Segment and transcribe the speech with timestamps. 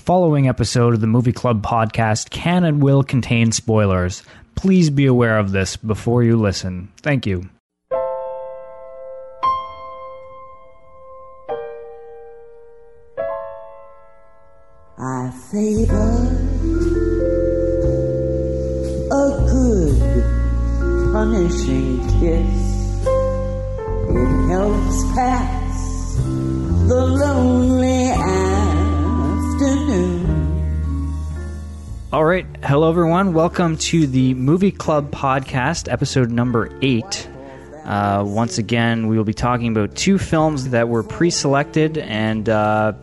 [0.00, 4.22] The following episode of the Movie Club podcast can and will contain spoilers.
[4.54, 6.90] Please be aware of this before you listen.
[7.02, 7.50] Thank you.
[14.98, 15.92] I favor
[19.12, 23.04] a good punishing kiss.
[24.08, 26.14] It helps pass
[26.88, 28.09] the lonely
[32.12, 32.44] All right.
[32.64, 33.34] Hello, everyone.
[33.34, 37.30] Welcome to the Movie Club podcast, episode number eight.
[37.84, 42.48] Uh, once again, we will be talking about two films that were pre selected, and
[42.48, 42.94] uh,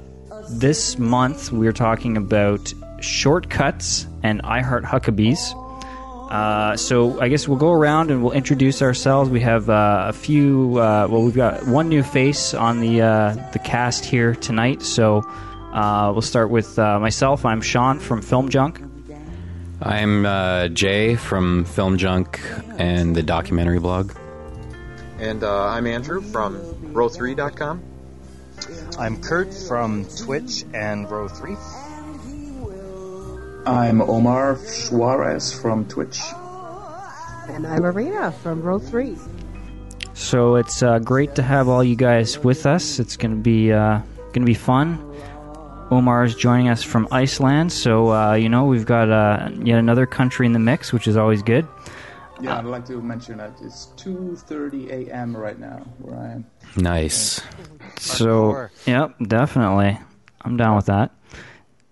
[0.49, 5.53] this month we are talking about Short Cuts and I Heart Huckabees.
[6.29, 9.29] Uh, so I guess we'll go around and we'll introduce ourselves.
[9.29, 10.79] We have uh, a few.
[10.79, 14.81] Uh, well, we've got one new face on the uh, the cast here tonight.
[14.81, 15.19] So
[15.71, 17.45] uh, we'll start with uh, myself.
[17.45, 18.81] I'm Sean from Film Junk.
[19.81, 22.41] I'm uh, Jay from Film Junk
[22.77, 24.11] and the documentary blog.
[25.19, 26.57] And uh, I'm Andrew from
[26.93, 27.83] row3.com.
[28.97, 31.55] I'm Kurt from Twitch and Row 3.
[33.67, 36.21] I'm Omar Suarez from Twitch.
[37.49, 39.15] And I'm Arena from Row 3.
[40.15, 42.97] So it's uh, great to have all you guys with us.
[42.97, 45.03] It's going to be uh, going to be fun.
[45.89, 50.05] Omar is joining us from Iceland, so uh, you know we've got uh, yet another
[50.05, 51.65] country in the mix, which is always good.
[52.41, 55.35] Yeah, I'd like to mention that it's 2:30 a.m.
[55.35, 56.45] right now where I am.
[56.75, 57.41] Nice.
[57.99, 59.97] So, yep, definitely.
[60.41, 61.11] I'm down with that.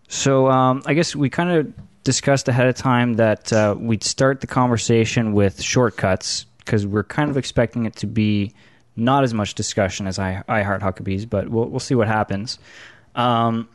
[0.08, 1.74] So, um, I guess we kind of
[2.04, 7.04] discussed ahead of time that uh, we'd start the conversation with Short Cuts because we're
[7.04, 8.54] kind of expecting it to be
[8.96, 12.60] not as much discussion as I, I Heart Huckabees, but we'll, we'll see what happens.
[13.16, 13.68] Um,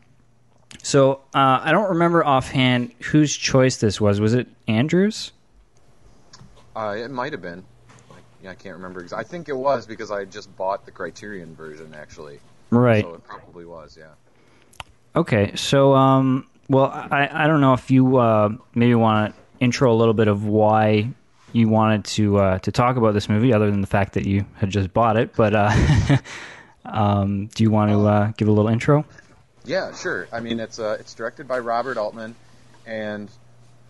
[0.83, 4.21] so, uh, I don't remember offhand whose choice this was.
[4.21, 5.33] Was it Andrew's?
[6.75, 7.65] Uh, it might have been.
[8.43, 9.07] Yeah, I can't remember.
[9.15, 12.41] I think it was because I just bought the Criterion version, actually.
[12.71, 13.05] Right.
[13.05, 14.13] So it probably was, yeah.
[15.15, 19.93] Okay, so um, well, I, I don't know if you uh, maybe want to intro
[19.93, 21.11] a little bit of why
[21.53, 24.47] you wanted to uh, to talk about this movie, other than the fact that you
[24.55, 25.35] had just bought it.
[25.35, 26.17] But uh,
[26.85, 29.05] um, do you want to uh, give a little intro?
[29.65, 30.29] Yeah, sure.
[30.33, 32.35] I mean, it's uh, it's directed by Robert Altman,
[32.87, 33.31] and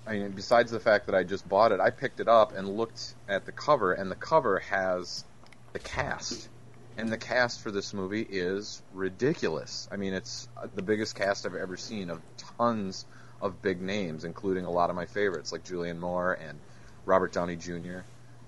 [0.06, 2.76] I mean, besides the fact that I just bought it, I picked it up and
[2.76, 5.24] looked at the cover, and the cover has
[5.72, 6.48] the cast,
[6.96, 9.88] and the cast for this movie is ridiculous.
[9.92, 12.20] I mean, it's uh, the biggest cast I've ever seen of
[12.58, 13.04] tons
[13.40, 16.58] of big names, including a lot of my favorites like Julianne Moore and
[17.06, 18.00] Robert Downey Jr.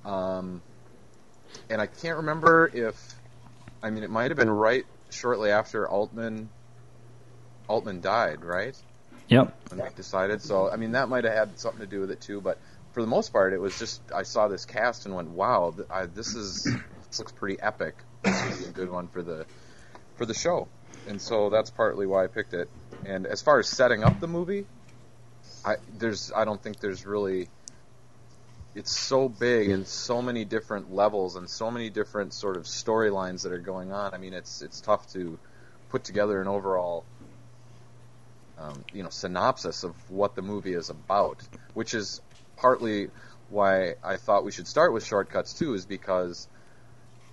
[0.04, 0.60] Um,
[1.71, 3.15] and I can't remember if,
[3.83, 6.49] I mean, it might have been right shortly after Altman
[7.69, 8.77] Altman died, right?
[9.28, 9.55] Yep.
[9.71, 10.43] When we decided.
[10.43, 12.41] So, I mean, that might have had something to do with it too.
[12.41, 12.59] But
[12.93, 16.06] for the most part, it was just I saw this cast and went, "Wow, I,
[16.06, 16.65] this is
[17.09, 17.95] this looks pretty epic.
[18.22, 19.47] This would be a good one for the
[20.17, 20.69] for the show."
[21.09, 22.69] And so that's partly why I picked it.
[23.05, 24.67] And as far as setting up the movie,
[25.65, 27.49] I there's I don't think there's really
[28.75, 33.43] it's so big and so many different levels and so many different sort of storylines
[33.43, 34.15] that are going on.
[34.15, 35.39] I mean, it's it's tough to
[35.91, 37.05] put together an overall
[38.62, 41.43] um, you know synopsis of what the movie is about,
[41.75, 42.21] which is
[42.56, 43.09] partly
[43.49, 46.49] why I thought we should start with Short Cuts too, is because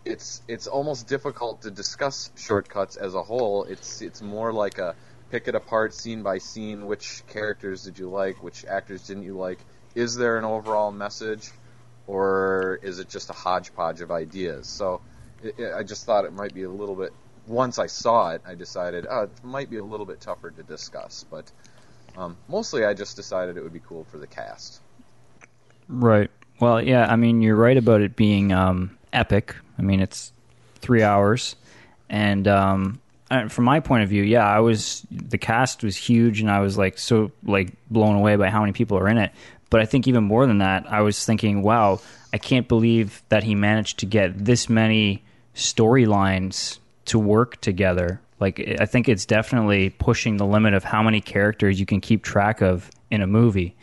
[0.06, 3.64] it's it's almost difficult to discuss Short Cuts as a whole.
[3.66, 4.96] It's it's more like a
[5.30, 6.86] pick it apart scene by scene.
[6.88, 8.44] Which characters did you like?
[8.44, 9.60] Which actors didn't you like?
[9.96, 11.50] Is there an overall message,
[12.08, 14.68] or is it just a hodgepodge of ideas?
[14.68, 15.02] So
[15.44, 17.14] it, it, I just thought it might be a little bit.
[17.50, 20.64] Once I saw it, I decided oh, it might be a little bit tougher to
[20.64, 21.52] discuss, but
[22.16, 24.82] um, mostly I just decided it would be cool for the cast.
[25.88, 26.30] Right.
[26.60, 27.12] Well, yeah.
[27.12, 29.56] I mean, you're right about it being um, epic.
[29.80, 30.32] I mean, it's
[30.76, 31.56] three hours,
[32.08, 33.02] and um,
[33.50, 36.78] from my point of view, yeah, I was the cast was huge, and I was
[36.78, 39.32] like so like blown away by how many people are in it.
[39.72, 42.00] But I think even more than that, I was thinking, wow,
[42.32, 45.24] I can't believe that he managed to get this many
[45.56, 46.80] storylines
[47.10, 48.22] to work together.
[48.40, 52.24] Like, I think it's definitely pushing the limit of how many characters you can keep
[52.24, 53.76] track of in a movie.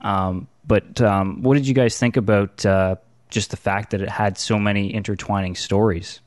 [0.00, 2.96] Um, but um, what did you guys think about uh,
[3.30, 6.20] just the fact that it had so many intertwining stories?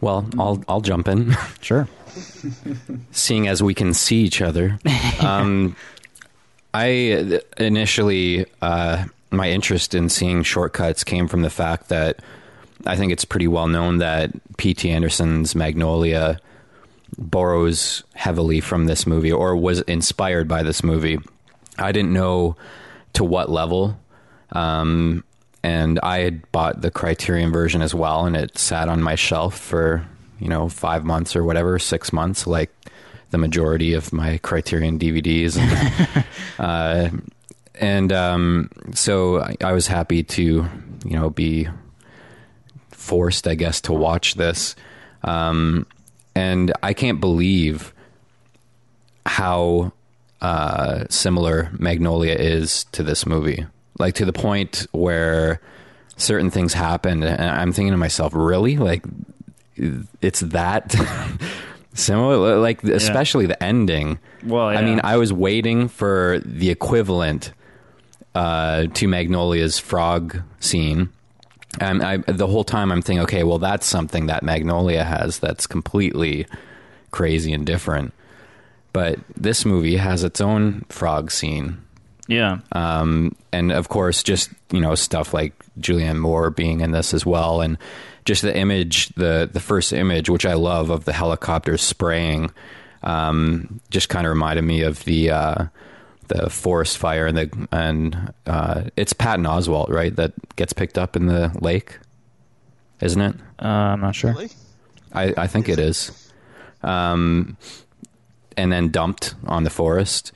[0.00, 1.34] Well, I'll I'll jump in.
[1.60, 1.88] Sure.
[3.12, 4.78] Seeing as we can see each other,
[5.20, 5.76] um,
[6.74, 12.20] I initially uh, my interest in seeing Short Cuts came from the fact that
[12.86, 14.90] I think it's pretty well known that P.T.
[14.90, 16.38] Anderson's Magnolia
[17.18, 21.18] borrows heavily from this movie or was inspired by this movie.
[21.78, 22.56] I didn't know
[23.14, 23.98] to what level.
[24.52, 25.24] Um,
[25.62, 29.58] and I had bought the Criterion version as well, and it sat on my shelf
[29.58, 30.06] for
[30.40, 32.70] you know five months or whatever, six months, like
[33.30, 35.56] the majority of my Criterion DVDs.
[35.56, 36.24] And,
[36.58, 37.10] uh,
[37.76, 40.42] and um, so I, I was happy to
[41.04, 41.68] you know be
[43.02, 44.76] forced, I guess, to watch this.
[45.24, 45.86] Um,
[46.34, 47.92] and I can't believe
[49.26, 49.92] how
[50.40, 53.66] uh, similar Magnolia is to this movie.
[53.98, 55.60] Like to the point where
[56.16, 59.04] certain things happen, and I'm thinking to myself, really, like
[59.76, 60.94] it's that
[61.94, 62.58] similar.
[62.58, 64.18] Like especially the ending.
[64.44, 67.52] Well, I mean, I was waiting for the equivalent
[68.34, 71.10] uh, to Magnolia's frog scene.
[71.80, 75.66] And I, the whole time I'm thinking, okay, well, that's something that Magnolia has that's
[75.66, 76.46] completely
[77.10, 78.12] crazy and different.
[78.92, 81.78] But this movie has its own frog scene.
[82.28, 82.58] Yeah.
[82.72, 87.24] Um, and of course, just, you know, stuff like Julianne Moore being in this as
[87.24, 87.62] well.
[87.62, 87.78] And
[88.24, 92.50] just the image, the, the first image, which I love of the helicopter spraying,
[93.02, 95.64] um, just kind of reminded me of the, uh,
[96.32, 100.14] the forest fire and the and uh, it's Patton Oswalt, right?
[100.14, 101.98] That gets picked up in the lake,
[103.00, 103.36] isn't it?
[103.60, 104.32] Uh, I'm not sure.
[104.32, 104.50] Really?
[105.12, 106.30] I, I think it is.
[106.82, 107.56] Um,
[108.56, 110.32] and then dumped on the forest.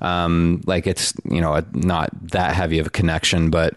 [0.00, 3.74] Um, like it's you know not that heavy of a connection, but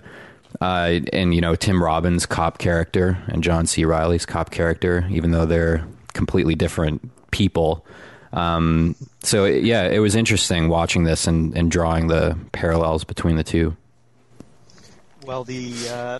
[0.61, 3.83] uh, and you know Tim Robbins' cop character and John C.
[3.83, 7.85] Reilly's cop character, even though they're completely different people.
[8.33, 13.43] Um, so yeah, it was interesting watching this and, and drawing the parallels between the
[13.43, 13.77] two.
[15.23, 16.19] Well, the uh,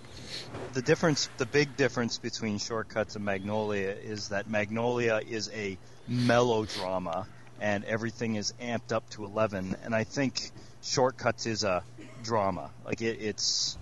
[0.72, 5.76] the difference, the big difference between Short Cuts and Magnolia is that Magnolia is a
[6.06, 7.26] melodrama,
[7.60, 9.76] and everything is amped up to eleven.
[9.84, 10.52] And I think
[10.82, 11.82] Short Cuts is a
[12.22, 12.70] drama.
[12.86, 13.76] Like it, it's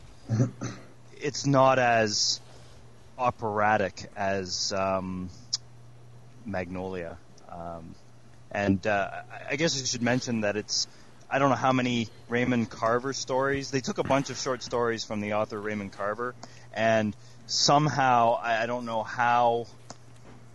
[1.21, 2.41] it's not as
[3.19, 5.29] operatic as um,
[6.47, 7.19] Magnolia.
[7.49, 7.95] Um,
[8.53, 9.09] and uh,
[9.51, 10.87] I- guess I should mention that it's
[11.31, 13.71] I don't know how many Raymond Carver stories.
[13.71, 16.35] They took a bunch of short stories from the author Raymond Carver,
[16.75, 17.17] and
[17.47, 19.67] somehow I I don't know how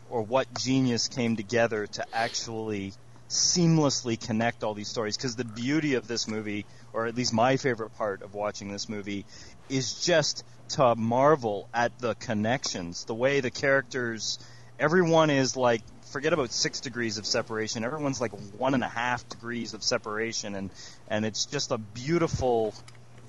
[0.09, 2.93] or what genius came together to actually
[3.29, 5.17] seamlessly connect all these stories.
[5.17, 8.87] Because the beauty of this movie, or at least my favorite part of watching this
[8.87, 9.25] movie,
[9.69, 14.39] is just to marvel at the connections, the way the characters,
[14.79, 15.81] everyone is like
[16.11, 17.83] forget about six degrees of separation.
[17.83, 20.69] Everyone's like one and a half degrees of separation, and
[21.07, 22.73] and it's just a beautiful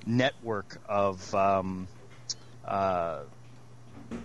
[0.07, 1.89] network of um,
[2.65, 3.21] uh,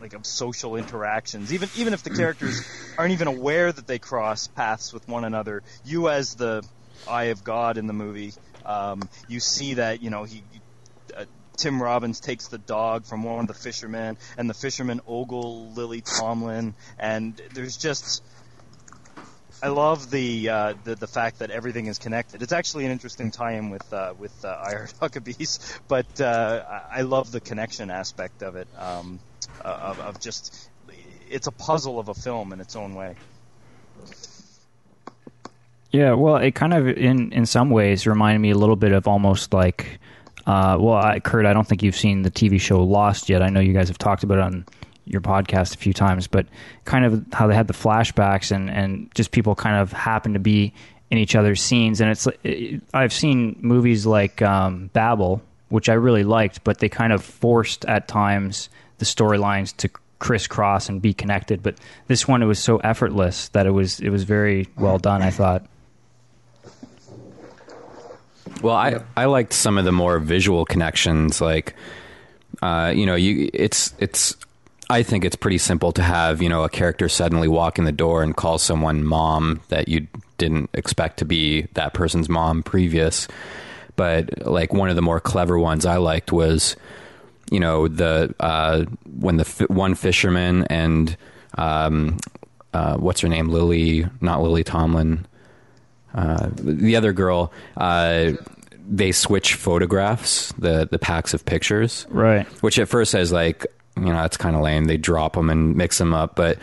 [0.01, 1.53] like of social interactions.
[1.53, 2.61] Even even if the characters
[2.97, 6.63] aren't even aware that they cross paths with one another, you as the
[7.07, 8.33] eye of God in the movie,
[8.65, 10.43] um, you see that you know he.
[11.15, 11.25] Uh,
[11.55, 16.01] Tim Robbins takes the dog from one of the fishermen, and the fishermen ogle Lily
[16.01, 18.23] Tomlin, and there's just
[19.63, 22.41] I love the, uh, the the fact that everything is connected.
[22.43, 27.01] It's actually an interesting tie-in with uh, with uh, I Huckabees, but uh, I I
[27.03, 28.67] love the connection aspect of it.
[28.77, 29.21] Um,
[29.63, 30.69] uh, of, of just
[31.29, 33.15] it's a puzzle of a film in its own way.
[35.91, 39.07] Yeah, well, it kind of in in some ways reminded me a little bit of
[39.07, 39.97] almost like,
[40.45, 43.41] uh, well, I, Kurt, I don't think you've seen the TV show Lost yet.
[43.41, 44.65] I know you guys have talked about it on
[45.05, 46.45] your podcast a few times, but
[46.85, 50.39] kind of how they had the flashbacks and and just people kind of happen to
[50.39, 50.73] be
[51.11, 55.93] in each other's scenes, and it's it, I've seen movies like um, Babel, which I
[55.93, 61.13] really liked, but they kind of forced at times the storylines to crisscross and be
[61.13, 61.61] connected.
[61.61, 61.75] But
[62.07, 65.21] this one, it was so effortless that it was it was very well done.
[65.21, 65.65] I thought.
[68.61, 71.75] Well, I I liked some of the more visual connections, like
[72.61, 74.35] uh, you know, you it's it's.
[74.93, 77.91] I think it's pretty simple to have you know a character suddenly walk in the
[77.91, 80.07] door and call someone mom that you
[80.37, 83.27] didn't expect to be that person's mom previous.
[83.95, 86.75] But like one of the more clever ones I liked was,
[87.51, 88.85] you know, the uh,
[89.19, 91.17] when the fi- one fisherman and
[91.57, 92.17] um,
[92.73, 95.25] uh, what's her name, Lily, not Lily Tomlin,
[96.13, 98.33] uh, the other girl, uh,
[98.87, 102.45] they switch photographs, the the packs of pictures, Right.
[102.61, 103.65] which at first says like,
[103.97, 104.85] you know, that's kind of lame.
[104.85, 106.57] They drop them and mix them up, but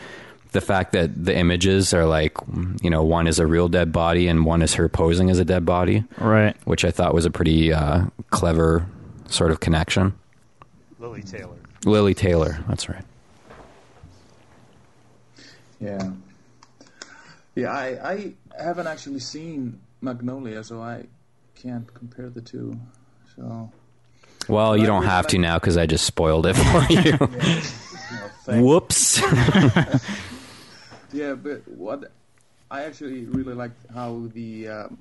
[0.53, 2.37] the fact that the images are like,
[2.83, 5.45] you know, one is a real dead body and one is her posing as a
[5.45, 6.57] dead body, Right.
[6.65, 8.85] which I thought was a pretty uh, clever
[9.29, 10.13] sort of connection.
[10.99, 11.57] Lili Taylor.
[11.85, 13.05] Lili Taylor, that's right.
[15.81, 16.11] Yeah.
[17.55, 21.07] Yeah, I, I haven't actually seen Magnolia, so I
[21.55, 22.79] can't compare the two.
[23.37, 23.71] So,
[24.51, 27.13] Well, you don't have to now because I just spoiled it for you.
[28.57, 28.63] know.
[28.63, 29.21] Whoops.
[31.13, 32.13] Yeah, but what
[32.71, 34.99] I actually really liked how the um,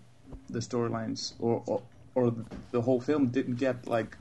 [0.50, 1.82] the storylines or, or
[2.16, 2.34] or
[2.72, 4.18] the whole film didn't get like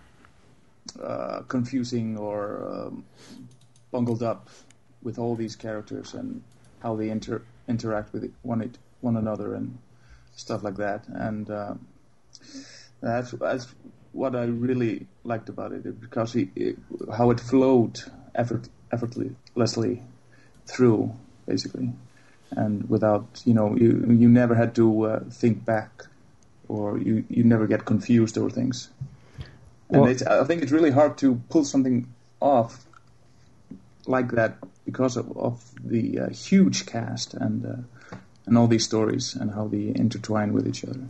[1.02, 3.04] uh, confusing or um,
[3.90, 4.49] bungled up
[5.02, 6.42] with all these characters and
[6.82, 9.78] how they inter- interact with one it, one another and
[10.37, 11.08] stuff like that.
[11.08, 11.87] And um,
[13.00, 13.66] that's that's
[14.18, 16.76] what I really liked about it because he, it,
[17.16, 18.00] how it flowed
[18.34, 20.02] effort, effortlessly
[20.66, 21.14] through
[21.46, 21.92] basically.
[22.50, 26.04] And without you know you you never had to uh, think back
[26.66, 28.90] or you you never get confused over things.
[29.90, 32.06] And Well- I think it's really hard to pull something
[32.40, 32.84] off
[34.06, 39.34] like that because of, of the uh, huge cast and uh, and all these stories
[39.37, 41.04] and how they intertwine with each other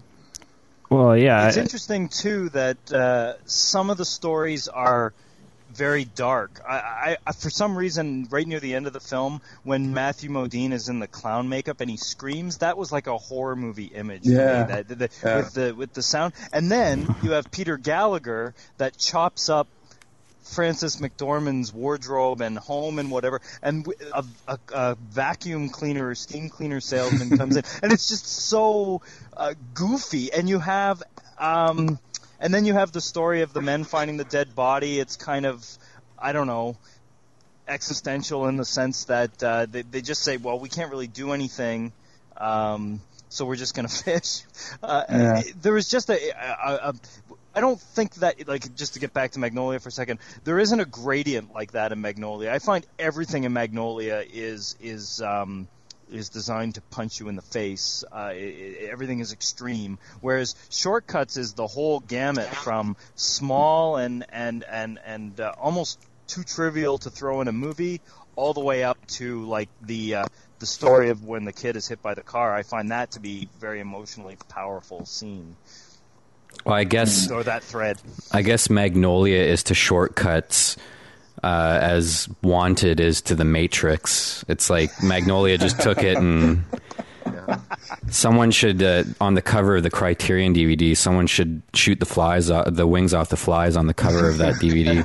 [0.91, 1.49] Well, yeah.
[1.49, 5.13] It's I- interesting too that uh, some of the stories are
[5.71, 6.61] very dark.
[6.67, 10.31] I, I, I, for some reason, right near the end of the film, when Matthew
[10.31, 13.85] Modine is in the clown makeup and he screams, that was like a horror movie
[13.85, 14.23] image.
[14.23, 14.63] to me, Yeah.
[14.65, 15.37] that, the, Yeah.
[15.37, 19.69] with the with the sound, and then you have Peter Gallagher that chops up.
[20.49, 23.87] Frances McDormand's wardrobe and home and whatever, and
[24.73, 29.03] a vacuum cleaner or steam cleaner salesman comes in, and it's just so
[29.37, 30.33] uh, goofy.
[30.33, 31.03] And you have,
[31.39, 31.99] um,
[32.41, 34.99] and then you have the story of the men finding the dead body.
[34.99, 35.67] It's kind of,
[36.19, 36.77] I don't know,
[37.67, 41.33] existential in the sense that uh, they, they just say, well, we can't really do
[41.33, 41.93] anything.
[42.37, 44.43] Um, so we're just gonna fish.
[44.83, 45.43] Uh, Yeah.
[45.61, 46.95] There was just a, a, a,
[47.55, 50.59] I don't think that like just to get back to Magnolia for a second, there
[50.59, 52.53] isn't a gradient like that in Magnolia.
[52.53, 55.67] I find everything in Magnolia is is um,
[56.11, 58.05] is designed to punch you in the face.
[58.13, 63.97] Uh, i i everything is extreme, whereas Short Cuts is the whole gamut from small
[63.97, 68.01] and and and and uh, almost too trivial to throw in a movie,
[68.37, 70.25] all the way up to like the uh,
[70.59, 72.55] the story of when the kid is hit by the car.
[72.55, 75.57] I find that to be very emotionally powerful scene
[76.65, 77.99] well, I guess or that thread.
[78.33, 80.77] I guess Magnolia is to Short Cuts
[81.43, 84.45] uh, as Wanted is to the Matrix.
[84.49, 86.65] It's like Magnolia just took it and
[88.11, 90.97] someone should uh, on the cover of the Criterion DVD.
[90.97, 94.55] Someone should shoot the flies, the wings off the flies on the cover of that
[94.55, 95.05] DVD.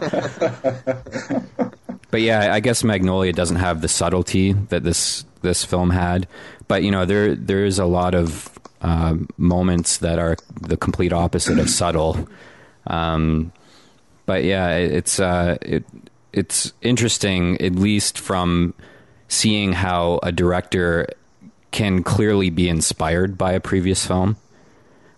[2.12, 6.28] but yeah, I guess Magnolia doesn't have the subtlety that this this film had.
[6.68, 8.53] But you know, there there is a lot of
[8.84, 12.28] uh, moments that are the complete opposite of subtle.
[12.88, 13.52] Um,
[14.26, 15.86] but yeah, it- it's uh, it
[16.34, 18.74] it's interesting, at least from
[19.28, 21.08] seeing how a director
[21.72, 24.36] can clearly be inspired by a previous film.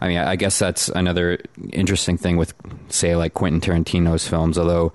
[0.02, 1.40] I mean, I guess that's another
[1.72, 2.54] interesting thing with,
[2.90, 4.58] say, like Quentin Tarantino's films.
[4.58, 4.92] Although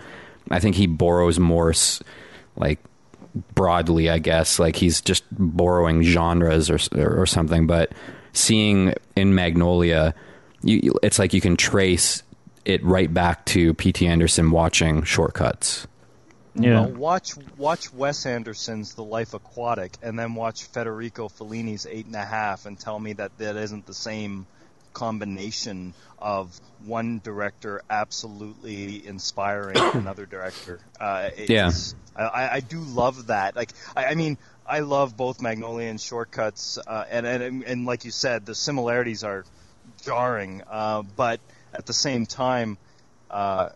[0.50, 1.72] I think he borrows more,
[2.56, 2.78] like
[3.54, 4.10] broadly.
[4.10, 7.66] I guess like he's just borrowing genres or s- or something.
[7.66, 7.92] But
[8.32, 10.14] seeing in Magnolia,
[10.62, 12.22] you, you- it's like you can trace
[12.64, 14.06] it right back to P.T.
[14.06, 15.86] Anderson watching Short Cuts.
[16.54, 16.80] yeah.
[16.82, 22.14] Well, watch watch Wes Anderson's The Life Aquatic, and then watch Federico Fellini's Eight and
[22.16, 24.46] a Half, and tell me that that isn't the same
[24.92, 30.80] combination of one director absolutely inspiring another director.
[31.00, 31.48] Uh, it's-
[32.16, 33.56] I, I, I do love that.
[33.56, 34.36] Like, I, I mean,
[34.70, 38.54] I love both Magnolia and Short Cuts, uh, and, and and like you said, the
[38.54, 39.44] similarities are
[40.02, 41.40] jarring, uh, but
[41.74, 42.78] at the same time.
[43.30, 43.70] Uh,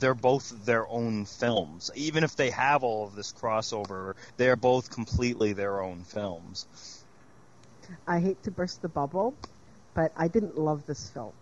[0.00, 1.90] they're both their own films.
[1.94, 7.04] Even if they have all of this crossover, they're both completely their own films.
[8.06, 9.34] I hate to burst the bubble,
[9.94, 11.32] but I didn't love this film.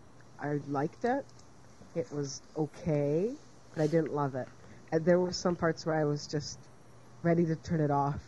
[0.41, 1.25] I liked it.
[1.95, 3.31] It was okay,
[3.75, 4.49] but I didn't love it.
[4.91, 6.59] And there were some parts where I was just
[7.23, 8.21] ready to turn it off.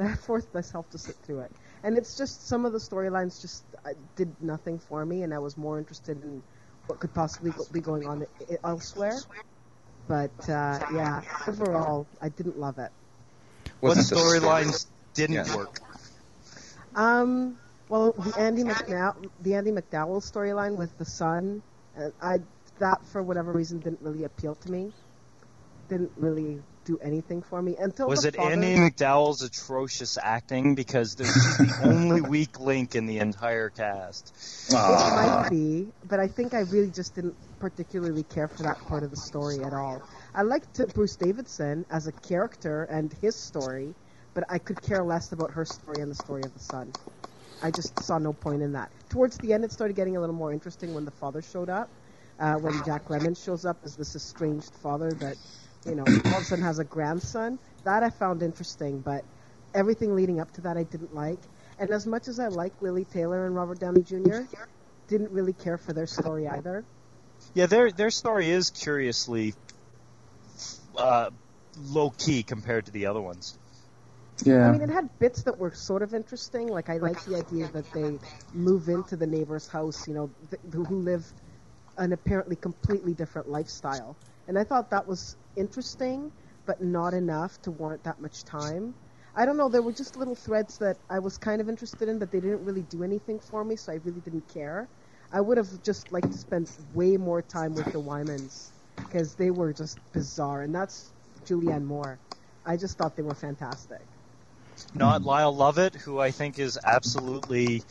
[0.00, 1.52] And I forced myself to sit through it.
[1.84, 5.38] And it's just some of the storylines just uh, did nothing for me, and I
[5.38, 6.42] was more interested in
[6.86, 9.24] what could possibly go- be going on i- elsewhere.
[10.08, 12.92] But uh, yeah, overall, I didn't love it.
[13.80, 15.54] What Wasn't storylines didn't Yeah.
[15.54, 15.80] work?
[16.94, 21.62] Um, well, the Andy McNow- the Andie MacDowell storyline with the son,
[21.96, 22.40] uh, I
[22.78, 24.92] that for whatever reason didn't really appeal to me.
[25.88, 30.74] Didn't really do anything for me until Was the it father, Andie MacDowell's atrocious acting?
[30.74, 34.32] Because this is the only weak link in the entire cast.
[34.68, 39.04] It might be, but I think I really just didn't particularly care for that part
[39.04, 40.02] of the story at all.
[40.34, 43.94] I liked Bruce Davison as a character and his story,
[44.34, 46.92] but I could care less about her story and the story of the son.
[47.62, 48.90] I just saw no point in that.
[49.10, 51.88] Towards the end, it started getting a little more interesting when the father showed up.
[52.38, 55.36] Uh, when Jack Lemmon shows up as this estranged father that,
[55.86, 57.58] you know, all of a sudden has a grandson.
[57.84, 59.24] That I found interesting, but
[59.74, 61.38] everything leading up to that I didn't like.
[61.78, 64.42] And as much as I like Lili Taylor and Robert Downey Jr.,
[65.08, 66.84] didn't really care for their story either.
[67.54, 69.54] Yeah, their their story is curiously
[70.96, 71.30] uh,
[71.82, 73.58] low key compared to the other ones.
[74.44, 74.68] Yeah.
[74.68, 76.68] I mean, it had bits that were sort of interesting.
[76.68, 78.18] Like I like the idea that they
[78.54, 81.26] move into the neighbor's house, you know, th- who live
[81.98, 84.16] an apparently completely different lifestyle,
[84.48, 86.32] and I thought that was interesting,
[86.66, 88.94] but not enough to warrant that much time.
[89.34, 89.68] I don't know.
[89.68, 92.64] There were just little threads that I was kind of interested in, but they didn't
[92.64, 94.90] really do anything for me, so I really didn't care.
[95.32, 98.72] I would have just liked to spend way more time with the Wymans
[99.08, 101.12] because they were just bizarre, and that's
[101.44, 102.20] Julianne Moore.
[102.64, 104.08] I just thought they were fantastic.
[104.94, 107.82] Not Lyle Lovett, who I think is absolutely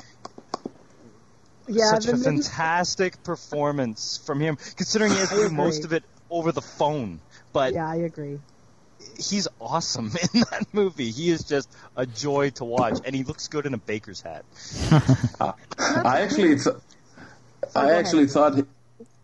[1.67, 6.03] Yeah, such a fantastic performance from him, considering he has to do most of it
[6.29, 7.21] over the phone.
[7.53, 8.39] But Yeah, I agree.
[9.17, 11.11] he's awesome in that movie.
[11.11, 14.45] He is just a joy to watch, and he looks good in a baker's hat.
[15.39, 16.75] I actually, th-
[17.75, 18.31] I actually ahead.
[18.31, 18.65] thought.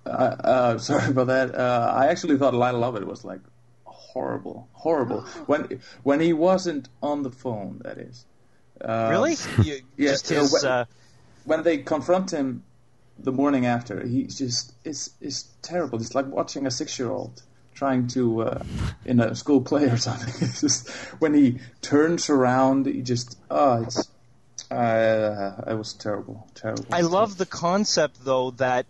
[0.06, 1.56] Uh, uh, sorry about that.
[1.56, 3.42] Uh, I actually thought Lyle Lovett was like
[3.86, 7.82] horrible, horrible when when he wasn't on the phone.
[7.84, 8.26] That is.
[8.82, 9.36] Um, really?
[9.64, 10.54] You, yeah, just uh, his.
[10.54, 10.86] when- Uh,
[11.46, 12.64] when they confront him
[13.20, 16.00] the morning after, he's just it's it's terrible.
[16.00, 17.42] It's like watching a six year old
[17.76, 18.64] trying to uh,
[19.06, 20.34] in a school play or something.
[20.60, 20.90] Just
[21.20, 24.10] when he turns around, he just oh, it's
[24.72, 26.86] uh, it was terrible, terrible.
[26.92, 28.88] I love the concept though that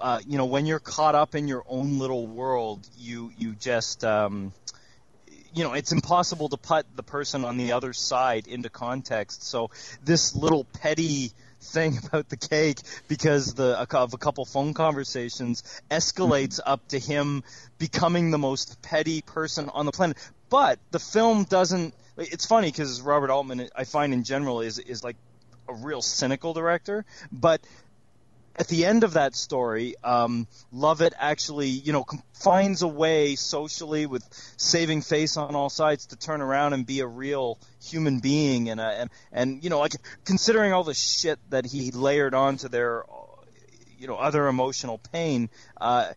[0.00, 4.04] uh, you know when you're caught up in your own little world, you you just
[4.04, 4.52] um,
[5.54, 9.44] you know it's impossible to put the person on the other side into context.
[9.44, 9.70] So
[10.04, 16.60] this little petty thing about the cake because the of a couple phone conversations escalates
[16.60, 16.70] mm-hmm.
[16.72, 17.42] up to him
[17.78, 20.16] becoming the most petty person on the planet.
[20.48, 21.94] But the film doesn't.
[22.16, 25.16] It's funny because Robert Altman, I find in general, is is like
[25.68, 27.60] a real cynical director, but
[28.58, 34.06] at the end of that story, um, Lovett actually, you know, finds a way socially
[34.06, 34.24] with
[34.56, 38.80] saving face on all sides to turn around and be a real human being, and
[38.80, 39.92] uh, and and you know, like
[40.24, 43.04] considering all the shit that he layered onto their,
[43.98, 45.50] you know, other emotional pain.
[45.78, 46.12] Uh,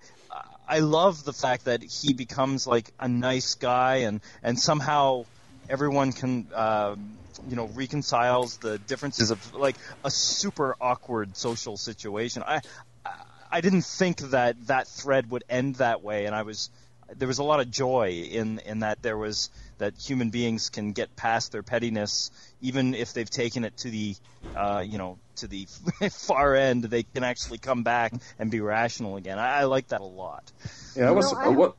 [0.67, 5.25] I love the fact that he becomes like a nice guy, and and somehow
[5.69, 6.47] everyone can.
[6.53, 12.43] Um, you know reconciles the differences of like a super awkward social situation.
[12.45, 12.61] I
[13.05, 13.11] I-
[13.51, 16.69] I didn't think that that thread would end that way, and I was
[17.17, 19.49] there was a lot of joy in in that there was
[19.79, 22.29] that human beings can get past their pettiness
[22.61, 24.15] even if they've taken it to the
[24.55, 25.65] uh, you know to the
[26.11, 26.83] far end.
[26.83, 29.39] They can actually come back and be rational again.
[29.39, 30.51] I, I like that a lot.
[30.95, 31.75] yeah, it was No, I- uh, what.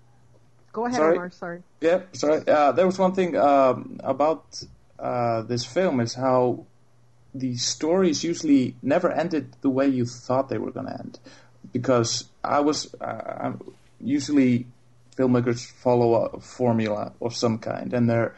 [0.72, 1.14] Go ahead, Sorry?
[1.16, 1.30] Omar.
[1.30, 1.62] Sorry.
[1.80, 2.42] Yeah, sorry.
[2.48, 4.60] Uh, there was one thing um, about
[5.00, 6.66] uh, this film is how
[7.34, 11.18] the stories usually never ended the way you thought they were going to end,
[11.72, 13.52] because I was uh,
[14.00, 14.66] usually
[15.16, 18.34] filmmakers follow a formula of some kind, and there,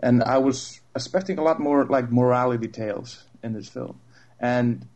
[0.00, 4.00] and I was expecting a lot more like morality tales in this film,
[4.40, 4.86] and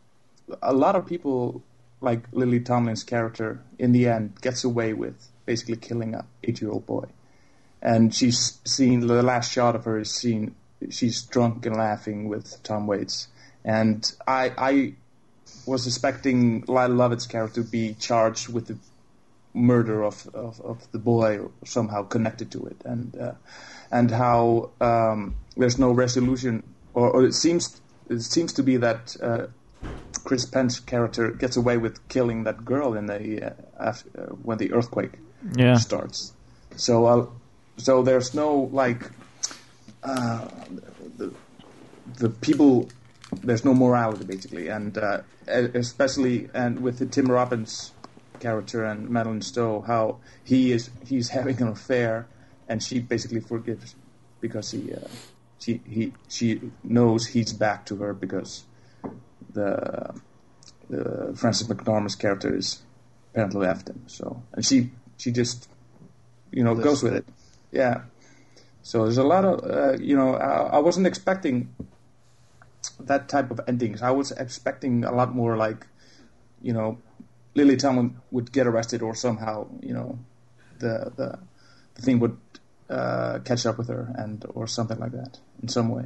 [0.63, 1.63] a lot of people
[2.01, 7.05] like Lily Tomlin's character in the end gets away with basically killing a eight-year-old boy.
[7.83, 10.55] And she's seen the last shot of her is seen
[10.89, 13.29] she's drunk and laughing with Tom Waits,
[13.65, 14.95] and I I
[15.67, 18.79] was expecting Lyle Lovett's character to be charged with the
[19.53, 23.33] murder of, of, of the boy somehow connected to it, and uh,
[23.91, 26.63] and how um, there's no resolution,
[26.95, 29.17] or, or it seems it seems to be that.
[29.23, 29.47] Uh,
[30.25, 34.59] Chris Penn's character gets away with killing that girl in the uh, after, uh, when
[34.59, 35.13] the earthquake
[35.57, 35.77] Yeah.
[35.77, 36.35] starts.
[36.77, 37.27] So, uh,
[37.79, 39.11] so there's no like
[40.03, 40.49] uh,
[41.17, 41.35] the
[42.07, 42.89] the people.
[43.43, 47.93] There's no morality basically, and uh, especially and with the Tim Robbins
[48.41, 52.27] character and Madeleine Stowe, how he is he's having an affair,
[52.69, 53.95] and she basically forgives
[54.41, 55.09] because he uh,
[55.59, 58.65] she he she knows he's back to her because
[59.53, 60.15] the
[60.89, 62.83] the Frances McDormand's character is
[63.33, 64.03] apparently left him.
[64.07, 65.69] So and she she just
[66.51, 67.35] you know Lives goes with with it.
[67.71, 68.03] Yeah.
[68.83, 71.75] So there's a lot of uh, you know I, I wasn't expecting
[72.99, 74.03] that type of endings.
[74.03, 75.87] I was expecting a lot more like
[76.63, 76.99] you know
[77.55, 80.19] Lily Tomlin would get arrested or somehow you know
[80.79, 81.39] the the
[81.95, 82.39] the thing would
[82.89, 86.05] uh, catch up with her and or something like that in some way.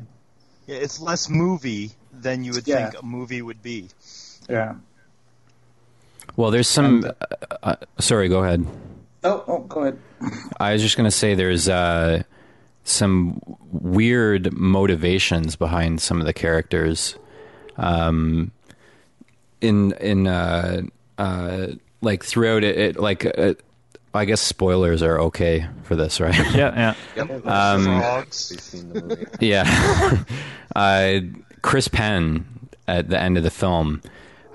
[0.67, 2.91] Yeah, it's less movie than you would Yeah.
[2.91, 3.89] think a movie would be.
[4.49, 4.75] Yeah.
[6.37, 7.05] Well, there's some.
[7.05, 8.67] And, uh, uh, sorry, go ahead.
[9.23, 9.99] Oh, oh, go ahead.
[10.59, 12.23] I was just going to say there's uh,
[12.85, 13.41] some
[13.73, 17.17] weird motivations behind some of the characters.
[17.77, 18.53] Um,
[19.61, 20.83] in in uh,
[21.19, 21.67] uh,
[22.03, 23.55] like throughout it, it like uh,
[24.13, 26.35] I guess spoilers are okay for this, right?
[26.55, 27.25] Yeah, yeah.
[27.25, 27.47] Yep.
[27.47, 28.49] Um, Frogs.
[28.51, 29.27] We've seen the movie.
[29.41, 30.25] Yeah.
[30.77, 31.21] uh,
[31.63, 32.45] Chris Penn
[32.87, 34.03] at the end of the film.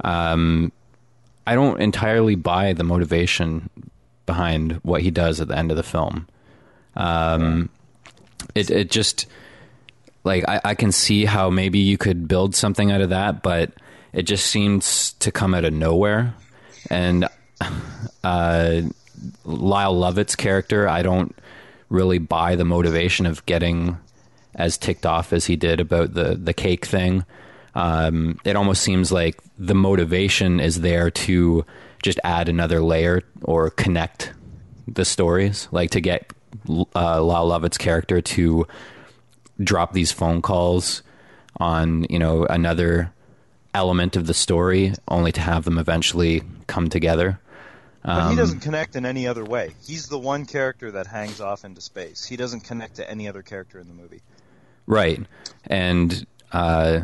[0.04, 0.72] Um,
[1.46, 3.70] I don't entirely buy the motivation
[4.26, 6.28] behind what he does at the end of the film.
[6.96, 7.70] Um,
[8.56, 9.26] it it just
[10.24, 13.72] like I, I can see how maybe you could build something out of that, but
[14.14, 16.34] it just seems to come out of nowhere.
[16.90, 17.28] And
[18.24, 18.82] uh,
[19.44, 21.36] Lyle Lovett's character, I don't
[21.90, 23.98] really buy the motivation of getting
[24.56, 27.26] as ticked off as he did about the the cake thing.
[27.76, 31.66] Um, it almost seems like the motivation is there to
[32.02, 34.34] just add another layer or connect
[34.88, 36.32] the stories, like to get
[36.96, 38.68] uh, Lyle Lovett's character to
[39.62, 41.04] drop these phone calls
[41.58, 43.12] on you know another
[43.74, 47.40] element of the story, only to have them eventually come together.
[48.04, 49.74] But Um, he doesn't connect in any other way.
[49.86, 52.26] He's the one character that hangs off into space.
[52.26, 54.22] He doesn't connect to any other character in the movie.
[54.88, 55.22] Right.
[55.68, 57.02] And uh,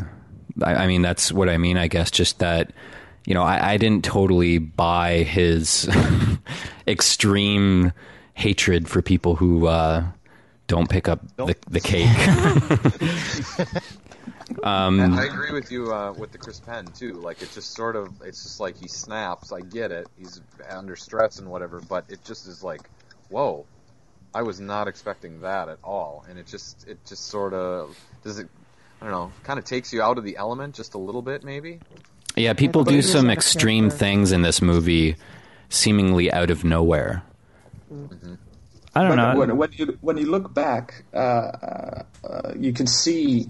[0.64, 2.72] I, I mean, that's what I mean, I guess, just that,
[3.26, 5.88] you know, I, I didn't totally buy his
[6.88, 7.92] extreme
[8.36, 10.04] hatred for people who uh,
[10.68, 12.06] don't pick up the, the cake.
[14.64, 17.14] um, And I agree with you uh, with the Chris Penn too.
[17.14, 19.52] Like it just sort of, it's just like he snaps.
[19.52, 20.08] I get it.
[20.18, 22.82] He's under stress and whatever, but it just is like,
[23.30, 23.66] whoa,
[24.34, 26.26] I was not expecting that at all.
[26.30, 28.48] And it just, it just sort of does it.
[29.02, 29.32] I don't know.
[29.44, 31.80] Kind of takes you out of the element just a little bit, maybe.
[32.36, 35.16] yeah, people do some extreme things in this movie
[35.70, 37.24] seemingly out of nowhere.
[38.96, 39.40] I don't But know.
[39.40, 43.48] when, when you when you look back, uh, uh, uh, you can see,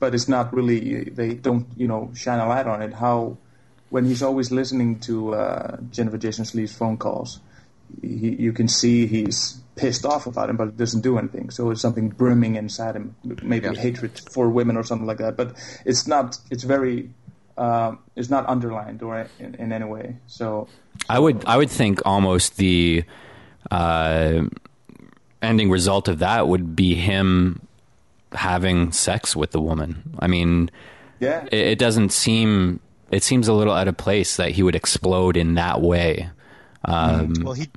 [0.00, 1.04] but it's not really.
[1.04, 2.94] They don't, you know, shine a light on it.
[2.94, 3.36] How
[3.90, 7.40] when he's always listening to uh, Jennifer Jason Leigh's phone calls,
[8.02, 11.50] he, you can see he's pissed off about him, but it doesn't do anything.
[11.50, 13.80] So it's something brimming inside him, maybe Yeah.
[13.80, 15.36] hatred for women or something like that.
[15.36, 15.52] But
[15.84, 16.38] it's not.
[16.50, 17.10] It's very.
[17.58, 20.16] Um, it's not underlined or in, in any way.
[20.26, 20.68] So
[21.08, 23.04] I would I would think almost the
[23.70, 24.42] uh,
[25.42, 27.60] ending result of that would be him
[28.32, 30.16] having sex with the woman.
[30.18, 30.70] I mean,
[31.20, 34.74] yeah, it, it doesn't seem it seems a little out of place that he would
[34.76, 36.30] explode in that way.
[36.84, 37.68] Um, Well, he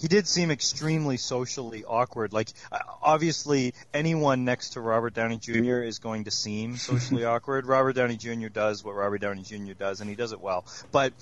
[0.00, 2.32] he did seem extremely socially awkward.
[2.32, 5.82] Like uh, obviously, anyone next to Robert Downey Jr.
[5.82, 7.66] is going to seem socially awkward.
[7.66, 8.48] Robert Downey Jr.
[8.48, 9.74] does what Robert Downey Jr.
[9.78, 10.64] does, and he does it well.
[10.90, 11.12] But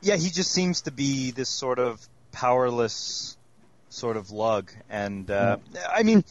[0.00, 3.36] yeah, he just seems to be this sort of powerless
[3.90, 4.70] sort of lug.
[4.88, 5.58] And uh,
[5.90, 6.24] I mean,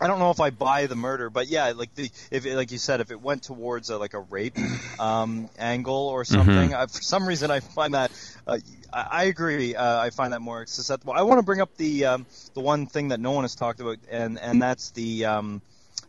[0.00, 2.72] I don't know if I buy the murder, but yeah, like the if it, like
[2.72, 4.54] you said, if it went towards a, like a rape
[4.98, 8.10] um, angle or something, uh, for some reason I find that
[8.46, 8.58] uh,
[8.92, 9.74] I, I agree.
[9.74, 11.12] Uh, I find that more susceptible.
[11.12, 13.80] I want to bring up the um, the one thing that no one has talked
[13.80, 15.60] about, and and that's the um,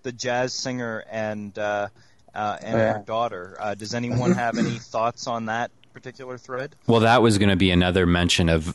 [0.03, 1.89] the jazz singer and uh,
[2.33, 2.93] uh, and Yeah.
[2.93, 3.57] her daughter.
[3.59, 6.75] Uh, does anyone have any thoughts on that particular thread?
[6.87, 8.73] well, that was going to be another mention of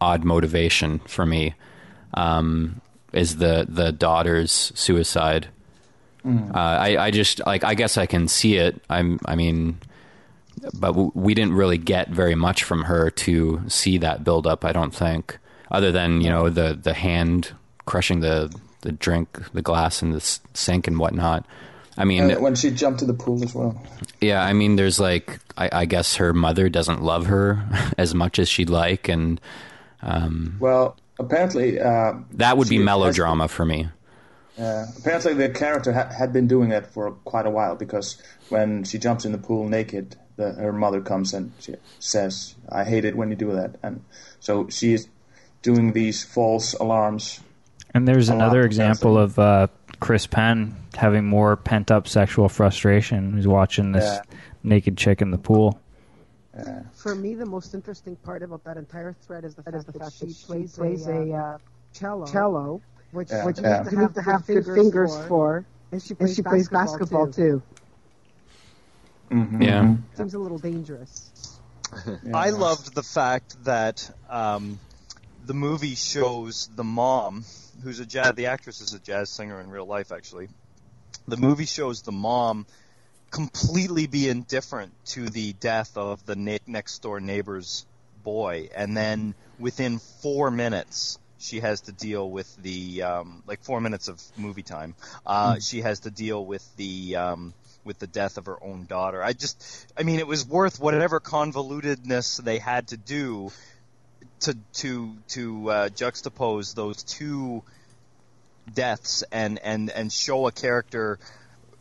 [0.00, 1.54] odd motivation for me.
[2.14, 2.80] Um,
[3.16, 5.48] is the the daughter's suicide?
[6.24, 8.82] Uh, I I just like I guess I can see it.
[8.90, 9.78] I'm I mean,
[10.74, 14.64] but w- we didn't really get very much from her to see that build up.
[14.64, 15.38] I don't think,
[15.70, 17.52] other than you know the the hand
[17.84, 21.46] crushing the the drink, the glass in the s- sink and whatnot.
[21.96, 23.80] I mean, Uh, when she jumped to the pool as well.
[24.20, 27.64] yeah, I mean, there's like I, I guess her mother doesn't love her
[27.98, 29.40] as much as she'd like, and
[30.02, 33.88] um, Well, apparently uh, that would be she has- melodrama for me.
[34.58, 38.16] Uh, apparently, the character ha- had been doing that for quite a while because
[38.48, 42.84] when she jumps in the pool naked, the, her mother comes and she says, "I
[42.84, 44.02] hate it when you do that," and
[44.40, 45.08] so she is
[45.60, 47.40] doing these false alarms.
[47.92, 49.66] And there's another example of uh,
[50.00, 53.36] Chris Penn having more pent up sexual frustration.
[53.36, 54.20] He's watching this Yeah.
[54.62, 55.78] naked chick in the pool.
[56.94, 60.34] For me, the most interesting part about that entire thread is the fact that she
[60.46, 61.58] plays, a uh,
[61.92, 62.80] cello, cello,
[63.12, 63.84] which, Yeah, which yeah.
[63.90, 67.62] you need to have good fingers for, and she plays, basketball, too.
[69.30, 69.62] Mm-hmm.
[69.62, 69.96] Yeah.
[70.14, 71.60] Seems a little dangerous.
[72.34, 74.78] I loved the fact that um,
[75.44, 77.44] the movie shows the mom,
[77.82, 80.48] who's a jazz, the actress is a jazz singer in real life, actually.
[81.28, 82.66] The movie shows the mom
[83.36, 87.84] completely be indifferent to the death of the ne- next door neighbor's
[88.24, 93.78] boy, and then within four minutes, she has to deal with the um, like four
[93.82, 94.94] minutes of movie time.
[95.26, 97.52] Uh, She has to deal with the um,
[97.84, 99.22] with the death of her own daughter.
[99.22, 103.52] I just, I mean, it was worth whatever convolutedness they had to do
[104.40, 107.62] to to to uh, juxtapose those two
[108.72, 111.18] deaths and and and show a character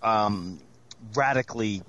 [0.03, 0.59] um,
[1.13, 1.83] radically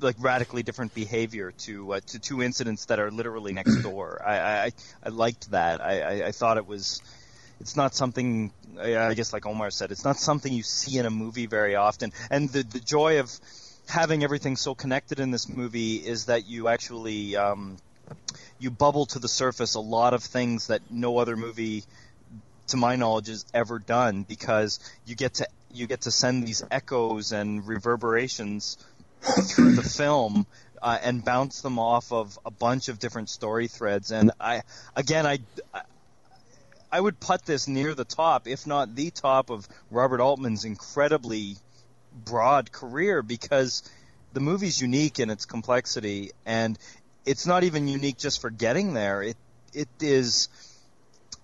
[0.00, 4.22] like radically different behavior to uh, to two incidents that are literally next door.
[4.24, 4.72] I I,
[5.04, 5.80] I liked that.
[5.80, 7.02] I, I I thought it was.
[7.60, 8.52] It's not something.
[8.80, 12.12] I guess like Omar said, it's not something you see in a movie very often.
[12.30, 13.30] And the the joy of
[13.86, 17.76] having everything so connected in this movie is that you actually um,
[18.58, 21.84] you bubble to the surface a lot of things that no other movie
[22.68, 26.62] to my knowledge has ever done because you get to you get to send these
[26.70, 28.76] echoes and reverberations
[29.22, 30.46] through the film
[30.82, 34.10] uh, and bounce them off of a bunch of different story threads.
[34.10, 34.62] And I
[34.96, 35.38] again I
[36.92, 41.56] I would put this near the top if not the top of Robert Altman's incredibly
[42.24, 43.82] broad career because
[44.32, 46.78] the movie's unique in its complexity and
[47.26, 49.22] it's not even unique just for getting there.
[49.22, 49.36] It
[49.72, 50.48] it is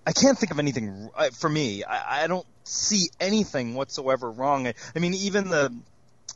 [0.07, 1.83] I can't think of anything uh, for me.
[1.83, 4.65] I, I don't see anything whatsoever wrong.
[4.65, 5.75] I, I mean, even the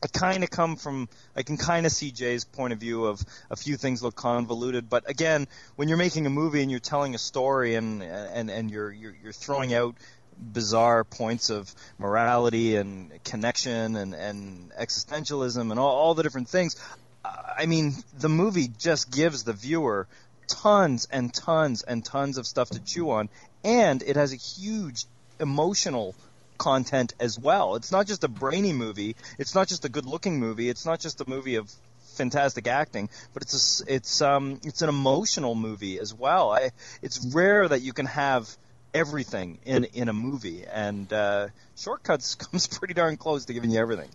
[0.03, 1.07] I kind of come from
[1.37, 4.89] I can kind of see Jay's point of view of a few things look convoluted,
[4.89, 8.69] but again, when you're making a movie and you're telling a story and and and
[8.69, 9.95] you're you're, you're throwing out
[10.37, 16.75] bizarre points of morality and connection and and existentialism and all, all the different things.
[17.23, 20.07] I mean, the movie just gives the viewer
[20.51, 23.29] tons and tons and tons of stuff to chew on,
[23.63, 25.05] and it has a huge
[25.39, 26.15] emotional
[26.57, 27.75] content as well.
[27.75, 29.15] It's not just a brainy movie.
[29.39, 30.69] It's not just a good-looking movie.
[30.69, 31.71] It's not just a movie of
[32.13, 36.51] fantastic acting, but it's a, it's um it's an emotional movie as well.
[36.51, 36.71] I
[37.01, 38.49] it's rare that you can have
[38.93, 41.47] everything in in a movie, and uh,
[41.77, 44.09] Short Cuts comes pretty darn close to giving you everything.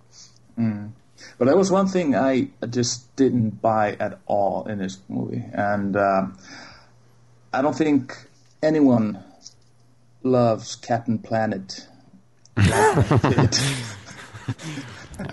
[1.39, 5.97] But that was one thing I just didn't buy at all in this movie, and
[5.97, 6.39] um
[7.53, 8.17] I don't think
[8.63, 9.25] anyone
[10.27, 11.87] loves Captain Planet.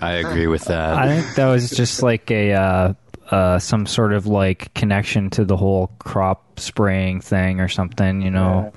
[0.00, 0.96] I agree with that.
[0.96, 2.94] I think that was just like a uh,
[3.30, 8.22] uh, some sort of like connection to the whole crop spraying thing or something.
[8.22, 8.72] You know,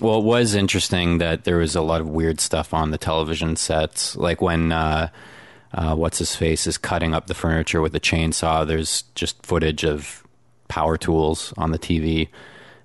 [0.00, 3.56] Well, it was interesting that there was a lot of weird stuff on the television
[3.56, 5.08] sets, like when uh,
[5.74, 8.66] uh, what's his face is cutting up the furniture with a chainsaw.
[8.66, 10.22] There's just footage of
[10.68, 12.28] power tools on the TV,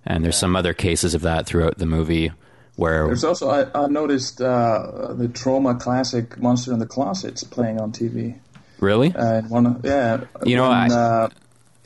[0.06, 2.32] and there's some other cases of that throughout the movie
[2.78, 7.82] where There's also I, I noticed uh, the Troma classic Monster in the Closet's playing
[7.82, 8.40] on TV.
[8.80, 11.30] really And one, of- yeah, You know, when, I- uh,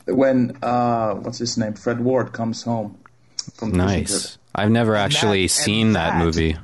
[0.05, 2.97] when uh, what's his name, Fred Ward comes home
[3.55, 4.37] from nice.
[4.53, 6.57] I've never actually and seen that, that- movie.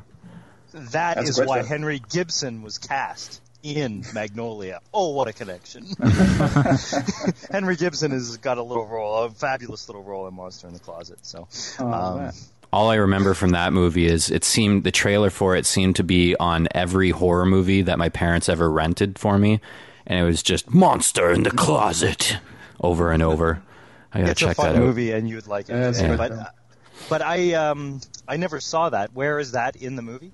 [0.74, 1.68] That That's is why film.
[1.68, 4.80] Henry Gibson was cast in Magnolia.
[4.94, 5.88] Oh, what a connection!
[7.52, 10.80] Henry Gibson has got a little role, a fabulous little role in Monster in the
[10.80, 11.20] Closet.
[11.26, 11.48] So,
[11.80, 12.34] Oh, um, man.
[12.78, 16.04] All I remember from that movie is it seemed the trailer for it seemed to
[16.04, 19.60] be on every horror movie that my parents ever rented for me,
[20.06, 22.38] and it was just "Monster in the Closet"
[22.80, 23.64] over and over.
[24.14, 24.86] I gotta it's a check fun that out.
[24.86, 25.74] movie, and you'd like it.
[25.74, 26.46] Yeah, it's a good but film.
[27.10, 29.12] but I um I never saw that.
[29.14, 30.32] Where is that in the movie?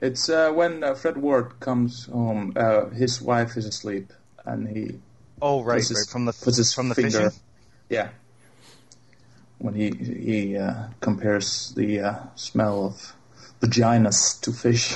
[0.00, 2.52] It's uh, when uh, Fred Ward comes home.
[2.54, 4.12] Uh, his wife is asleep,
[4.44, 5.00] and he
[5.42, 7.10] Oh, right, puts his, from the puts from the finger.
[7.30, 7.40] fishing.
[7.88, 8.10] Yeah.
[9.66, 13.14] When he he uh, compares the uh, smell of
[13.60, 14.94] vaginas to fish.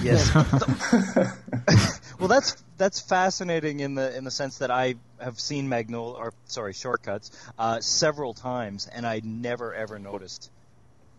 [0.00, 0.32] Yes.
[2.20, 6.32] well, that's that's fascinating in the in the sense that I have seen Magnolia, or
[6.44, 10.52] sorry, Short Cuts, uh, several times, and I never ever noticed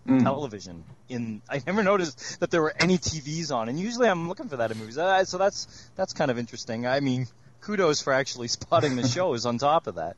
[0.08, 0.86] television.
[1.10, 4.58] In I never noticed that there were any TVs on, and usually I'm looking for
[4.58, 4.98] that in movies.
[4.98, 6.88] Uh, so that's that's kind of interesting.
[6.88, 7.28] I mean,
[7.60, 10.16] kudos for actually spotting the shows on top of that.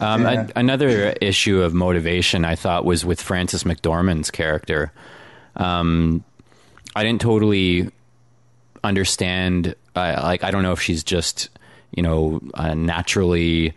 [0.00, 0.46] Um, Yeah.
[0.48, 4.92] a- another issue of motivation I thought was with Frances McDormand's character.
[5.56, 6.24] Um,
[6.96, 7.90] I didn't totally
[8.82, 9.74] understand.
[9.94, 11.50] Uh, like, I don't know if she's just,
[11.94, 13.74] you know, uh, naturally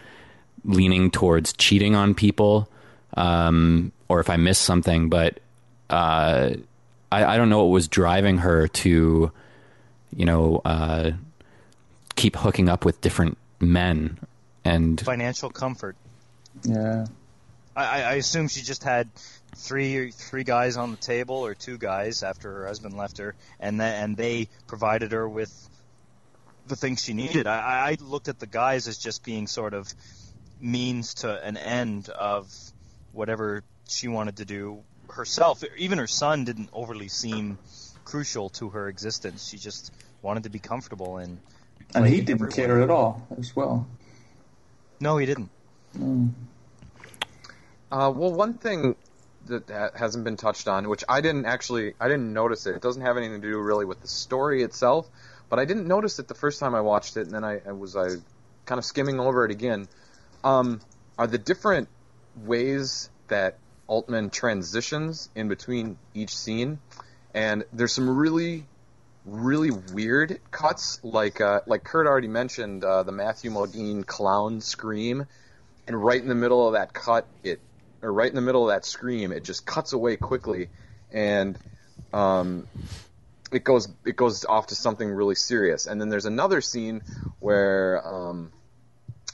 [0.65, 2.69] leaning towards cheating on people,
[3.17, 5.09] um, or if I missed something.
[5.09, 5.39] But
[5.89, 6.51] uh,
[7.11, 9.31] I, I don't know what was driving her to,
[10.15, 11.11] you know, uh,
[12.15, 14.17] keep hooking up with different men.
[14.63, 15.97] And Financial comfort.
[16.63, 17.05] Yeah.
[17.75, 19.09] I, I I assume she just had
[19.55, 23.79] three three guys on the table or two guys after her husband left her, and
[23.79, 25.51] then and they provided her with
[26.67, 27.47] the things she needed.
[27.47, 29.93] I, I I looked at the guys as just being sort of
[30.59, 32.51] means to an end of
[33.11, 35.63] whatever she wanted to do herself.
[35.77, 37.57] Even her son didn't overly seem
[38.05, 39.47] crucial to her existence.
[39.47, 41.39] She just wanted to be comfortable and.
[41.95, 42.49] And he didn't everywhere.
[42.49, 43.85] care at all as well.
[44.99, 45.49] No, he didn't.
[45.95, 46.31] Mm.
[47.93, 48.95] Uh, well, one thing
[49.45, 52.75] that hasn't been touched on, which I didn't actually, I didn't notice it.
[52.75, 55.07] It doesn't have anything to do really with the story itself,
[55.47, 57.71] but I didn't notice it the first time I watched it, and then I, I
[57.73, 58.07] was I
[58.65, 59.87] kind of skimming over it again.
[60.43, 60.81] Um,
[61.19, 61.87] are the different
[62.35, 66.79] ways that Altman transitions in between each scene,
[67.35, 68.65] and there's some really
[69.23, 75.27] really weird cuts, like uh, like Kurt already mentioned, uh, the Matthew Modine clown scream,
[75.85, 77.59] and right in the middle of that cut, it
[78.03, 80.69] or right in the middle of that scream, it just cuts away quickly,
[81.11, 81.57] and
[82.13, 82.67] um,
[83.51, 85.87] it goes it goes off to something really serious.
[85.87, 87.01] And then there's another scene
[87.39, 88.51] where um,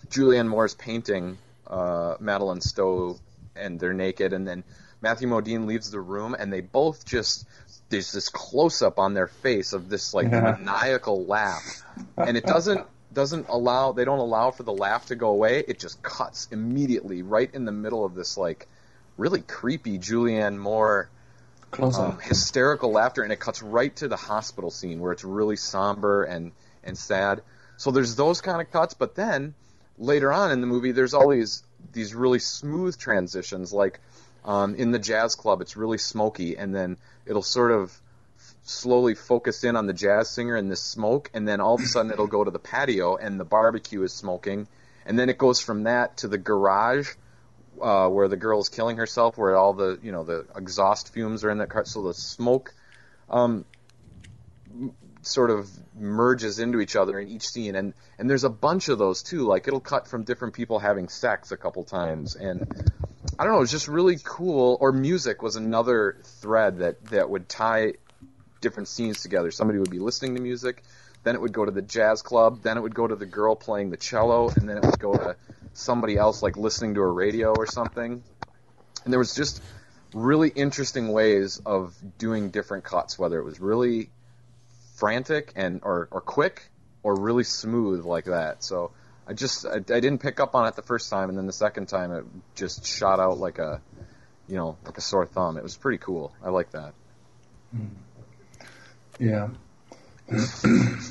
[0.09, 3.19] Julianne Moore's painting uh, Madeleine Stowe,
[3.55, 4.63] and they're naked, and then
[5.01, 7.45] Matthew Modine leaves the room, and they both just
[7.89, 10.57] there's this close up on their face of this like Yeah.
[10.59, 11.83] maniacal laugh,
[12.17, 15.63] and it doesn't doesn't allow they don't allow for the laugh to go away.
[15.67, 18.67] It just cuts immediately right in the middle of this like
[19.17, 21.09] really creepy Julianne Moore
[21.77, 26.23] um, hysterical laughter, and it cuts right to the hospital scene where it's really somber
[26.23, 26.51] and
[26.83, 27.41] and sad.
[27.77, 29.53] So there's those kind of cuts, but then
[29.97, 33.71] later on in the movie, there's all these these really smooth transitions.
[33.71, 33.99] Like
[34.45, 37.95] um, in the jazz club, it's really smoky, and then it'll sort of
[38.69, 41.85] slowly focus in on the jazz singer and the smoke, and then all of a
[41.85, 44.67] sudden it'll go to the patio and the barbecue is smoking,
[45.05, 47.09] and then it goes from that to the garage
[47.81, 51.43] uh, where the girl is killing herself, where all the you know the exhaust fumes
[51.43, 52.73] are in that car, so the smoke
[53.29, 53.65] um,
[55.21, 58.97] sort of merges into each other in each scene, and and there's a bunch of
[58.97, 59.45] those too.
[59.45, 62.91] Like it'll cut from different people having sex a couple times, and
[63.37, 64.77] I don't know, it's just really cool.
[64.79, 67.93] Or music was another thread that that would tie
[68.61, 69.51] different scenes together.
[69.51, 70.83] Somebody would be listening to music,
[71.23, 73.55] then it would go to the jazz club, then it would go to the girl
[73.55, 75.35] playing the cello, and then it would go to
[75.73, 78.23] somebody else like listening to a radio or something.
[79.03, 79.61] And there was just
[80.13, 84.09] really interesting ways of doing different cuts, whether it was really
[84.95, 86.69] frantic and or, or quick
[87.03, 88.63] or really smooth like that.
[88.63, 88.91] So
[89.27, 91.53] I just I, I didn't pick up on it the first time, and then the
[91.53, 93.81] second time it just shot out like a
[94.47, 95.57] you know like a sore thumb.
[95.57, 96.33] It was pretty cool.
[96.43, 96.93] I like that.
[97.71, 97.85] Hmm.
[99.19, 99.49] Yeah.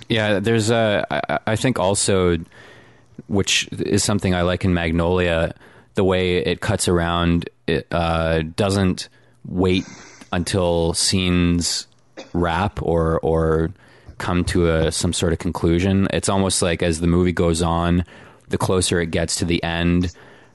[0.08, 1.06] Yeah, there's a.
[1.10, 2.38] I, I think also,
[3.26, 5.54] which is something I like in Magnolia,
[5.96, 7.50] the way it cuts around.
[7.66, 9.10] It uh, doesn't
[9.46, 9.84] wait
[10.32, 11.86] until scenes
[12.32, 13.70] wrap or or
[14.16, 16.08] come to a some sort of conclusion.
[16.10, 18.04] It's almost like as the movie goes on,
[18.48, 20.14] the closer it gets to the end,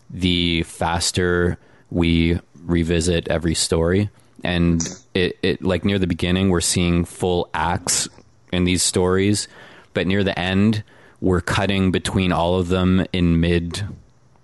[0.10, 1.60] the faster
[1.92, 4.10] we revisit every story.
[4.44, 4.82] And
[5.14, 8.10] it, it like near the beginning, we're seeing full acts
[8.52, 9.48] in these stories,
[9.94, 10.84] but near the end,
[11.22, 13.86] we're cutting between all of them in mid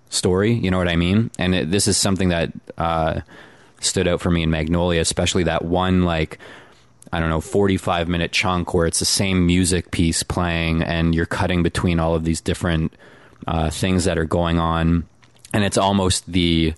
[0.09, 0.53] story.
[0.53, 1.31] You know what I mean?
[1.37, 3.21] And it, this is something that uh,
[3.81, 6.39] stood out for me in Magnolia, especially that one like
[7.11, 11.25] I don't know, 45 minute chunk where it's the same music piece playing and you're
[11.25, 12.93] cutting between all of these different
[13.47, 15.07] uh, things that are going on.
[15.51, 16.73] And it's almost the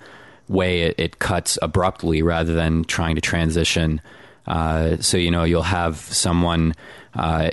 [0.52, 4.02] way it, it cuts abruptly rather than trying to transition.
[4.46, 6.74] Uh, so, you know, you'll have someone
[7.14, 7.50] uh,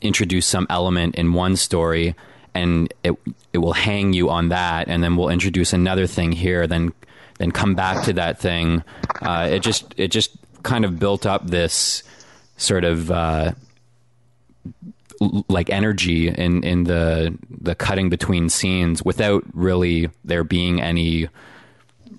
[0.00, 2.14] introduce some element in one story
[2.54, 3.14] and it,
[3.52, 4.88] it will hang you on that.
[4.88, 6.92] And then we'll introduce another thing here, then,
[7.38, 8.82] then come back to that thing.
[9.22, 12.02] Uh, it just, it just kind of built up this,
[12.60, 13.52] sort of uh,
[15.48, 21.28] like energy in in the the cutting between scenes without really there being any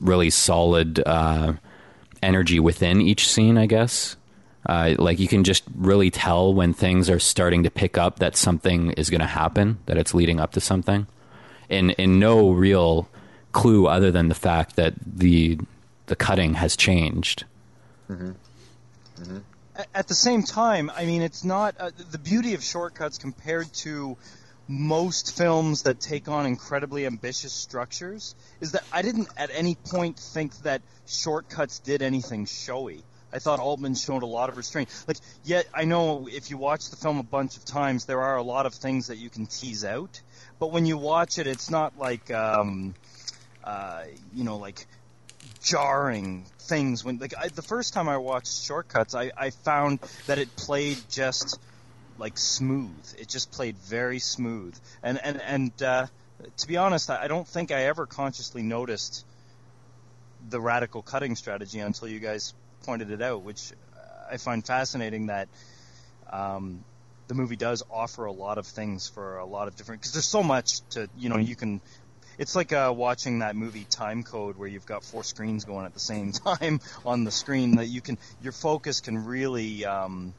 [0.02, 1.54] really solid uh,
[2.22, 3.58] energy within each scene.
[3.58, 4.17] I guess.
[4.63, 8.36] Uh, like you can just really tell when things are starting to pick up that
[8.36, 11.08] something is going to happen, that it's leading up to something,
[11.69, 13.08] in in no real
[13.54, 15.58] clue other than the fact that the
[16.06, 17.46] the cutting has changed.
[19.75, 23.17] At- At the same time, I mean, it's not uh, the beauty of Short Cuts
[23.17, 24.17] compared to
[24.72, 30.17] most films that take on incredibly ambitious structures is that I didn't at any point
[30.17, 33.04] think that Short Cuts did anything showy.
[33.34, 34.90] I thought Altman showed a lot of restraint.
[35.08, 38.38] Like, yet I know if you watch the film a bunch of times, there are
[38.38, 40.22] a lot of things that you can tease out.
[40.58, 42.96] But when you watch it, it's not like, um,
[43.63, 44.04] uh,
[44.34, 44.86] you know, like
[45.62, 50.00] jarring things when like I, the first time I watched Short Cuts, I, I found
[50.28, 51.60] that it played just
[52.22, 53.15] like smooth.
[53.17, 56.06] It just played very smooth, and and and uh,
[56.58, 59.26] to be honest, I don't think I ever consciously noticed
[60.50, 62.54] the radical cutting strategy until you guys
[62.84, 63.74] pointed it out, which
[64.32, 65.50] I find fascinating that
[66.32, 66.84] um,
[67.28, 70.26] the movie does offer a lot of things for a lot of different because there's
[70.26, 71.82] so much to you know you can
[72.38, 76.00] it's like uh, watching that movie Timecode where you've got four screens going at the
[76.00, 80.34] same time on the screen that you can your focus can really um,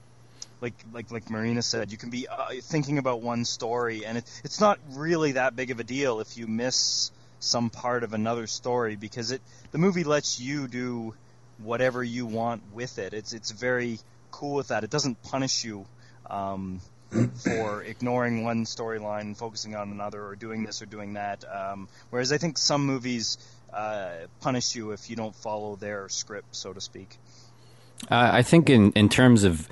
[0.63, 4.41] like like like Marina said you can be uh, thinking about one story and it,
[4.45, 7.11] it's not really that big of a deal if you miss
[7.41, 9.43] some part of another story because it
[9.73, 11.15] the movie lets you do
[11.59, 13.99] whatever you want with it it's it's very
[14.31, 15.85] cool with that it doesn't punish you
[16.31, 16.81] um,
[17.37, 21.45] for ignoring one storyline focusing on another, or doing this or doing that.
[21.45, 23.39] Um, whereas I think some movies
[23.73, 27.19] uh, punish you if you don't follow their script, so to speak.
[28.11, 29.69] Uh, I think in in terms of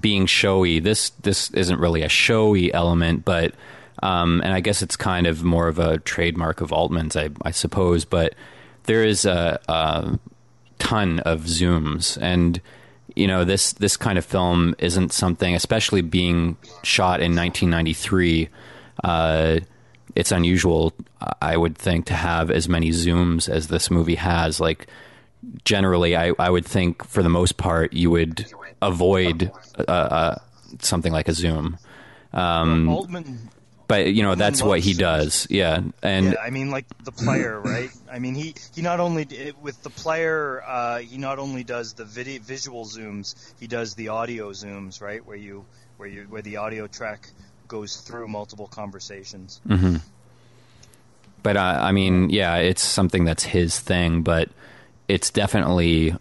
[0.00, 3.54] being showy, this this isn't really a showy element, but
[4.02, 7.52] um, and I guess it's kind of more of a trademark of Altman's, I, I
[7.52, 8.04] suppose.
[8.04, 8.34] But
[8.84, 10.18] there is a, a
[10.78, 12.60] ton of zooms, and
[13.14, 18.48] you know this this kind of film isn't something, especially being shot in 1993.
[19.04, 19.60] Uh,
[20.14, 20.92] it's unusual,
[21.40, 24.60] I would think, to have as many zooms as this movie has.
[24.60, 24.88] Like
[25.64, 28.46] generally, I, I would think for the most part you would
[28.80, 30.38] avoid uh, uh,
[30.80, 31.78] something like a zoom.
[32.32, 33.50] Um, Altman,
[33.88, 35.82] but you know that's what he does, yeah.
[36.02, 37.90] And yeah, I mean, like the player, right?
[38.10, 42.04] I mean, he he not only with the player, uh, he not only does the
[42.04, 45.24] video visual zooms, he does the audio zooms, right?
[45.24, 45.66] Where you
[45.98, 47.28] where you where the audio track
[47.68, 49.60] goes through multiple conversations.
[51.42, 54.48] but uh, I mean, yeah, it's something that's his thing, but
[55.12, 56.16] it's definitely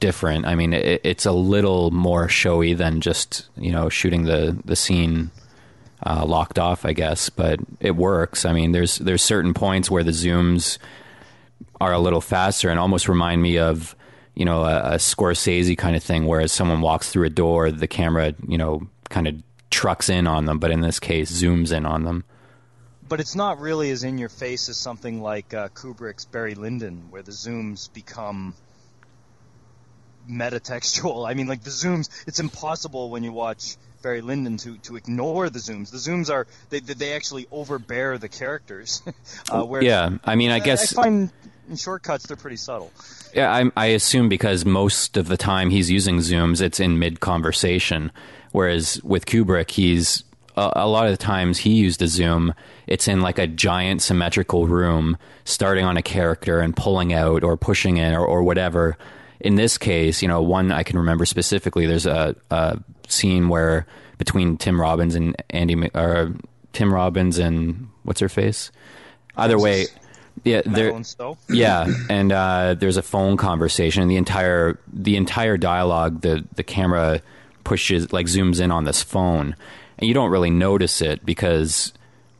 [0.00, 0.46] different.
[0.46, 4.74] I mean, it, it's a little more showy than just you know shooting the the
[4.74, 5.30] scene
[6.04, 7.30] uh, locked off, I guess.
[7.30, 8.44] But it works.
[8.44, 10.78] I mean, there's there's certain points where the zooms
[11.80, 13.94] are a little faster and almost remind me of
[14.34, 17.86] you know a, a Scorsese kind of thing, whereas someone walks through a door, the
[17.86, 19.36] camera you know kind of
[19.70, 22.24] trucks in on them, but in this case, zooms in on them.
[23.12, 27.08] But it's not really as in your face as something like uh, Kubrick's Barry Lyndon,
[27.10, 28.54] where the zooms become
[30.26, 31.28] metatextual.
[31.30, 35.50] I mean, like the zooms, it's impossible when you watch Barry Lyndon to, to ignore
[35.50, 35.90] the zooms.
[35.90, 39.02] The zooms are they they actually overbear the characters.
[39.50, 41.30] uh, where Yeah, I mean, I guess I find
[41.68, 42.90] in Short Cuts they're pretty subtle.
[43.34, 47.20] Yeah, I, I assume because most of the time he's using zooms, it's in mid
[47.20, 48.10] conversation.
[48.52, 50.24] Whereas with Kubrick, he's
[50.56, 52.54] a, a lot of the times he used a zoom.
[52.86, 57.56] It's in like a giant symmetrical room, starting on a character and pulling out or
[57.56, 58.96] pushing in or, or whatever.
[59.40, 61.86] In this case, you know, one I can remember specifically.
[61.86, 62.78] There's a, a
[63.08, 63.86] scene where
[64.18, 66.34] between Tim Robbins and Andie, Mc- or
[66.72, 68.70] Tim Robbins and what's her face.
[69.36, 69.86] Either way,
[70.44, 70.92] yeah, there.
[71.48, 74.02] Yeah, and uh, there's a phone conversation.
[74.02, 77.20] And the entire the entire dialogue, the the camera
[77.64, 79.56] pushes like zooms in on this phone,
[79.98, 81.92] and you don't really notice it because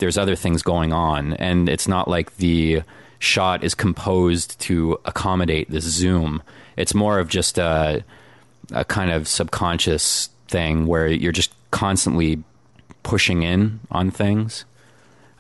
[0.03, 2.83] there's other things going on, and it's not like the
[3.21, 6.43] shot is composed to accommodate this zoom.
[6.77, 8.05] It's more of just a
[8.73, 12.43] a kind of subconscious thing where you're just constantly
[13.05, 14.65] pushing in on things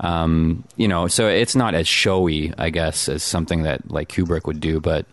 [0.00, 4.46] um, you know, so it's not as showy, I guess, as something that like Kubrick
[4.46, 5.06] would do, but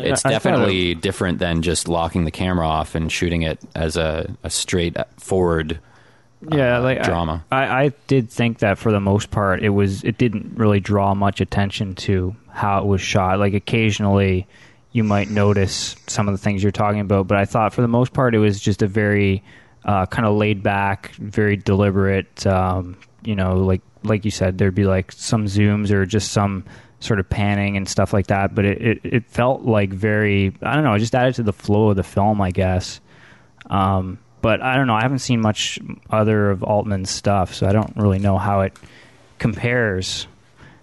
[0.00, 3.96] it's I- I definitely different than just locking the camera off and shooting it as
[3.96, 5.78] a, a straight forward.
[6.50, 7.44] Yeah, uh, like drama.
[7.50, 11.14] I, I did think that for the most part, it was it didn't really draw
[11.14, 13.38] much attention to how it was shot.
[13.38, 14.46] Like occasionally,
[14.92, 17.88] you might notice some of the things you're talking about, but I thought for the
[17.88, 19.42] most part, it was just a very
[19.84, 22.46] uh, kind of laid back, very deliberate.
[22.46, 26.64] Um, you know, like like you said, there'd be like some zooms or just some
[27.00, 28.54] sort of panning and stuff like that.
[28.54, 31.52] But it, it, it felt like very I don't know, it just added to the
[31.52, 33.00] flow of the film, I guess.
[33.70, 34.94] Um, but I don't know.
[34.94, 35.78] I haven't seen much
[36.10, 38.76] other of Altman's stuff, so I don't really know how it
[39.38, 40.26] compares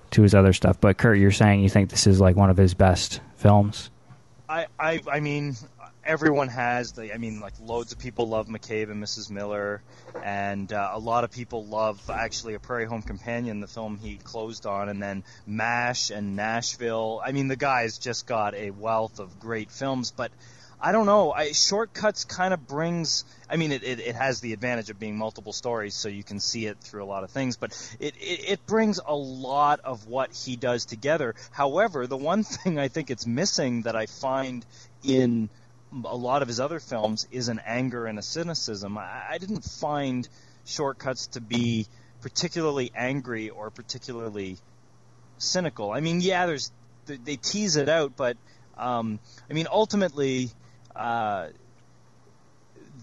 [0.09, 0.82] to his other stuff.
[0.82, 3.91] But Kurt, you're saying you think this is like one of his best films?
[4.49, 5.55] I, I, I mean,
[6.03, 7.14] everyone has the.
[7.14, 9.30] I mean, like loads of people love McCabe and Mrs.
[9.30, 9.84] Miller,
[10.24, 14.18] and uh, a lot of people love actually a Prairie Home Companion, the film he
[14.18, 17.22] closed on, and then MASH and Nashville.
[17.24, 20.32] I mean, the guy's just got a wealth of great films, but
[20.84, 21.32] I don't know.
[21.32, 23.23] I, Short Cuts kind of brings.
[23.47, 26.39] I mean, it, it, it has the advantage of being multiple stories, so you can
[26.39, 27.55] see it through a lot of things.
[27.55, 31.36] But it, it, it brings a lot of what he does together.
[31.51, 34.65] However, the one thing I think it's missing that I find
[35.03, 35.49] in
[36.05, 38.97] a lot of his other films is an anger and a cynicism.
[38.97, 40.27] I, I didn't find
[40.65, 41.86] Short Cuts to be
[42.21, 44.57] particularly angry or particularly
[45.38, 45.91] cynical.
[45.91, 46.71] I mean, yeah, there's
[47.05, 48.38] they tease it out, but
[48.77, 49.19] um,
[49.49, 50.49] I mean, ultimately,
[50.96, 51.48] uh,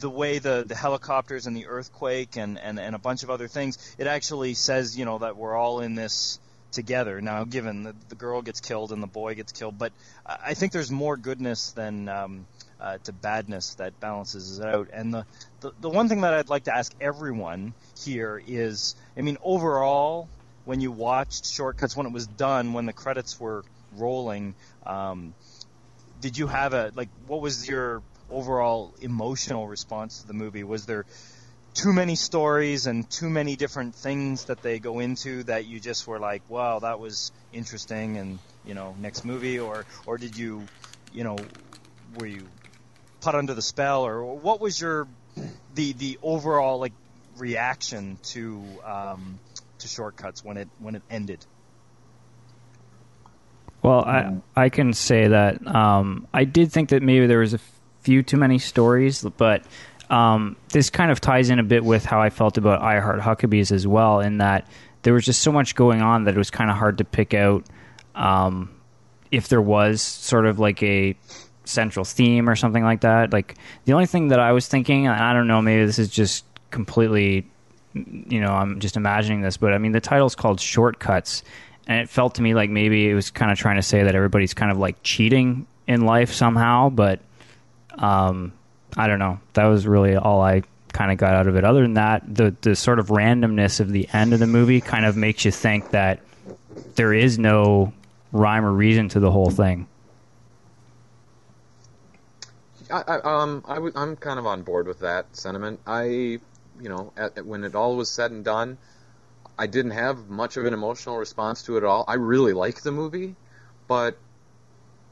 [0.00, 3.48] the way the, the helicopters and the earthquake and, and, and a bunch of other
[3.48, 6.38] things, it actually says, you know, that we're all in this
[6.70, 7.20] together.
[7.20, 9.92] Now, given that the girl gets killed and the boy gets killed, but
[10.26, 12.46] I think there's more goodness than um,
[12.80, 14.88] uh, to badness that balances it out.
[14.92, 15.26] And the,
[15.60, 17.74] the, the one thing that I'd like to ask everyone
[18.04, 20.28] here is, I mean, overall,
[20.64, 23.64] when you watched Short Cuts when it was done, when the credits were
[23.96, 24.54] rolling,
[24.86, 25.34] um,
[26.20, 27.10] did you have a like?
[27.26, 30.64] What was your overall emotional response to the movie?
[30.64, 31.06] Was there
[31.74, 36.06] too many stories and too many different things that they go into that you just
[36.06, 40.68] were like, wow, that was interesting, and you know, next movie, or or did you,
[41.12, 41.48] you know,
[42.12, 42.50] were you
[43.20, 45.08] put under the spell, or what was your
[45.74, 46.94] the the overall like
[47.36, 49.40] reaction to um,
[49.78, 51.44] to Short Cuts when it when it ended?
[53.82, 57.60] Well, I I can say that um, I did think that maybe there was a
[58.00, 59.62] few too many stories, but
[60.10, 63.20] um, this kind of ties in a bit with how I felt about I Heart
[63.20, 64.66] Huckabees as well, in that
[65.02, 67.34] there was just so much going on that it was kind of hard to pick
[67.34, 67.64] out
[68.14, 68.70] um,
[69.30, 71.16] if there was sort of like a
[71.64, 73.32] central theme or something like that.
[73.32, 76.08] Like the only thing that I was thinking, and I don't know, maybe this is
[76.08, 77.48] just completely,
[77.94, 81.42] you know, I'm just imagining this, but I mean the title's called Short Cuts
[81.88, 84.14] and it felt to me like maybe it was kind of trying to say that
[84.14, 87.20] everybody's kind of like cheating in life somehow but
[87.94, 88.52] um,
[88.96, 89.40] i don't know.
[89.54, 90.62] That was really all i
[90.92, 91.64] kind of got out of it.
[91.64, 95.04] Other than that the the sort of randomness of the end of the movie kind
[95.04, 96.20] of makes you think that
[96.94, 97.92] there is no
[98.32, 99.86] rhyme or reason to the whole thing.
[102.90, 105.80] I, I, um, I w- I'm kind of on board with that sentiment.
[105.86, 106.40] I, you
[106.88, 108.78] know, at, when it all was said and done,
[109.58, 112.04] I didn't have much of an emotional response to it at all.
[112.06, 113.34] I really like the movie,
[113.88, 114.16] but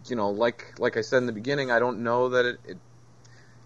[0.07, 2.79] you know, like like I said in the beginning, I don't know that it, it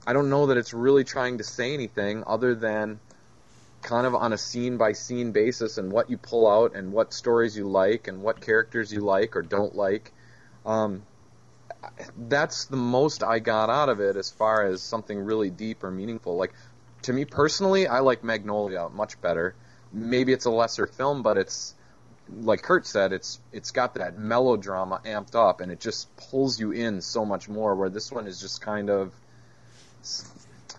[0.07, 2.99] I don't know that it's really trying to say anything other than
[3.83, 7.13] kind of on a scene by scene basis and what you pull out and what
[7.13, 10.13] stories you like and what characters you like or don't like.
[10.65, 11.03] Um,
[12.17, 15.91] that's the most I got out of it as far as something really deep or
[15.91, 16.37] meaningful.
[16.37, 16.55] Like
[17.03, 19.55] to me personally, I like Magnolia much better
[19.93, 21.75] maybe it's a lesser film, but it's
[22.43, 26.73] like Kurt said, it's it's got that melodrama amped up, and it just pulls you
[26.73, 27.75] in so much more.
[27.75, 29.13] Where this one is just kind of,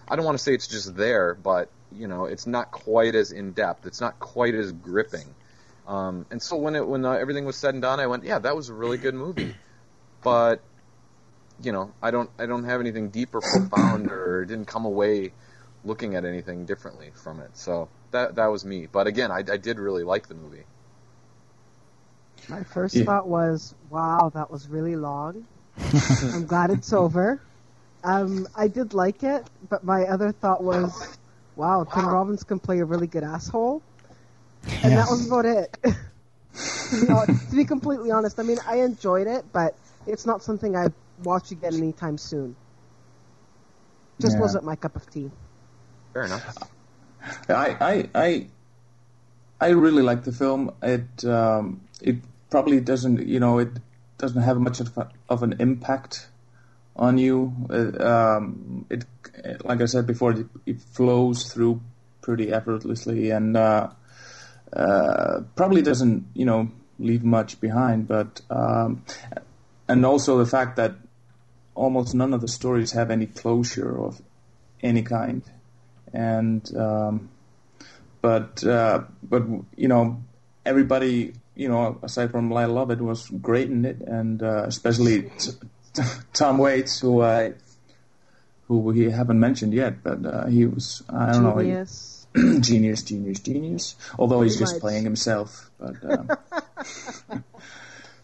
[0.08, 3.32] I don't want to say it's just there, but you know, it's not quite as
[3.32, 3.86] in depth.
[3.86, 5.36] It's not quite as gripping.
[5.88, 8.40] Um, and so when it when uh, everything was said and done, I went, yeah,
[8.40, 9.56] that was a really good movie,
[10.24, 10.62] but
[11.62, 15.34] you know, I don't I don't have anything deep or profound, or didn't come away
[15.84, 17.58] looking at anything differently from it.
[17.58, 18.88] So that that was me.
[18.92, 20.64] But again, I, I did really like the movie.
[22.50, 23.04] My first Yeah.
[23.06, 25.46] thought was, wow, that was really long.
[26.22, 27.42] I'm glad it's over.
[28.04, 31.18] Um, I did like it, but my other thought was,
[31.56, 33.82] wow, Tim Robbins can play a really good asshole.
[34.84, 35.78] And that was about it.
[35.84, 40.44] to, be, hon- to be completely honest, I mean, I enjoyed it, but it's not
[40.44, 40.94] something I'd
[41.24, 42.56] watch again anytime soon.
[44.20, 44.42] Just Yeah.
[44.42, 45.32] wasn't my cup of tea.
[46.14, 46.58] Fair enough.
[47.50, 48.48] I I I
[49.60, 50.74] I really like the film.
[50.82, 52.18] It um, it
[52.50, 53.70] probably doesn't you know it
[54.18, 56.28] doesn't have much of, a, of an impact
[56.96, 57.54] on you.
[57.70, 59.06] It, um, it
[59.64, 61.82] like I said before, it, it flows through
[62.22, 63.90] pretty effortlessly and uh,
[64.74, 68.08] uh, probably doesn't you know leave much behind.
[68.08, 69.04] But um,
[69.88, 70.96] and also the fact that
[71.76, 74.22] almost none of the stories have any closure of
[74.82, 75.44] any kind
[76.14, 77.30] and um,
[78.22, 79.44] but uh, but
[79.76, 80.22] you know
[80.66, 85.52] everybody you know aside from Lyle Lovett was great in it, and uh, especially t-
[85.94, 86.04] t-
[86.34, 87.54] Tom Waits, who I
[88.68, 92.28] who we haven't mentioned yet, but uh, he was I don't Genius.
[92.36, 93.96] know genius, genius, genius.
[94.18, 94.82] Although he's just much.
[94.82, 96.30] playing himself, but um,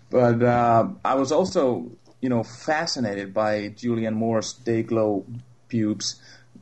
[0.09, 5.25] but uh, I was also you know fascinated by Julianne Moore's day glow
[5.67, 6.21] pubes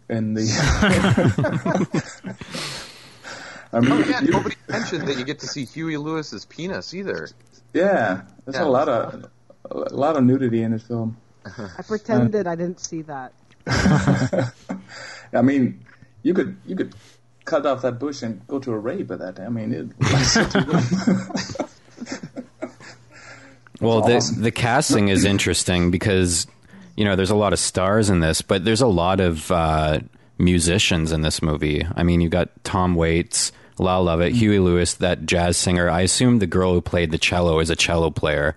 [0.10, 0.44] in the.
[3.74, 7.28] I mean, Oh yeah, nobody mentioned that you get to see Huey Lewis's penis either.
[7.74, 8.64] yeah, there's Yeah.
[8.64, 9.26] a lot of
[9.70, 11.18] a lot of nudity in this film.
[11.46, 13.34] I pretended I didn't see that.
[15.34, 15.84] I mean,
[16.24, 16.94] you could you could
[17.46, 19.40] cut off that bush and go to a rave with that.
[19.40, 19.88] I mean, it,
[23.82, 26.48] Well, the the casting is interesting because
[26.96, 30.00] you know there's a lot of stars in this, but there's a lot of uh,
[30.38, 31.86] musicians in this movie.
[31.96, 34.38] I mean, you got Tom Waits, Lyle Lovett, Mm.
[34.38, 35.90] Huey Lewis, that jazz singer.
[35.90, 38.56] I assume the girl who played the cello is a cello player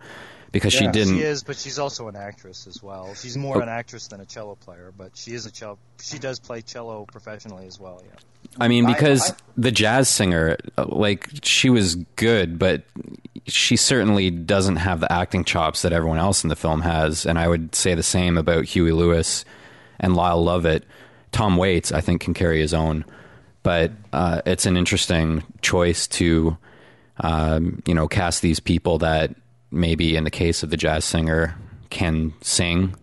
[0.52, 1.16] because she didn't.
[1.18, 3.14] She is, but she's also an actress as well.
[3.14, 5.78] She's more an actress than a cello player, but she is a cello.
[6.00, 8.02] She does play cello professionally as well.
[8.04, 8.18] Yeah.
[8.60, 12.82] I mean, because I- the jazz singer, uh, like, she was good, but
[13.46, 17.26] she certainly doesn't have the acting chops that everyone else in the film has.
[17.26, 19.44] And I would say the same about Huey Lewis
[20.00, 20.84] and Lyle Lovett.
[21.32, 23.04] Tom Waits, I think, can carry his own.
[23.62, 26.56] But uh, it's an interesting choice to,
[27.18, 29.34] um, you know, cast these people that
[29.70, 31.56] maybe, in the case of the jazz singer,
[31.90, 32.94] can sing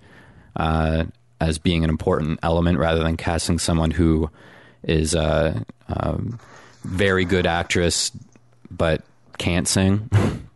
[0.55, 1.05] uh,
[1.41, 4.29] as being an important element rather than casting someone who
[4.83, 6.39] is a um,
[6.83, 8.11] very good actress
[8.71, 9.03] but
[9.37, 10.09] can't sing.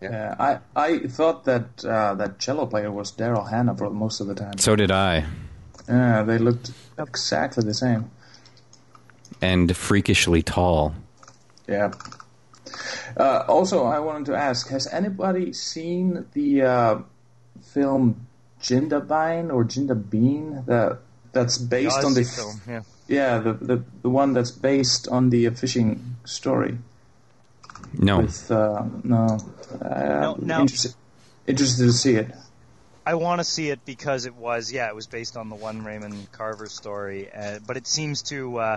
[0.00, 4.26] yeah, I I thought that uh, that cello player was Daryl Hannah for most of
[4.26, 4.58] the time.
[4.58, 5.24] so did I.
[5.88, 8.10] Yeah, they looked exactly the same.
[9.40, 10.94] And freakishly tall.
[11.66, 11.92] Yeah.
[13.16, 16.98] Uh, also, I wanted to ask: Has anybody seen the uh,
[17.62, 18.26] film
[18.60, 20.98] Jindabyne or Jindabean that
[21.32, 22.60] that's based on the film.
[22.66, 22.82] Yeah.
[23.06, 26.78] yeah the, the the one that's based on the fishing story?
[27.92, 28.20] No.
[28.20, 29.38] With uh, no,
[29.80, 30.60] uh, No, no.
[30.60, 30.94] Interested,
[31.46, 32.30] interested to see it.
[33.06, 35.82] I want to see it because it was, yeah, it was based on the one
[35.82, 38.76] Raymond Carver story, uh, but it seems to uh,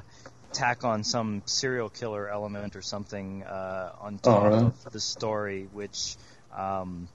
[0.53, 4.65] tack on some serial killer element or something uh, on top really?
[4.65, 6.15] of the story, which
[6.55, 7.07] um,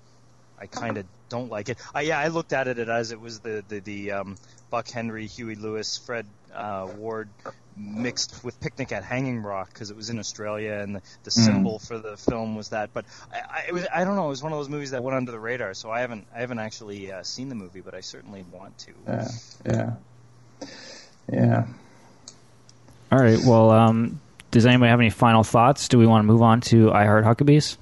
[0.59, 1.79] I kind of don't like it.
[1.95, 4.37] Uh, yeah, I looked at it as it was the the, the um,
[4.71, 7.29] Buck Henry, Huey Lewis, Fred uh, Ward
[7.77, 11.79] mixed with Picnic at Hanging Rock because it was in Australia and the, the symbol
[11.79, 12.91] for the film was that.
[12.95, 14.27] But I, I, it was I don't know.
[14.27, 16.41] It was one of those movies that went under the radar, so I haven't I
[16.41, 18.93] haven't actually uh, seen the movie, but I certainly want to.
[19.07, 19.29] Yeah,
[19.67, 19.93] yeah,
[21.31, 21.67] yeah.
[23.13, 23.39] All right.
[23.45, 25.89] Well, um, does anybody have any final thoughts?
[25.89, 27.77] Do we want to move on to I Heart Huckabees?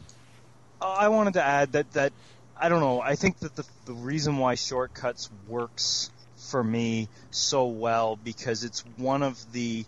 [0.80, 2.12] Uh, I wanted to add that that
[2.56, 3.00] I don't know.
[3.00, 8.64] I think that the the reason why Short Cuts works for me so well because
[8.64, 9.86] it's one of the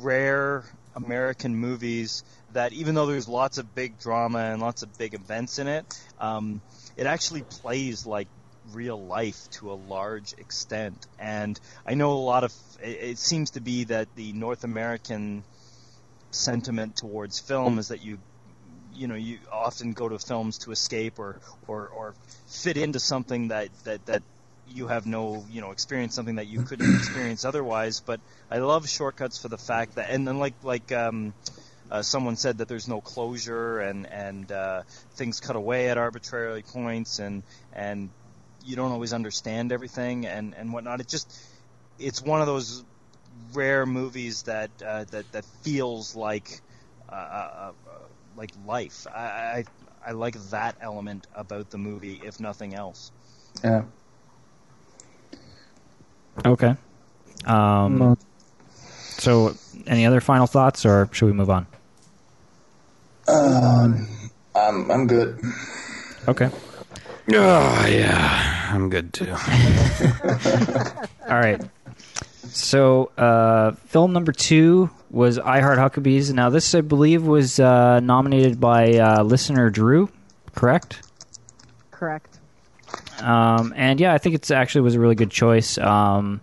[0.00, 0.64] rare
[0.94, 5.58] American movies that even though there's lots of big drama and lots of big events
[5.58, 6.60] in it, um,
[6.96, 8.28] it actually plays like
[8.72, 11.06] real life to a large extent.
[11.18, 12.52] And I know a lot of
[12.82, 15.44] it, it seems to be that the North American
[16.30, 18.18] sentiment towards film is that you
[18.92, 22.14] you know you often go to films to escape or or, or
[22.46, 24.22] fit into something that, that that
[24.68, 28.88] you have no you know experience something that you couldn't experience otherwise but I love
[28.88, 31.32] Short Cuts for the fact that and then like like um
[31.90, 34.82] uh, someone said that there's no closure and and uh,
[35.14, 37.42] things cut away at arbitrary points and
[37.72, 38.10] and
[38.68, 41.36] you don't always understand everything and and whatnot it just
[41.98, 42.84] it's one of those
[43.52, 46.60] rare movies that uh, that that feels like
[47.08, 47.72] uh, uh, uh,
[48.36, 49.06] like life.
[49.12, 49.64] I, I
[50.06, 53.10] I like that element about the movie, if nothing else.
[53.64, 53.82] Yeah.
[56.44, 56.76] Okay.
[57.46, 58.16] Um,
[59.18, 59.54] so,
[59.86, 61.66] any other final thoughts, or should we move on?
[63.26, 64.06] Um,
[64.54, 65.40] I'm I'm good.
[66.28, 66.50] Okay.
[67.30, 68.54] Oh, yeah.
[68.68, 69.30] I'm good too.
[71.28, 71.60] All right.
[72.48, 76.32] So, uh, film number two was I Heart Huckabees.
[76.32, 80.10] Now, this, I believe, was uh, nominated by uh, listener Drew,
[80.54, 81.02] correct?
[81.90, 82.38] Correct.
[83.20, 85.78] Um, and yeah, I think it's actually was a really good choice.
[85.78, 86.40] Um,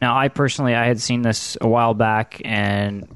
[0.00, 3.08] now, I personally, I had seen this a while back and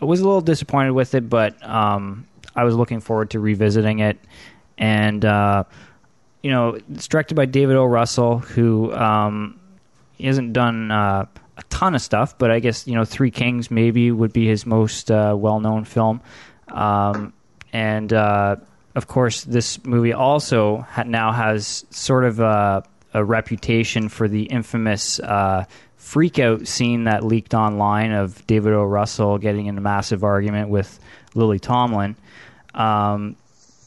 [0.00, 4.00] I was a little disappointed with it, but um, I was looking forward to revisiting
[4.00, 4.18] it.
[4.78, 5.64] And uh,
[6.42, 7.84] you know, it's directed by David O.
[7.84, 9.58] Russell, who um,
[10.20, 11.26] hasn't done uh,
[11.56, 14.66] a ton of stuff, but I guess you know, Three Kings maybe would be his
[14.66, 16.20] most uh, well-known film.
[16.68, 17.32] Um,
[17.72, 18.56] and uh,
[18.94, 22.82] of course, this movie also ha- now has sort of a,
[23.14, 25.64] a reputation for the infamous uh,
[25.98, 28.84] freakout scene that leaked online of David O.
[28.84, 30.98] Russell getting in a massive argument with
[31.34, 32.16] Lily Tomlin.
[32.74, 33.36] Um,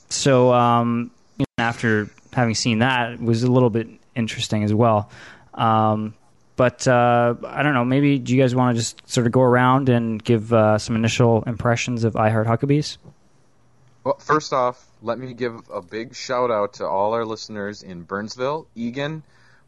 [0.09, 1.11] so um,
[1.57, 5.09] after having seen that, was a little bit interesting as well.
[5.53, 6.13] Um,
[6.55, 7.85] but uh, I don't know.
[7.85, 10.95] Maybe do you guys want to just sort of go around and give uh, some
[10.95, 12.97] initial impressions of I Heart Huckabees?
[14.03, 18.03] Well, first off, let me give a big shout out to all our listeners in
[18.03, 19.23] Burnsville, Eagan,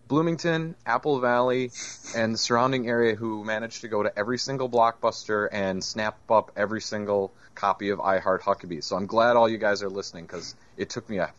[0.08, 1.72] Bloomington, Apple Valley,
[2.14, 6.52] and the surrounding area who managed to go to every single blockbuster and snap up
[6.58, 8.84] every single copy of I Heart Huckabee.
[8.84, 11.32] So I'm glad all you guys are listening because it took me a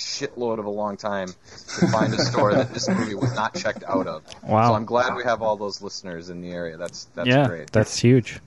[0.00, 3.84] shitload of a long time to find a store that this movie was not checked
[3.84, 4.22] out of.
[4.42, 4.68] Wow.
[4.68, 6.76] So I'm glad we have all those listeners in the area.
[6.76, 7.70] That's that's yeah, great.
[7.70, 8.40] that's huge.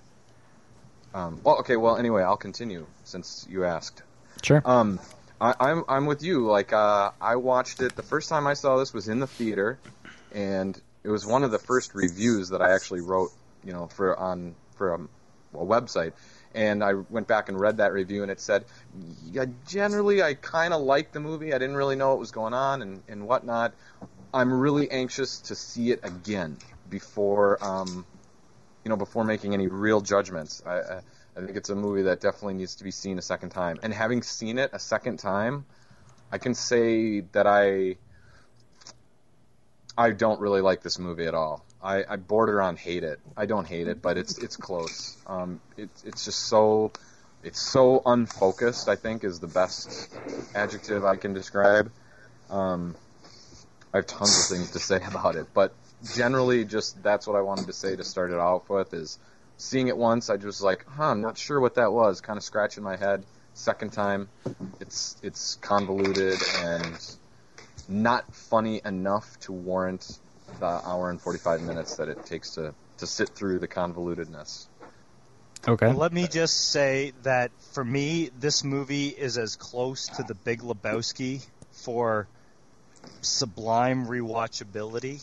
[1.14, 1.78] Um, well, okay.
[1.78, 4.01] Well, anyway, I'll continue since you asked.
[4.41, 4.62] Sure.
[4.66, 4.99] Um,
[5.39, 6.45] I, I'm I'm with you.
[6.45, 7.95] Like, uh, I watched it.
[7.95, 9.78] The first time I saw this was in the theater,
[10.34, 13.32] and it was one of the first reviews that I actually wrote.
[13.64, 14.99] You know, for on for a,
[15.54, 16.14] a website.
[16.56, 18.66] And I went back and read that review, and it said,
[19.32, 21.54] yeah, generally, I kind of liked the movie.
[21.54, 23.74] I didn't really know what was going on and, and whatnot.
[24.34, 26.58] I'm really anxious to see it again
[26.89, 28.06] before, um,
[28.84, 30.62] you know, before making any real judgments.
[30.66, 31.01] I, I,
[31.36, 33.80] I think it's a movie that definitely needs to be seen a second time.
[33.82, 35.66] And having seen it a second time,
[36.32, 37.97] I can say that I
[39.95, 41.64] I don't really like this movie at all.
[41.84, 43.19] I, I border on hate it.
[43.36, 45.17] I don't hate it, but it's it's close.
[45.27, 46.91] Um, it's it's just so
[47.43, 48.88] it's so unfocused.
[48.88, 50.09] I think is the best
[50.55, 51.91] adjective I can describe.
[52.49, 52.95] Um,
[53.93, 55.75] I have tons of things to say about it, but
[56.15, 58.93] generally, just that's what I wanted to say to start it off with.
[58.93, 59.19] Is
[59.57, 62.21] seeing it once, I just like, huh, I'm not sure what that was.
[62.21, 63.25] Kind of scratching my head.
[63.55, 64.29] Second time,
[64.79, 67.15] it's it's convoluted and
[67.89, 70.19] not funny enough to warrant
[70.60, 74.68] the hour and 45 minutes that it takes to, to sit through the convolutedness.
[75.68, 75.88] Okay.
[75.88, 80.36] Well, let me just say that for me, this movie is as close to The
[80.36, 81.41] Big Lebowski
[81.72, 82.28] for
[83.22, 85.22] sublime rewatchability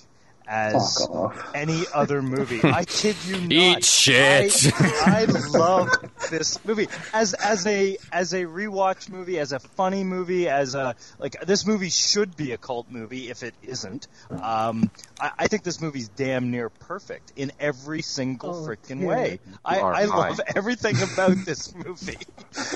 [0.51, 1.07] as
[1.55, 2.61] any other movie.
[2.65, 3.53] I kid you not.
[3.53, 4.73] Eat shit.
[4.81, 5.89] I, I love
[6.29, 10.97] this movie as as a as a rewatch movie, as a funny movie, as a
[11.19, 14.09] like this movie should be a cult movie if it isn't.
[14.31, 14.91] Um,
[15.21, 19.39] I, I think this movie's damn near perfect in every single Oh, freaking way.
[19.65, 22.19] I, I love everything about this movie,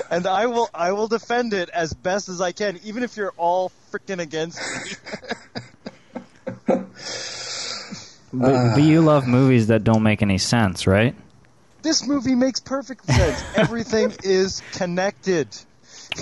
[0.09, 3.33] and I will I will defend it as best as I can, even if you're
[3.35, 4.91] all freaking against me.
[8.39, 11.15] But, but you love movies that don't make any sense, right?
[11.81, 13.43] This movie makes perfect sense.
[13.55, 15.47] Everything is connected.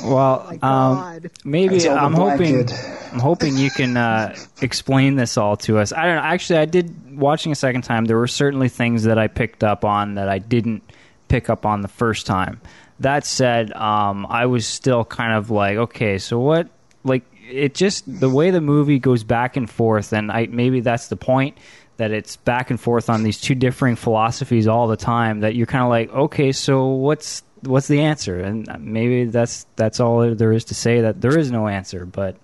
[0.04, 2.68] Well, Oh um, maybe It's all the I'm hoping.
[3.12, 5.94] I'm hoping you can uh, explain this all to us.
[5.94, 6.22] I don't know.
[6.22, 8.06] Actually, I did watching a second time.
[8.06, 10.84] There were certainly things that I picked up on that I didn't
[11.28, 12.60] pick up on the first time.
[13.00, 16.70] That said, um, I was still kind of like, okay, so what?
[17.04, 21.08] Like, it just the way the movie goes back and forth, and I maybe that's
[21.08, 21.58] the point
[21.98, 25.42] that it's back and forth on these two differing philosophies all the time.
[25.42, 28.40] That you're kind of like, okay, so what's what's the answer?
[28.40, 31.02] And uh, maybe that's that's all there is to say.
[31.02, 32.38] That there is no answer, but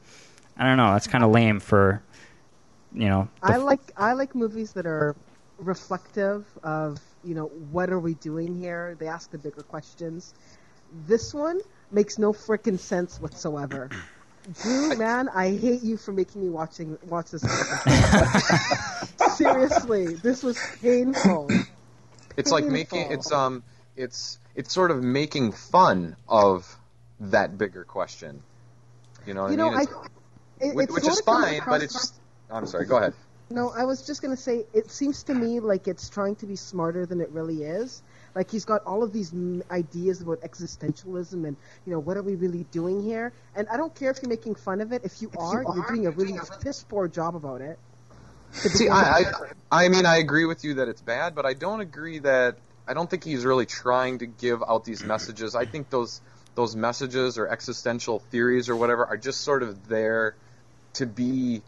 [0.58, 0.93] I don't know.
[0.93, 2.02] That's kind of lame for
[2.93, 3.28] you know.
[3.41, 5.16] I like I like movies that are
[5.58, 8.95] reflective of you know what are we doing here.
[9.00, 10.34] They ask the bigger questions.
[11.06, 11.60] This one
[11.91, 13.89] makes no freaking sense whatsoever.
[14.54, 17.41] Drew, man, I hate you for making me watching watch this.
[19.38, 21.50] Seriously, this was painful.
[22.38, 23.64] It's like making it's um
[23.95, 26.78] it's it's sort of making fun of
[27.20, 28.41] that bigger question.
[29.26, 29.80] You know what You I know, mean?
[29.80, 30.10] I It's-
[30.62, 32.14] it, which, it which sorta is fine, but it's
[32.52, 32.86] I'm sorry.
[32.86, 33.14] Go ahead.
[33.50, 36.45] No, I was just going to say, it seems to me like it's trying to
[36.45, 38.04] be smarter than it really is.
[38.36, 39.34] Like he's got all of these
[39.72, 41.56] ideas about existentialism and,
[41.86, 43.34] you know, what are we really doing here?
[43.56, 45.04] And I don't care if you're making fun of it.
[45.04, 47.80] If you are, you're doing a really piss poor job about it.
[48.52, 49.20] See, I.
[49.20, 49.24] I,
[49.72, 52.58] I mean, I agree with you that it's bad, but I don't agree that
[52.88, 55.56] I don't think he's really trying to give out these messages.
[55.56, 56.22] I think those
[56.56, 60.36] those messages or existential theories or whatever are just sort of there
[60.94, 61.62] to be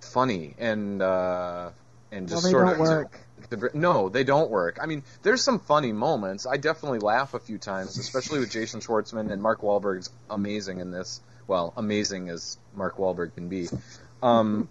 [0.00, 1.70] funny and uh,
[2.12, 3.18] and just they sort of work.
[3.50, 4.78] To- no, they don't work.
[4.80, 6.46] I mean, there's some funny moments.
[6.46, 10.90] I definitely laugh a few times, especially with Jason Schwartzman and Mark Wahlberg's amazing in
[10.90, 11.20] this.
[11.46, 13.68] Well, amazing as Mark Wahlberg can be.
[14.22, 14.68] Um,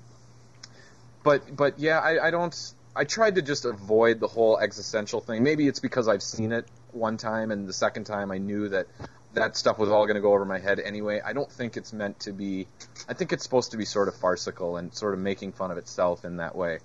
[1.24, 2.56] but but yeah, I, I don't.
[2.96, 5.44] I tried to just avoid the whole existential thing.
[5.44, 8.88] Maybe it's because I've seen it one time, and the second time I knew that
[9.34, 11.22] that stuff was all going to go over my head anyway.
[11.24, 12.68] I don't think it's meant to be.
[13.08, 15.78] I think it's supposed to be sort of farcical and sort of making fun of
[15.78, 16.80] itself in that way.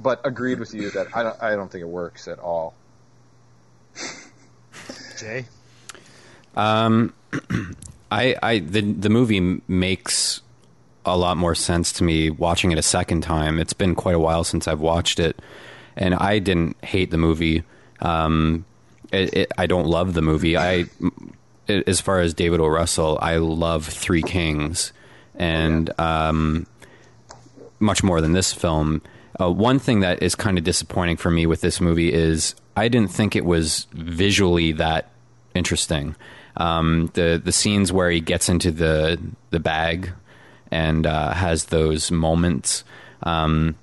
[0.00, 1.42] But agreed with you that I don't.
[1.42, 2.74] I don't think it works at all.
[5.18, 5.46] Jay,
[6.54, 7.12] Um,
[8.10, 10.40] I, I, the the movie makes
[11.04, 13.58] a lot more sense to me watching it a second time.
[13.58, 15.40] It's been quite a while since I've watched it,
[15.96, 17.64] and I didn't hate the movie.
[18.00, 18.64] Um,
[19.10, 20.56] it, it, I don't love the movie.
[20.56, 20.84] I
[21.68, 22.66] a- as far as David O.
[22.68, 24.92] Russell, I love Three Kings,
[25.34, 26.66] and um,
[27.80, 29.02] much more than this film.
[29.40, 32.88] Uh, one thing that is kind of disappointing for me with this movie is I
[32.88, 35.10] didn't think it was visually that
[35.54, 36.16] interesting.
[36.56, 39.18] Um, the the scenes where he gets into the
[39.50, 40.10] the bag
[40.70, 42.82] and uh, has those moments,
[43.22, 43.76] um,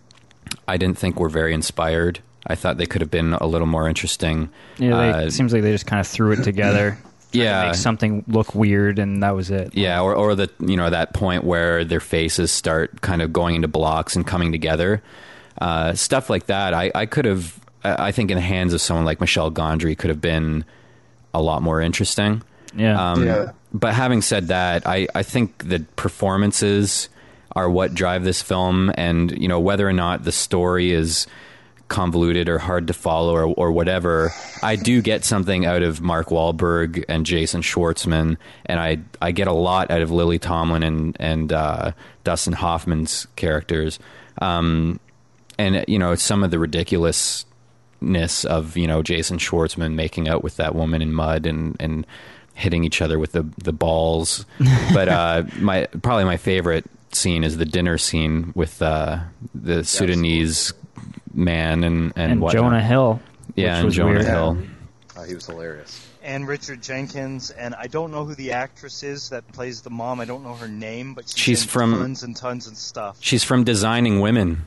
[0.68, 2.20] I didn't think were very inspired.
[2.48, 4.50] I thought they could have been a little more interesting.
[4.78, 6.98] Yeah, they, Uh, it seems like they just kind of threw it together.
[7.32, 7.66] to Yeah.
[7.68, 9.72] make something look weird, and that was it.
[9.74, 13.56] Yeah, or or the you know that point where their faces start kind of going
[13.56, 15.02] into blocks and coming together,
[15.60, 16.74] uh, stuff like that.
[16.74, 19.98] I, I could have, I I think, in the hands of someone like Michel Gondry,
[19.98, 20.66] could have been
[21.34, 22.42] a lot more interesting.
[22.76, 23.52] Yeah, Um, Yeah.
[23.74, 27.10] But having said that, I, I think the performances
[27.52, 31.28] are what drive this film, and you know whether or not the story is
[31.88, 34.32] convoluted or hard to follow or, or whatever,
[34.64, 39.48] I do get something out of Mark Wahlberg and Jason Schwartzman, and I I get
[39.48, 41.92] a lot out of Lily Tomlin and and uh,
[42.24, 44.00] Dustin Hoffman's characters,
[44.42, 45.00] um,
[45.58, 50.58] and you know some of the ridiculousness of you know Jason Schwartzman making out with
[50.58, 52.06] that woman in mud and and
[52.54, 54.46] hitting each other with the the balls,
[54.94, 59.20] but uh, my probably my favorite scene is the dinner scene with uh,
[59.54, 60.74] the Sudanese
[61.34, 62.52] man and and, and.
[62.52, 63.20] Jonah Hill.
[63.56, 64.26] yeah, and Jonah weird.
[64.26, 64.58] Hill.
[65.16, 66.06] Uh, he was hilarious.
[66.24, 70.20] and Richard Jenkins, and I don't know who the actress is that plays the mom.
[70.20, 73.18] I don't know her name, but she's, She's in from- tons and tons of stuff.
[73.22, 74.66] She's from Designing Women.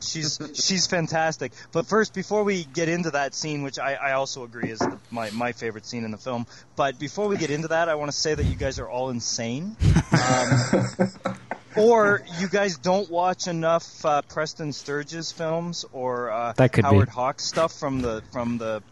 [0.00, 1.52] She's she's fantastic.
[1.72, 4.98] But first, before we get into that scene, which I, I also agree is the,
[5.10, 8.10] my my favorite scene in the film, but before we get into that, I want
[8.10, 9.76] to say that you guys are all insane.
[10.12, 11.36] Um,
[11.76, 16.88] or you guys don't watch enough uh, Preston Sturges films or uh, That could be.
[16.88, 18.82] Howard Hawks stuff from the from the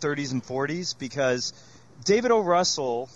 [0.00, 1.52] 30s and 40s because
[2.04, 2.40] David O.
[2.40, 3.08] Russell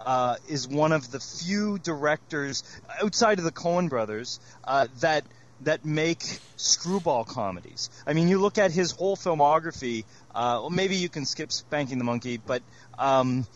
[0.00, 2.64] uh, is one of the few directors
[3.02, 5.24] outside of the Coen brothers uh, that
[5.64, 6.22] that make
[6.56, 7.90] screwball comedies.
[8.06, 10.04] I mean, you look at his whole filmography.
[10.34, 12.62] Uh, well, maybe you can skip Spanking the Monkey, but
[12.98, 13.46] um,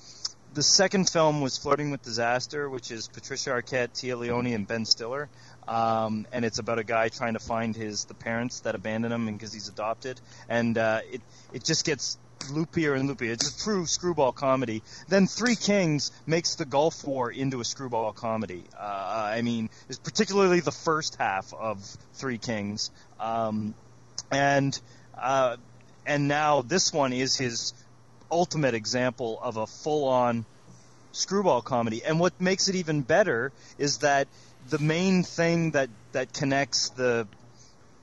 [0.54, 4.84] the second film was Flirting with Disaster, which is Patricia Arquette, Téa Leoni, and Ben
[4.84, 5.28] Stiller.
[5.68, 9.26] Um, and it's about a guy trying to find his the parents that abandoned him
[9.26, 11.20] because he's adopted, and uh, it
[11.52, 13.32] it just gets loopier and loopier.
[13.32, 14.82] It's a true screwball comedy.
[15.09, 18.64] Then Three Kings makes the Gulf War into a screwball comedy.
[18.78, 18.82] Uh,
[19.37, 21.82] I mean, it's particularly the first half of
[22.14, 23.74] Three Kings, um,
[24.30, 24.78] and
[25.16, 25.57] uh,
[26.07, 27.72] and now this one is his
[28.30, 30.45] ultimate example of a full-on
[31.12, 32.03] screwball comedy.
[32.05, 34.28] And what makes it even better is that
[34.68, 37.26] the main thing that that connects the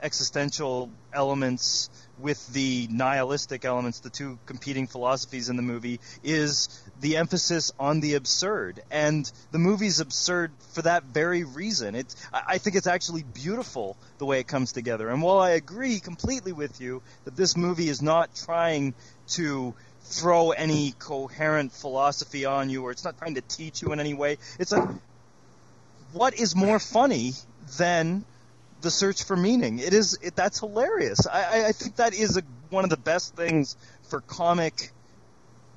[0.02, 1.90] existential elements
[2.24, 6.70] with the nihilistic elements, the two competing philosophies in the movie, is
[7.02, 8.82] the emphasis on the absurd.
[8.90, 11.96] And the movie's absurd for that very reason.
[11.96, 15.10] It's, I think it's actually beautiful the way it comes together.
[15.10, 18.94] And while I agree completely with you that this movie is not trying
[19.32, 24.00] to throw any coherent philosophy on you or it's not trying to teach you in
[24.00, 24.88] any way, it's like,
[26.14, 27.34] what is more funny
[27.78, 28.24] than
[28.84, 29.80] the search for meaning.
[29.80, 31.26] It is it, that's hilarious.
[31.26, 33.76] I, I, think that is a, one of the best things
[34.10, 34.92] for comic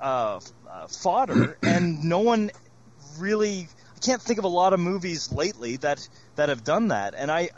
[0.01, 0.41] uh,
[0.71, 2.51] uh, fodder, and no one
[3.19, 3.69] really.
[3.95, 7.31] I can't think of a lot of movies lately that that have done that, and
[7.31, 7.51] I.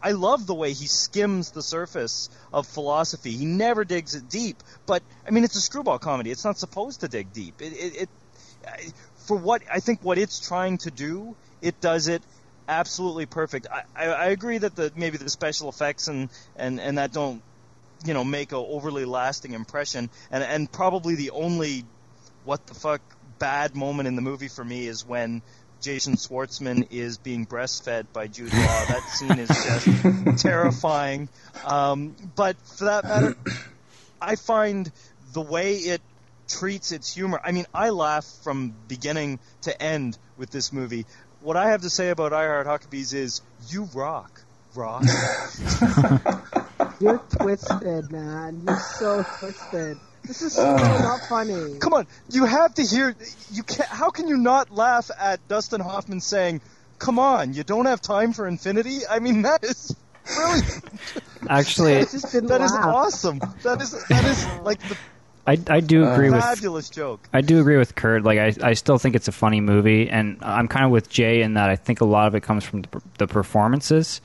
[0.00, 3.32] I love the way he skims the surface of philosophy.
[3.32, 6.30] He never digs it deep, but I mean, it's a screwball comedy.
[6.30, 7.60] It's not supposed to dig deep.
[7.60, 8.92] It, it, it
[9.26, 12.22] for what I think what it's trying to do, it does it
[12.68, 13.66] absolutely perfect.
[13.72, 17.42] I, I, I agree that the maybe the special effects and, and, and that don't
[18.04, 21.84] you know make a overly lasting impression, and and probably the only
[22.44, 23.00] what the fuck
[23.38, 25.42] bad moment in the movie for me is when
[25.80, 28.84] Jason Schwartzman is being breastfed by Jude Law.
[28.88, 31.28] That scene is just terrifying.
[31.64, 33.36] Um, but for that matter,
[34.20, 34.90] I find
[35.32, 36.00] the way it
[36.48, 37.40] treats its humor.
[37.44, 41.06] I mean, I laugh from beginning to end with this movie.
[41.40, 44.42] What I have to say about I Heart Huckabees is, you rock,
[44.74, 45.04] rock.
[47.00, 48.62] You're twisted, man.
[48.66, 49.98] You're so twisted.
[50.24, 50.76] This is so oh.
[50.76, 51.78] not funny.
[51.78, 53.14] Come on, you have to hear.
[53.52, 56.60] You can How can you not laugh at Dustin Hoffman saying,
[56.98, 59.00] "Come on, you don't have time for infinity"?
[59.08, 59.94] I mean, that is
[60.26, 60.84] brilliant.
[61.48, 62.84] Actually, I just didn't That is laugh.
[62.84, 63.40] awesome.
[63.62, 64.96] That is that is like the
[65.48, 67.26] I, I do agree with fabulous joke.
[67.32, 68.22] I do agree with Kurt.
[68.22, 71.40] Like I, I still think it's a funny movie, and I'm kind of with Jay
[71.42, 74.20] in that I think a lot of it comes from the, the performances.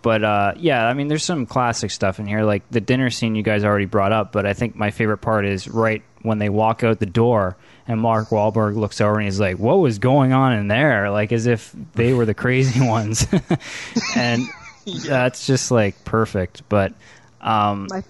[0.00, 3.34] but uh, yeah, I mean, there's some classic stuff in here, like the dinner scene
[3.34, 4.32] you guys already brought up.
[4.32, 7.56] But I think my favorite part is right when they walk out the door,
[7.86, 11.32] and Mark Wahlberg looks over and he's like, "What was going on in there?" Like
[11.32, 13.26] as if they were the crazy ones,
[14.16, 14.42] and
[14.86, 15.10] yeah.
[15.10, 16.62] that's just like perfect.
[16.68, 16.94] But
[17.42, 18.02] um, My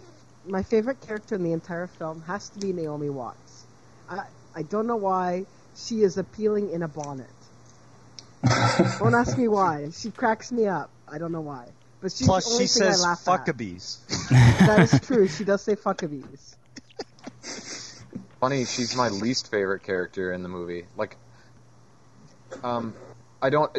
[0.47, 3.66] my favorite character in the entire film has to be Naomi Watts.
[4.09, 4.24] I
[4.55, 7.26] I don't know why she is appealing in a bonnet.
[8.99, 9.90] don't ask me why.
[9.90, 10.90] She cracks me up.
[11.09, 11.68] I don't know why.
[12.01, 13.47] But she's Plus, the only she thing says I laugh at.
[13.47, 13.99] fuckabees.
[14.66, 15.28] That is true.
[15.28, 16.57] She does say fuckabees.
[18.40, 20.86] Funny, she's my least favorite character in the movie.
[20.97, 21.16] Like,
[22.64, 22.93] um,
[23.43, 23.76] I don't.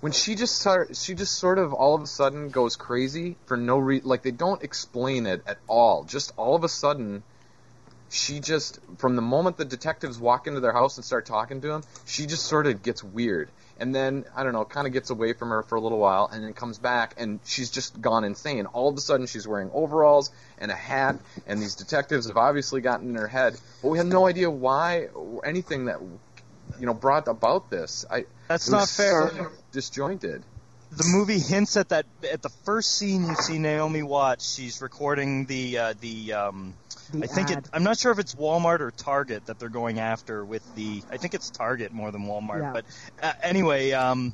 [0.00, 3.56] When she just start, she just sort of all of a sudden goes crazy for
[3.56, 4.06] no reason.
[4.06, 6.04] Like they don't explain it at all.
[6.04, 7.22] Just all of a sudden,
[8.10, 11.70] she just from the moment the detectives walk into their house and start talking to
[11.72, 13.48] him, she just sort of gets weird.
[13.78, 16.28] And then I don't know, kind of gets away from her for a little while,
[16.30, 18.66] and then comes back, and she's just gone insane.
[18.66, 22.82] All of a sudden, she's wearing overalls and a hat, and these detectives have obviously
[22.82, 25.98] gotten in her head, but we have no idea why or anything that
[26.80, 28.04] you know brought about this.
[28.10, 29.30] I That's not fair.
[29.30, 30.42] so disjointed.
[30.92, 34.54] the movie hints at that at the first scene you see Naomi Watts.
[34.54, 36.32] She's recording the uh, the.
[36.32, 36.74] Um,
[37.12, 37.68] The I think it.
[37.72, 41.02] I'm not sure if it's Walmart or Target that they're going after with the.
[41.10, 42.60] I think it's Target more than Walmart.
[42.60, 42.72] Yeah.
[42.72, 42.84] But
[43.20, 44.32] uh, anyway, um,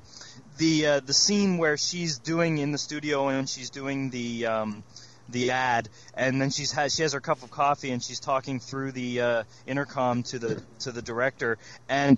[0.58, 4.46] the uh, the scene where she's doing in the studio and she's doing the.
[4.46, 4.84] Um,
[5.28, 8.60] the ad, and then she's has she has her cup of coffee and she's talking
[8.60, 12.16] through the uh, intercom to the to the director, and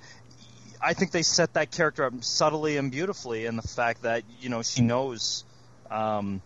[0.80, 4.48] I think they set that character up subtly and beautifully in the fact that you
[4.48, 5.44] know she knows,
[5.90, 6.40] um,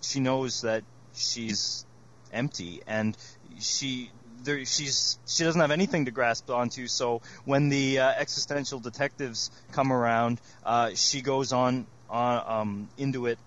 [0.00, 0.84] she knows that
[1.14, 1.84] she's
[2.32, 3.16] empty and
[3.58, 4.10] she
[4.44, 6.86] there she's she doesn't have anything to grasp onto.
[6.86, 13.26] So when the uh, existential detectives come around, uh, she goes on on um, into
[13.26, 13.38] it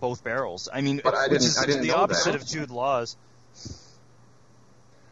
[0.00, 0.68] both barrels.
[0.72, 2.42] I mean, But I which is I the opposite that.
[2.42, 3.16] of Jude Law's.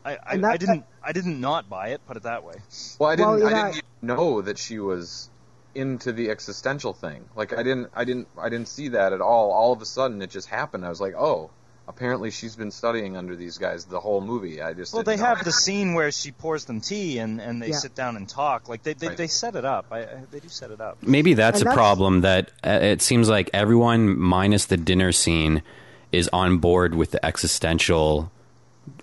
[0.07, 2.00] I, I, that- I didn't I didn't not buy it.
[2.07, 2.54] Put it that way.
[2.98, 3.40] Well, I didn't.
[3.40, 3.84] Well, I didn't even
[4.16, 5.28] know that she was
[5.74, 7.24] into the existential thing.
[7.34, 7.90] Like I didn't.
[7.94, 8.28] I didn't.
[8.38, 9.50] I didn't see that at all.
[9.52, 10.84] All of a sudden, it just happened.
[10.86, 11.50] I was like, oh,
[11.88, 14.61] apparently she's been studying under these guys the whole movie.
[14.62, 14.94] I just.
[14.94, 15.24] Well, they know.
[15.26, 17.76] have the scene where she pours them tea and, and they Yeah.
[17.78, 18.68] sit down and talk.
[18.68, 19.16] Like they they, Right.
[19.16, 19.86] they set it up.
[19.90, 20.98] I, I, they do set it up.
[21.02, 25.12] Maybe that's And a that's- problem that uh, it seems like everyone minus the dinner
[25.12, 25.62] scene
[26.11, 28.30] is on board with the existential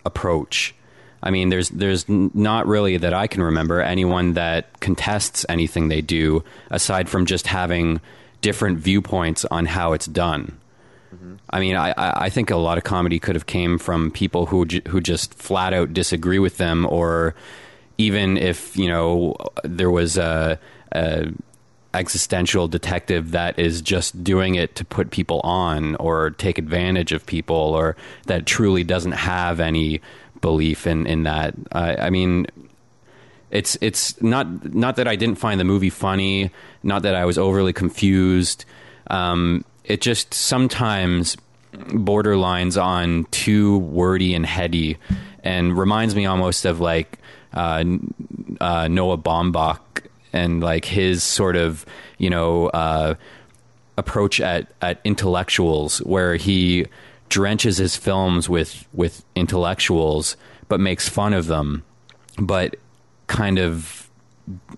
[0.06, 0.74] approach.
[1.24, 6.02] I mean, there's there's not really that I can remember anyone that contests anything they
[6.02, 8.02] do aside from just having
[8.42, 10.58] different viewpoints on how it's done.
[11.50, 14.48] I mean, I, I I think a lot of comedy could have came from people
[14.48, 17.36] who j- who just flat out disagree with them, or
[17.98, 20.60] even if you know there was a,
[20.92, 21.32] a
[21.94, 27.26] existential detective that is just doing it to put people on or take advantage of
[27.26, 27.96] people, or
[28.26, 30.02] that truly doesn't have any
[30.44, 31.56] belief in in that.
[31.72, 32.46] I, I mean,
[33.50, 36.52] it's it's not not that I didn't find the movie funny,
[36.84, 38.66] not that I was overly confused.
[39.08, 41.36] Um, it just sometimes
[41.74, 44.98] borderlines on too wordy and heady,
[45.44, 47.18] and reminds me almost of like
[47.54, 47.84] uh,
[48.62, 49.80] uh, Noah Baumbach
[50.32, 51.86] and like his sort of
[52.18, 53.16] you know uh,
[53.98, 56.86] approach at at intellectuals, where he
[57.34, 61.84] drenches his films with with intellectuals, but makes fun of them,
[62.38, 62.76] but
[63.26, 64.08] kind of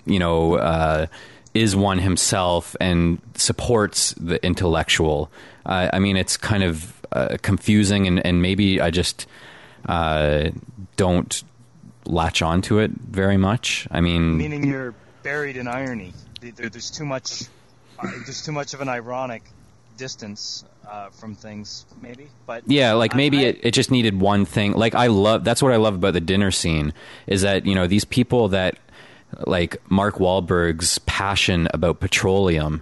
[0.06, 1.06] you know uh,
[1.54, 5.30] is one himself and supports the intellectual.
[5.66, 9.28] Uh, I mean, it's kind of uh, confusing, and, and maybe I just
[9.88, 10.52] uh,
[10.96, 11.44] don't
[12.06, 13.86] latch onto it very much.
[13.92, 16.14] I mean, Meaning you're buried in irony.
[16.40, 17.44] There, there's too much.
[18.02, 19.44] There's too much of an ironic
[19.98, 22.28] distance uh, from things, maybe.
[22.46, 24.74] But Yeah, like maybe I- it, it just needed one thing.
[24.74, 26.94] Like I love that's what I love about the dinner scene
[27.28, 28.78] is that you know these people that
[29.46, 32.82] like Mark Wahlberg's passion about petroleum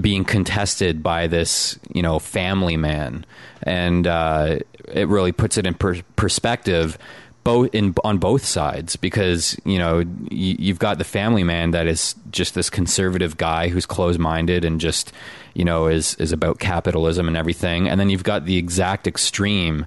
[0.00, 3.24] being contested by this you know family man,
[3.62, 4.58] and uh,
[4.92, 6.98] it really puts it in per- perspective.
[7.44, 11.86] Both in on both sides because you know you, you've got the family man that
[11.86, 15.12] is just this conservative guy who's closed minded and just
[15.56, 19.86] you know is is about capitalism and everything, and then you've got the exact extreme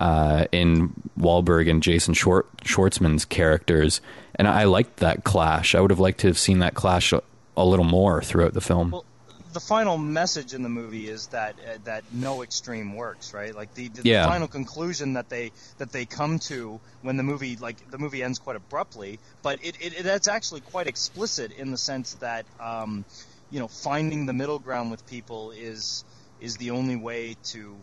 [0.00, 4.00] uh, in Wahlberg and Jason Schwar- Schwartzman's characters,
[4.36, 5.74] and I liked that clash.
[5.74, 7.20] I would have liked to have seen that clash a,
[7.56, 8.92] a little more throughout the film.
[8.92, 9.04] Well,
[9.52, 13.52] the final message in the movie is that uh, that no extreme works, right?
[13.54, 14.24] Like the, the, Yeah.
[14.26, 18.38] final conclusion that they that they come to when the movie like the movie ends
[18.38, 23.04] quite abruptly, but it, it, it it's actually quite explicit in the sense that um,
[23.50, 26.04] you know finding the middle ground with people is
[26.40, 27.76] is the only way to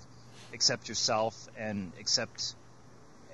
[0.53, 2.55] accept yourself and accept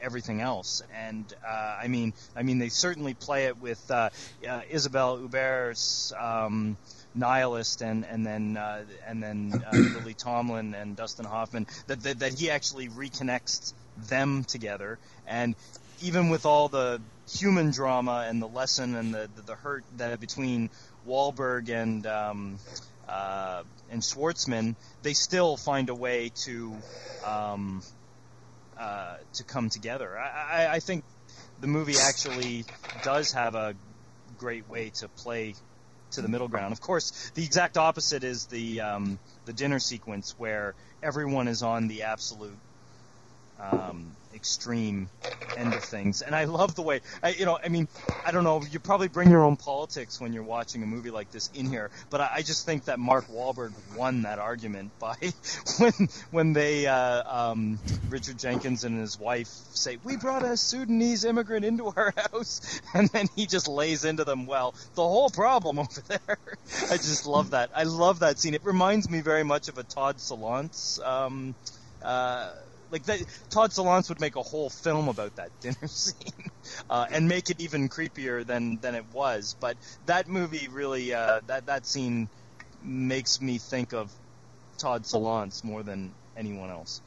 [0.02, 0.82] everything else.
[0.96, 4.10] And uh, I mean, I mean, they certainly play it with uh,
[4.48, 6.78] uh, Isabelle Huppert's um,
[7.16, 11.68] nihilist, and and then uh, and then uh, Lily Tomlin and Dustin Hoffman.
[11.88, 13.74] That, that that he actually reconnects
[14.10, 15.56] them together, and
[16.02, 20.20] even with all the human drama and the lesson and the the, the hurt that
[20.20, 20.70] between
[21.08, 22.60] Wahlberg and um,
[23.08, 26.76] uh, and Schwartzman, they still find a way to
[27.26, 27.82] um,
[28.78, 30.18] uh, to come together.
[30.18, 31.04] I, I, I think
[31.60, 32.66] the movie actually
[33.04, 33.76] does have a
[34.38, 35.56] great way to play
[36.12, 36.74] to the middle ground.
[36.74, 40.74] Of course, the exact opposite is the um, the dinner sequence where
[41.04, 42.58] everyone is on the absolute
[43.60, 45.10] um, extreme
[45.56, 46.22] end of things.
[46.22, 47.88] And I love the way, I, you know, I mean,
[48.24, 51.32] I don't know, you probably bring your own politics when you're watching a movie like
[51.32, 55.16] this in here, but I, I just think that Mark Wahlberg won that argument by
[55.80, 55.94] when
[56.32, 57.80] when they, uh, um,
[58.10, 63.10] Richard Jenkins and his wife say, "We brought a Sudanese immigrant into our house," and
[63.10, 64.46] then he just lays into them.
[64.46, 66.38] Well, the whole problem over there.
[66.90, 67.72] I just love that.
[67.76, 68.54] I love that scene.
[68.54, 71.00] It reminds me very much of a Todd Solondz.
[71.06, 71.56] Um,
[72.02, 72.52] uh,
[72.92, 76.52] like that, Todd Solondz would make a whole film about that dinner scene,
[76.90, 79.56] uh, and make it even creepier than than it was.
[79.60, 82.30] But that movie really, uh, that that scene
[82.84, 84.12] makes me think of
[84.78, 87.02] Todd Solondz more than anyone else.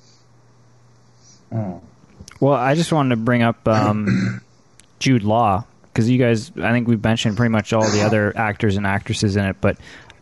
[2.41, 4.41] Well, I just wanted to bring up um,
[4.99, 8.77] Jude Law because you guys, I think we've mentioned pretty much all the other actors
[8.77, 9.79] and actresses in it, but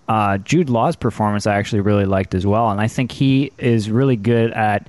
[0.09, 3.91] uh, Jude Law's performance I actually really liked as well, and I think he is
[3.91, 4.87] really good at,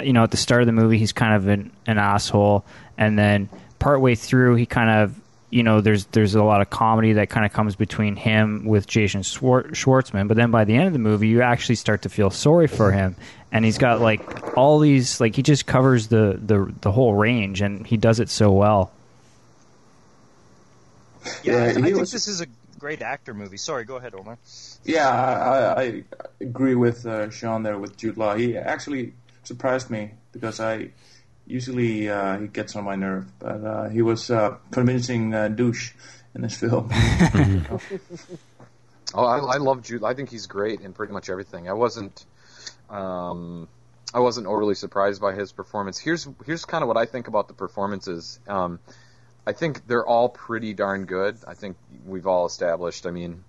[0.00, 2.64] you know, at the start of the movie he's kind of an, an asshole,
[2.96, 5.18] and then partway through he kind of,
[5.50, 8.86] you know, there's there's a lot of comedy that kind of comes between him with
[8.86, 12.08] Jason Schwar- Schwartzman, but then by the end of the movie you actually start to
[12.08, 13.16] feel sorry for him,
[13.52, 17.60] and he's got like all these like he just covers the the the whole range,
[17.60, 18.92] and he does it so well.
[21.42, 22.46] Yeah, Yeah, I, I think this is a
[22.78, 23.56] great actor movie.
[23.56, 24.38] Sorry, go ahead, Omar.
[24.84, 26.02] Yeah, I, I, I
[26.40, 28.34] agree with uh, Sean there with Jude Law.
[28.34, 29.12] He actually
[29.48, 30.90] surprised me because I
[31.46, 35.92] usually uh, he gets on my nerve, but uh, he was uh, convincing uh, douche
[36.34, 36.90] in this film.
[39.14, 40.04] Oh, I, I love Jude.
[40.04, 41.66] I think he's great in pretty much everything.
[41.68, 42.26] I wasn't,
[42.90, 43.66] um,
[44.12, 45.98] I wasn't overly surprised by his performance.
[45.98, 48.38] Here's here's kind of what I think about the performances.
[48.46, 48.80] Um,
[49.46, 51.38] I think they're all pretty darn good.
[51.46, 53.06] I think we've all established.
[53.06, 53.44] I mean,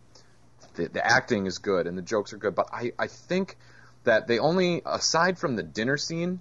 [0.76, 3.58] the, the acting is good and the jokes are good, but I I think
[4.04, 6.40] that they only, aside from the dinner scene,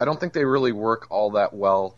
[0.00, 1.94] I don't think they really work all that well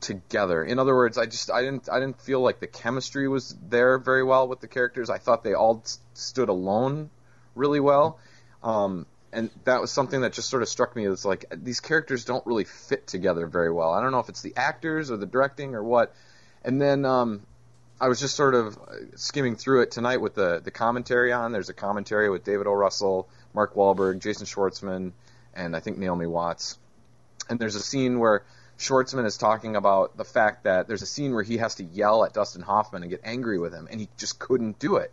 [0.00, 0.62] together.
[0.62, 3.98] In other words, I just I didn't I didn't feel like the chemistry was there
[3.98, 5.10] very well with the characters.
[5.10, 7.10] I thought they all s- stood alone
[7.54, 8.18] really well.
[8.62, 12.24] Um, and that was something that just sort of struck me as like these characters
[12.24, 13.90] don't really fit together very well.
[13.92, 16.14] I don't know if it's the actors or the directing or what.
[16.62, 17.42] And then um,
[18.00, 18.78] I was just sort of
[19.16, 21.50] skimming through it tonight with the the commentary on.
[21.50, 22.72] There's a commentary with David O.
[22.72, 25.12] Russell, Mark Wahlberg, Jason Schwartzman,
[25.54, 26.78] and I think Naomi Watts.
[27.48, 28.44] And there's a scene where
[28.78, 32.24] Schwartzman is talking about the fact that there's a scene where he has to yell
[32.24, 35.12] at Dustin Hoffman and get angry with him, and he just couldn't do it.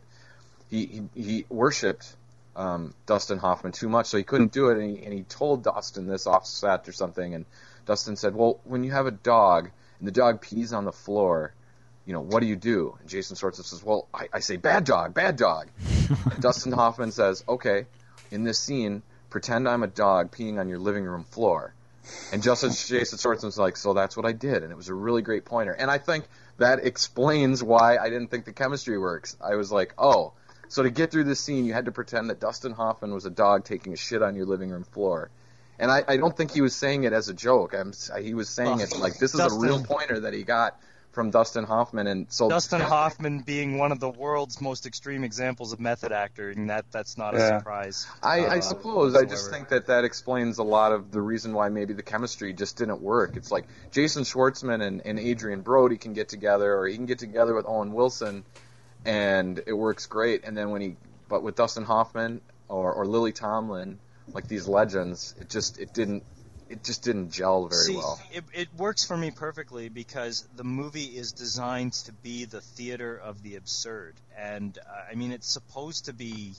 [0.70, 2.16] He he, he worshipped
[2.56, 5.64] um, Dustin Hoffman too much, so he couldn't do it, and he, and he told
[5.64, 7.46] Dustin this off set or something, and
[7.86, 9.70] Dustin said, "Well, when you have a dog
[10.00, 11.54] and the dog pees on the floor."
[12.04, 12.98] You know, what do you do?
[13.00, 15.68] And Jason Schwartzman says, Well, I, I say, bad dog, bad dog.
[16.40, 17.86] Dustin Hoffman says, Okay,
[18.32, 21.74] in this scene, pretend I'm a dog peeing on your living room floor.
[22.34, 25.22] And Justice Jason Schwartzman's like, so that's what I did, and it was a really
[25.22, 25.72] great pointer.
[25.72, 26.26] And I think
[26.58, 29.38] that explains why I didn't think the chemistry works.
[29.40, 30.34] I was like, oh,
[30.68, 33.30] so to get through this scene, you had to pretend that Dustin Hoffman was a
[33.30, 35.30] dog taking a shit on your living room floor.
[35.78, 37.74] And I, I don't think he was saying it as a joke.
[37.74, 37.92] I'm,
[38.22, 40.80] he was saying it like this is a real pointer that he got
[41.12, 42.08] from Dustin Hoffman.
[42.08, 46.68] And so Dustin Hoffman being one of the world's most extreme examples of method acting,
[46.68, 47.58] that that's not a Yeah.
[47.60, 48.08] surprise.
[48.24, 51.54] I, I uh, suppose I just think that that explains a lot of the reason
[51.54, 53.36] why maybe the chemistry just didn't work.
[53.36, 57.20] It's like Jason Schwartzman and, and Adrien Brody can get together, or he can get
[57.20, 58.44] together with Owen Wilson,
[59.06, 60.44] and it works great.
[60.46, 60.96] And then when he,
[61.28, 64.00] but with Dustin Hoffman or, or Lily Tomlin,
[64.34, 66.24] like these legends, it just it didn't
[66.72, 68.20] it just didn't gel very See, well.
[68.32, 73.18] it, it works for me perfectly because the movie is designed to be the theater
[73.18, 76.54] of the absurd, and uh, I mean it's supposed to be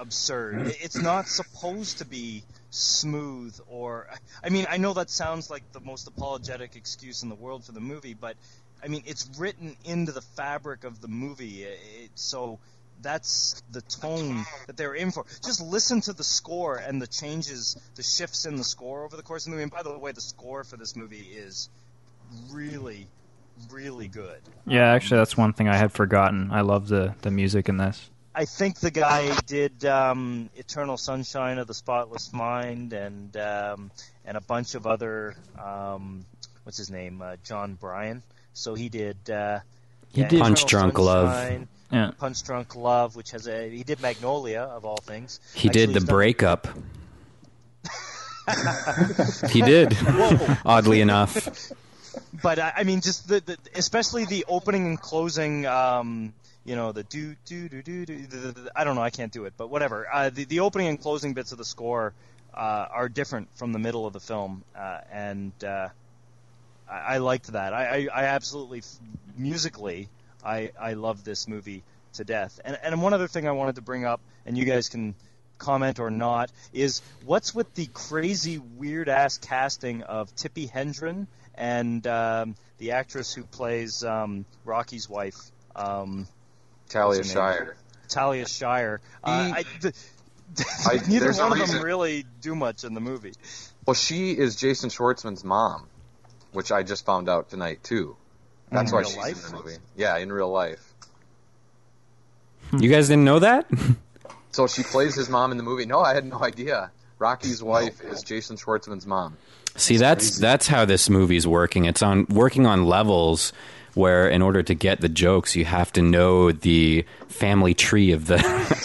[0.00, 0.74] absurd.
[0.80, 4.08] It's not supposed to be smooth or.
[4.42, 7.72] I mean, I know that sounds like the most apologetic excuse in the world for
[7.72, 8.36] the movie, but
[8.82, 11.64] I mean it's written into the fabric of the movie.
[11.64, 12.58] It, so
[13.02, 15.24] that's the tone that they were in for.
[15.44, 19.22] Just listen to the score and the changes, the shifts in the score over the
[19.22, 19.62] course of the movie.
[19.64, 21.68] And by the way, the score for this movie is
[22.50, 23.06] really,
[23.70, 24.40] really good.
[24.66, 26.50] Yeah, actually, that's one thing I had forgotten.
[26.50, 28.10] I love the the music in this.
[28.36, 33.90] I think the guy did um, "Eternal Sunshine of the Spotless Mind" and um,
[34.24, 36.24] and a bunch of other um,
[36.64, 38.22] what's his name, uh, Jon Brion.
[38.54, 39.28] So he did.
[39.30, 39.60] Uh,
[40.12, 41.66] He yeah, did- Punch Eternal Drunk Love.
[41.90, 42.14] Sunshine, Yeah.
[42.18, 45.40] Punch Drunk Love, which has a he did Magnolia of all things.
[45.54, 46.68] He Actually, did the done- breakup.
[49.50, 49.96] he did.
[50.64, 51.70] Oddly enough.
[52.42, 55.66] but I, I mean, just the, the especially the opening and closing.
[55.66, 56.32] Um,
[56.66, 58.26] you know the do do do do do.
[58.26, 59.02] The, the, the, I don't know.
[59.02, 60.06] I can't do it, but whatever.
[60.12, 62.14] Uh, the the opening and closing bits of the score
[62.54, 65.88] uh, are different from the middle of the film, uh, and uh,
[66.90, 67.74] I, I liked that.
[67.74, 68.82] I, I, I absolutely
[69.36, 70.08] musically,
[70.44, 71.82] I I love this movie
[72.14, 72.60] to death.
[72.64, 75.14] And and one other thing I wanted to bring up, and you guys can
[75.58, 82.06] comment or not, is what's with the crazy weird ass casting of Tippi Hedren and
[82.06, 85.36] um, the actress who plays um, Rocky's wife.
[85.76, 86.26] Um,
[86.88, 87.24] Talia?
[87.24, 87.76] Shire.
[88.08, 89.00] Talia Shire.
[89.22, 89.94] Uh, I, the,
[90.86, 93.32] I- neither one of them really do much in the movie.
[93.86, 95.88] Well, she is Jason Schwartzman's mom,
[96.52, 98.16] which I just found out tonight too.
[98.70, 99.44] That's In why she's life?
[99.46, 99.76] in the movie.
[99.96, 100.92] Yeah, in real life.
[102.78, 103.66] You guys didn't know that?
[104.52, 105.84] So she plays his mom in the movie.
[105.84, 106.92] No, I had no idea.
[107.18, 109.36] Rocky's wife is Jason Schwartzman's mom.
[109.74, 111.86] See, that's that's how this movie's working.
[111.86, 113.52] It's on working on levels
[113.94, 118.26] where, in order to get the jokes, you have to know the family tree of
[118.28, 118.36] the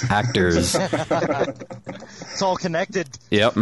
[0.09, 0.75] actors.
[2.31, 3.07] It's all connected.
[3.29, 3.53] yep.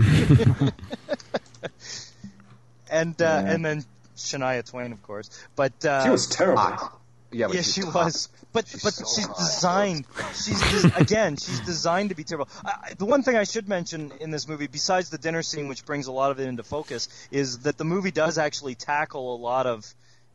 [2.89, 3.83] And uh, and then
[4.17, 5.29] Shania Twain, of course.
[5.55, 6.59] But uh, She was terrible.
[6.59, 6.93] Ah,
[7.31, 7.93] yeah, but yeah, she's she hot.
[8.05, 8.29] was.
[8.53, 9.37] But She's but so she's hot.
[9.37, 10.05] designed.
[10.33, 11.35] She's des- again.
[11.35, 12.49] She's designed to be terrible.
[12.65, 15.67] I, I- the one thing I should mention in this movie, besides the dinner scene,
[15.67, 19.35] which brings a lot of it into focus, is that the movie does actually tackle
[19.35, 19.85] a lot of,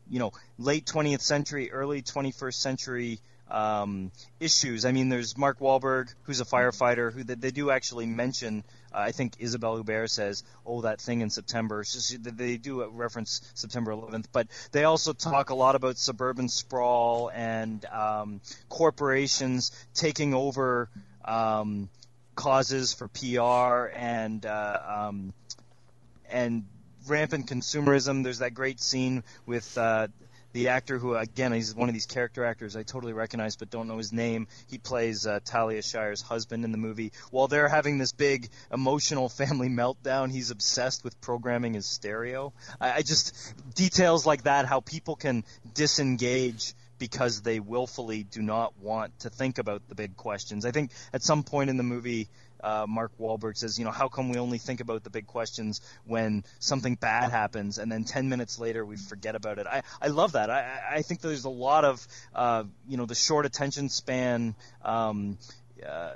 [0.09, 3.19] you know, late 20th century, early 21st century
[3.49, 4.85] um, issues.
[4.85, 8.63] I mean, there's Mark Wahlberg, who's a firefighter, who they, they do actually mention.
[8.93, 13.91] I think Isabelle Huppert says, "Oh, that thing in September." Just- they do reference September
[13.91, 20.89] 11th, but they also talk a lot about suburban sprawl and um, corporations taking over
[21.25, 21.89] um,
[22.35, 24.79] causes for PR and uh,
[25.09, 25.33] um,
[26.29, 26.65] and
[27.07, 28.23] rampant consumerism.
[28.23, 30.07] There's that great scene with uh,
[30.53, 33.87] the actor who, again, he's one of these character actors I totally recognize but don't
[33.87, 34.47] know his name.
[34.69, 37.11] He plays uh, Talia Shire's husband in the movie.
[37.31, 42.53] While they're having this big emotional family meltdown, he's obsessed with programming his stereo.
[42.79, 43.35] I, I just
[43.75, 45.43] details like that, how people can
[45.73, 50.65] disengage because they willfully do not want to think about the big questions.
[50.65, 52.29] I think at some point in the movie,
[52.63, 55.81] uh, Mark Wahlberg says, you know, how come we only think about the big questions
[56.05, 59.67] when something bad happens, and then 10 minutes later we forget about it?
[59.67, 60.49] I, I love that.
[60.49, 64.55] I, I- I think there's a lot of, uh, you know, the short attention span,
[64.85, 65.37] um,
[65.87, 66.13] uh,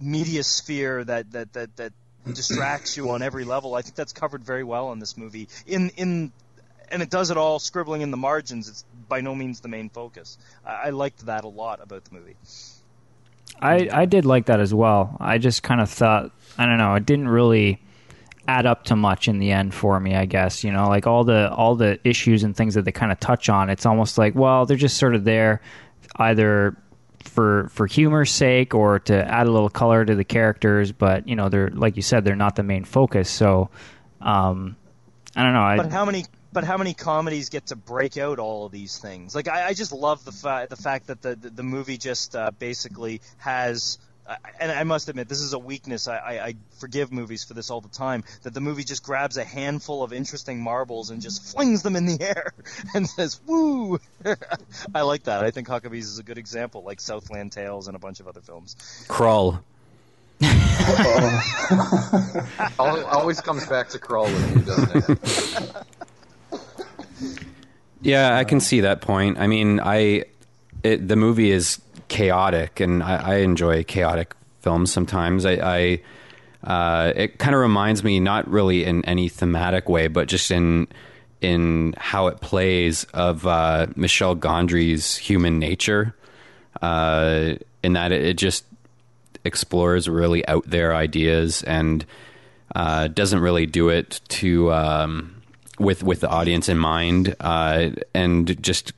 [0.00, 1.92] media sphere that, that, that, that
[2.32, 3.74] distracts you on every level.
[3.74, 5.48] I think that's covered very well in this movie.
[5.66, 6.32] In, in,
[6.90, 8.68] and it does it all scribbling in the margins.
[8.68, 10.38] It's by no means the main focus.
[10.64, 12.36] I, I liked that a lot about the movie.
[13.64, 15.16] I I did like that as well.
[15.20, 16.94] I just kind of thought I don't know.
[16.94, 17.80] It didn't really
[18.46, 20.14] add up to much in the end for me.
[20.14, 23.10] I guess you know, like all the all the issues and things that they kind
[23.10, 23.70] of touch on.
[23.70, 25.60] It's almost like well, they're just sort of there,
[26.16, 26.76] either
[27.24, 30.92] for for humor's sake or to add a little color to the characters.
[30.92, 33.30] But you know, they're like you said, they're not the main focus.
[33.30, 33.70] So
[34.20, 34.76] um,
[35.34, 35.62] I don't know.
[35.62, 36.26] I, But how many?
[36.54, 39.34] But how many comedies get to break out all of these things?
[39.34, 42.34] Like I, I just love the fa- the fact that the the, the movie just
[42.34, 43.98] uh, basically has.
[44.26, 46.08] Uh, and I must admit, this is a weakness.
[46.08, 48.24] I, I, I forgive movies for this all the time.
[48.44, 52.06] That the movie just grabs a handful of interesting marbles and just flings them in
[52.06, 52.54] the air
[52.94, 54.00] and says, "Woo!"
[54.94, 55.44] I like that.
[55.44, 58.40] I think Huckabees is a good example, like Southland Tales and a bunch of other
[58.40, 58.76] films.
[59.08, 59.60] Crawl.
[62.78, 65.18] Always comes back to crawl with you, doesn't it?
[68.04, 69.38] Yeah, I can see that point.
[69.38, 70.24] I mean, I
[70.82, 75.46] it, the movie is chaotic, and I, I enjoy chaotic films sometimes.
[75.46, 76.00] I, I
[76.70, 80.86] uh, it kind of reminds me, not really in any thematic way, but just in
[81.40, 86.14] in how it plays of uh, Michel Gondry's Human Nature.
[86.82, 88.64] Uh, in that it, it just
[89.44, 92.04] explores really out there ideas and
[92.74, 95.33] uh, doesn't really do it to um,
[95.78, 98.92] with with the audience in mind, uh, and just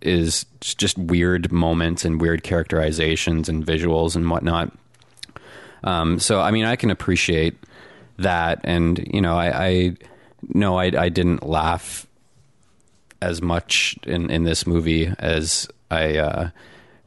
[0.00, 4.72] is just weird moments and weird characterizations and visuals and whatnot.
[5.84, 7.56] Um, so I mean, I can appreciate
[8.18, 9.96] that, and you know, I, I
[10.54, 12.06] no, I, I didn't laugh
[13.20, 16.50] as much in in this movie as I uh,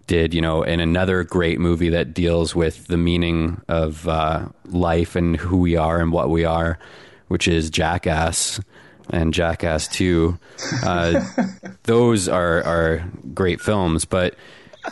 [0.08, 5.16] did, you know, in another great movie that deals with the meaning of uh, life
[5.16, 6.80] and who we are and what we are,
[7.28, 8.60] which is Jackass
[9.12, 10.40] and Jackass Two.
[10.84, 11.24] Uh,
[11.84, 14.36] those are are great films, but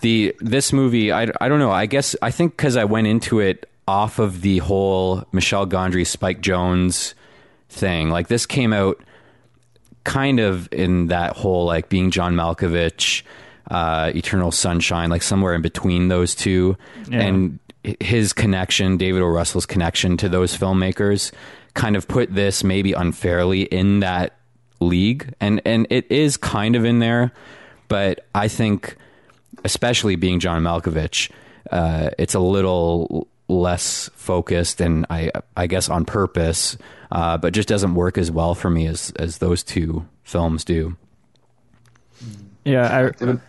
[0.01, 1.71] the this movie, I, I don't know.
[1.71, 6.05] I guess I think because I went into it off of the whole Michel Gondry,
[6.05, 7.15] Spike Jonze
[7.69, 8.09] thing.
[8.11, 9.01] Like this came out
[10.03, 13.23] kind of in that whole like being John Malkovich,
[13.71, 16.77] uh, Eternal Sunshine, like somewhere in between those two,
[17.09, 17.21] Yeah.
[17.21, 17.59] and
[17.99, 19.25] his connection, David O.
[19.27, 21.31] Russell's connection to those filmmakers,
[21.73, 24.35] kind of put this maybe unfairly in that
[24.79, 27.31] league, and and it is kind of in there,
[27.87, 28.95] but I think,
[29.65, 31.29] especially being John Malkovich,
[31.71, 36.77] uh, it's a little less focused and I I guess on purpose,
[37.11, 40.95] uh, but just doesn't work as well for me as as those two films do.
[42.65, 43.39] Yeah, I, The,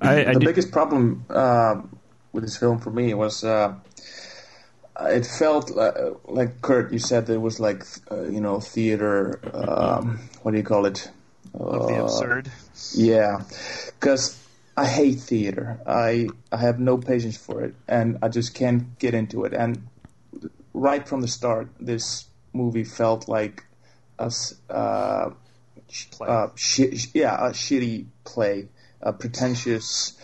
[0.00, 1.80] I, I the did- biggest problem uh,
[2.32, 3.74] with this film for me was uh,
[5.06, 6.92] it felt uh, like Kurt.
[6.92, 9.40] You said there was like uh, you know theater.
[9.52, 11.10] Um, what do you call it?
[11.54, 12.52] Of the Uh, absurd.
[12.94, 13.42] Yeah,
[13.98, 14.38] because
[14.76, 15.80] I hate theater.
[15.86, 19.52] I I have no patience for it, and I just can't get into it.
[19.52, 19.88] And
[20.74, 23.64] right from the start, this movie felt like
[24.18, 24.32] a
[24.68, 25.30] uh,
[26.20, 28.68] uh, sh- yeah, a shitty play,
[29.00, 30.18] a pretentious,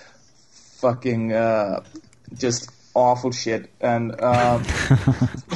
[0.51, 1.83] fucking, uh,
[2.37, 3.71] just awful shit.
[3.81, 4.65] And um,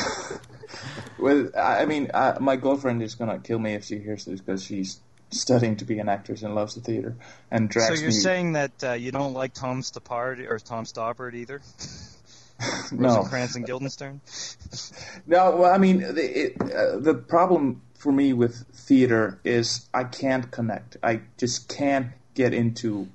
[1.19, 4.63] well, I mean, I, my girlfriend is gonna kill me if she hears this because
[4.63, 5.01] she's
[5.31, 7.17] studying to be an actress and loves the theater
[7.51, 8.17] and So drags you're me.
[8.17, 11.63] saying that uh, you don't like Tom Stoppard or Tom Stoppard either?
[12.93, 14.21] no, Rosencrantz and Guildenstern?
[15.27, 15.57] no.
[15.57, 20.51] Well, I mean, the, it, uh, the problem for me with theater is I can't
[20.51, 20.97] connect.
[21.03, 23.09] I just can't get into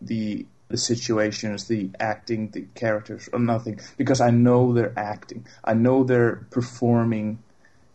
[0.00, 5.46] the the situations, the acting, the characters, or nothing because I know they're acting.
[5.64, 7.38] I know they're performing,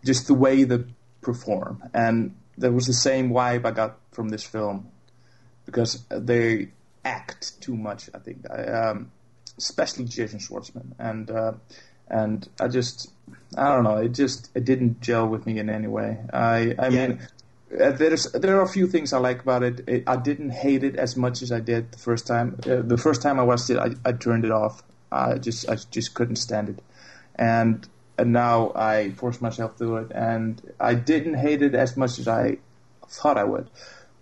[0.05, 0.83] just the way they
[1.21, 4.89] perform, and there was the same vibe I got from this film
[5.65, 6.69] because they
[7.03, 8.09] act too much.
[8.13, 9.11] I think, I, um,
[9.57, 11.53] especially Jason Schwartzman, and uh,
[12.07, 13.11] and I just
[13.57, 13.97] I don't know.
[13.97, 16.19] It just it didn't gel with me in any way.
[16.31, 17.07] I I Yeah.
[17.07, 17.27] mean.
[17.79, 19.87] Uh, there's there are a few things I like about it.
[19.87, 20.03] it.
[20.07, 22.59] I didn't hate it as much as I did the first time.
[22.65, 24.83] Uh, the first time I watched it, I, I turned it off.
[25.11, 26.79] I just I just couldn't stand it,
[27.35, 27.87] and
[28.17, 32.27] and now I forced myself through it, and I didn't hate it as much as
[32.27, 32.57] I
[33.07, 33.69] thought I would.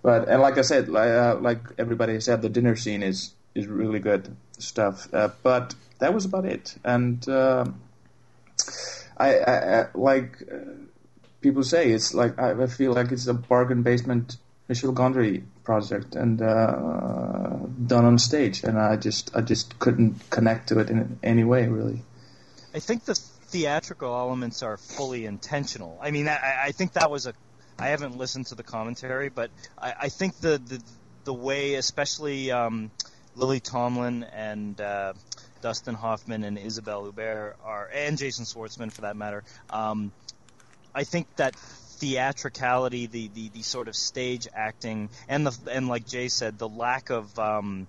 [0.04, 3.66] But and like I said, like, uh, like everybody said, the dinner scene is is
[3.68, 5.12] really good stuff.
[5.12, 7.82] Uh, but that was about it, and um
[9.18, 10.56] I, I, I like uh,
[11.42, 14.38] people say, it's like I, feel like it's a bargain basement
[14.68, 17.58] Michel Gondry project and uh,
[17.88, 21.68] done on stage, and I just I just couldn't connect to it in any way
[21.68, 22.04] really.
[22.74, 25.98] I think the theatrical elements are fully intentional.
[26.02, 27.34] I mean, I, I think that was a.
[27.80, 30.84] I haven't listened to the commentary, but I, I think the, the
[31.24, 32.92] the way, especially um,
[33.36, 35.14] Lily Tomlin and uh,
[35.62, 39.44] Dustin Hoffman and Isabelle Huppert are, and Jason Schwartzman for that matter.
[39.70, 40.12] Um,
[41.00, 46.06] I think that theatricality, the, the, the sort of stage acting, and the and like
[46.06, 47.88] Jay said, the lack of um,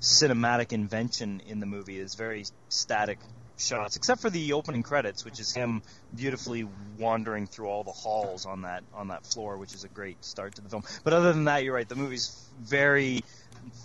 [0.00, 3.18] cinematic invention in the movie is very static
[3.56, 5.82] shots, except for the opening credits, which is him
[6.14, 6.64] beautifully
[6.96, 10.54] wandering through all the halls on that on that floor, which is a great start
[10.54, 10.84] to the film.
[11.02, 11.88] But other than that, you're right.
[11.88, 13.24] The movie's very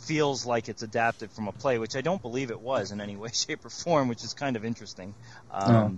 [0.02, 3.18] feels like it's adapted from a play, which I don't believe it was in any
[3.22, 5.16] way, shape, or form, which is kind of interesting.
[5.50, 5.98] Um,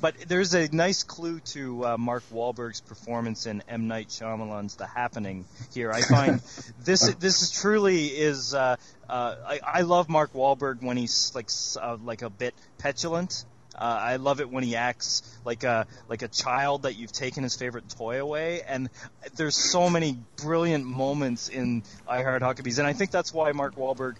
[0.00, 4.86] But there's a nice clue to uh, Mark Wahlberg's performance in M Night Shyamalan's The
[4.86, 5.44] Happening.
[5.74, 6.40] Here, I find
[6.84, 8.54] this this is truly is.
[8.54, 8.76] Uh,
[9.08, 11.50] uh, I, I love Mark Wahlberg when he's like
[11.80, 13.44] uh, like a bit petulant.
[13.74, 17.42] Uh, I love it when he acts like a like a child that you've taken
[17.42, 18.88] his favorite toy away, and
[19.36, 23.76] there's so many brilliant moments in I Heart Huckabees, and I think that's why Mark
[23.76, 24.16] Wahlberg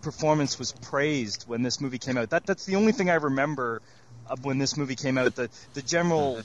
[0.00, 2.30] performance was praised when this movie came out.
[2.30, 3.82] That that's the only thing I remember
[4.42, 5.34] when this movie came out.
[5.34, 6.42] The the general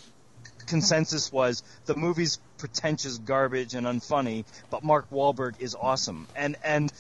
[0.66, 6.28] consensus was the movie's pretentious garbage and unfunny, but Mark Wahlberg is awesome.
[6.36, 6.92] And and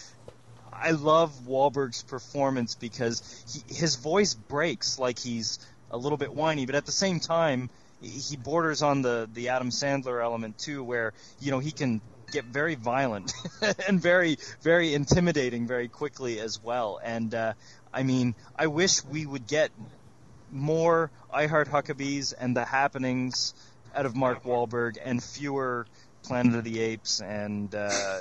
[0.71, 5.59] I love Wahlberg's performance because he, his voice breaks like he's
[5.91, 7.69] a little bit whiny, but at the same time
[8.01, 12.01] he borders on the the Adam Sandler element too, where you know he can
[12.31, 13.31] get very violent
[13.87, 16.99] and very very intimidating very quickly as well.
[17.03, 17.53] And uh,
[17.93, 19.71] I mean, I wish we would get
[20.53, 23.53] more I Heart Huckabees and the happenings
[23.95, 25.87] out of Mark Wahlberg and fewer
[26.23, 28.19] Planet of the Apes and uh,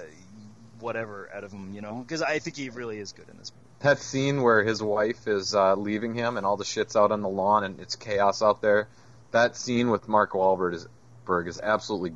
[0.80, 3.52] whatever out of him, you know, because I think he really is good in this
[3.52, 3.66] movie.
[3.80, 7.20] That scene where his wife is uh, leaving him and all the shit's out on
[7.20, 8.88] the lawn and it's chaos out there.
[9.30, 10.86] That scene with Mark Wahlberg is,
[11.24, 12.14] Berg is absolutely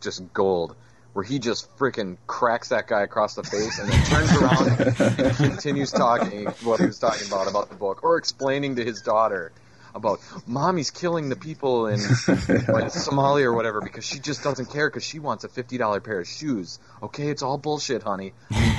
[0.00, 0.74] just gold.
[1.16, 5.34] Where he just freaking cracks that guy across the face and then turns around and
[5.34, 9.50] continues talking what he was talking about about the book or explaining to his daughter
[9.96, 14.88] about mommy's killing the people in like Somalia or whatever because she just doesn't care
[14.88, 16.78] because she wants a fifty dollar pair of shoes.
[17.02, 18.32] Okay, it's all bullshit, honey.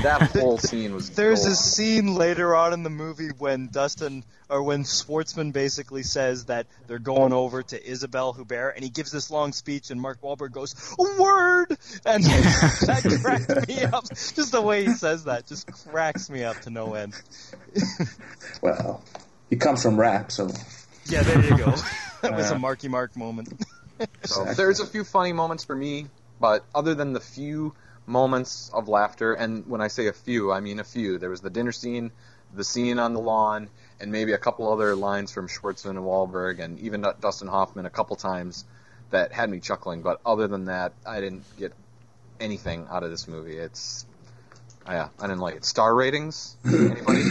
[0.04, 1.10] That whole scene was.
[1.10, 1.52] There's gold.
[1.52, 6.68] a scene later on in the movie when Dustin or when Schwartzman basically says that
[6.88, 10.52] they're going over to Isabelle Huppert and he gives this long speech and Mark Wahlberg
[10.52, 12.24] goes a word and
[12.86, 14.08] that cracked me up.
[14.10, 17.14] Just the way he says that just cracks me up to no end.
[18.62, 19.04] Well,
[19.50, 20.50] he comes from rap, so
[21.10, 21.74] Yeah, there you go.
[22.22, 23.54] That was a Marky Mark moment.
[24.24, 26.08] So there's a few funny moments for me,
[26.40, 27.76] but other than the few
[28.08, 31.20] moments of laughter, and when I say a few, I mean a few.
[31.20, 32.12] There was the dinner scene,
[32.56, 33.70] the scene on the lawn,
[34.00, 37.92] and maybe a couple other lines from Schwartzman and Wahlberg, and even Dustin Hoffman a
[37.92, 38.66] couple times
[39.12, 40.02] that had me chuckling.
[40.02, 41.72] But other than that, I didn't get
[42.40, 43.58] anything out of this movie.
[43.58, 44.08] It's
[44.88, 45.66] yeah, I didn't like it.
[45.66, 46.58] Star ratings?
[46.66, 47.24] Anybody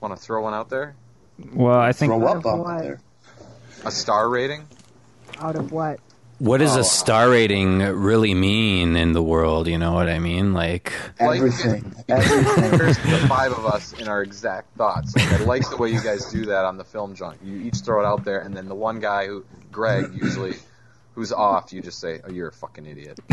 [0.00, 0.94] want to throw one out there?
[1.52, 2.80] Well, I think throw up on Why?
[2.82, 3.00] there.
[3.84, 4.66] A star rating?
[5.40, 6.00] Out of what?
[6.40, 9.66] What does Oh, a star rating really mean in the world?
[9.66, 10.52] You know what I mean?
[10.52, 12.78] Like, Like- Everything, everything.
[12.78, 15.16] There's the five of us in our exact thoughts.
[15.16, 17.38] Like, I like the way you guys do that on the film junk.
[17.44, 20.54] You each throw it out there, and then the one guy who, Greg, usually,
[21.18, 23.18] who's off, you just say, "Oh, you're a fucking idiot."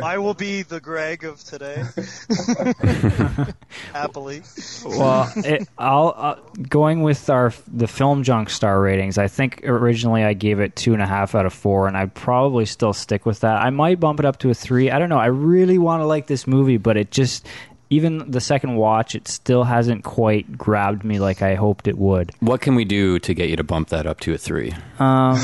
[0.00, 1.82] I will be the Greg of today.
[3.92, 4.42] Happily.
[4.86, 6.36] well, it, I'll uh,
[6.68, 9.18] going with our the film junk star ratings.
[9.18, 12.14] I think originally I gave it two and a half out of four, and I'd
[12.14, 13.60] probably still stick with that.
[13.60, 14.92] I might bump it up to a three.
[14.92, 15.18] I don't know.
[15.18, 17.48] I really want to like this movie, but it just
[17.90, 22.30] even the second watch, it still hasn't quite grabbed me like I hoped it would.
[22.40, 24.70] what can we do to get you to bump that up to a three?
[25.00, 25.36] Um,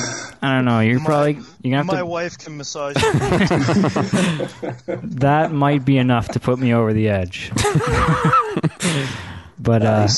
[0.42, 0.78] I don't know.
[0.80, 1.32] You're My- probably
[1.62, 2.06] you're gonna have My to.
[2.06, 2.94] wife can massage
[4.86, 7.50] That might be enough to put me over the edge.
[9.58, 10.08] but uh,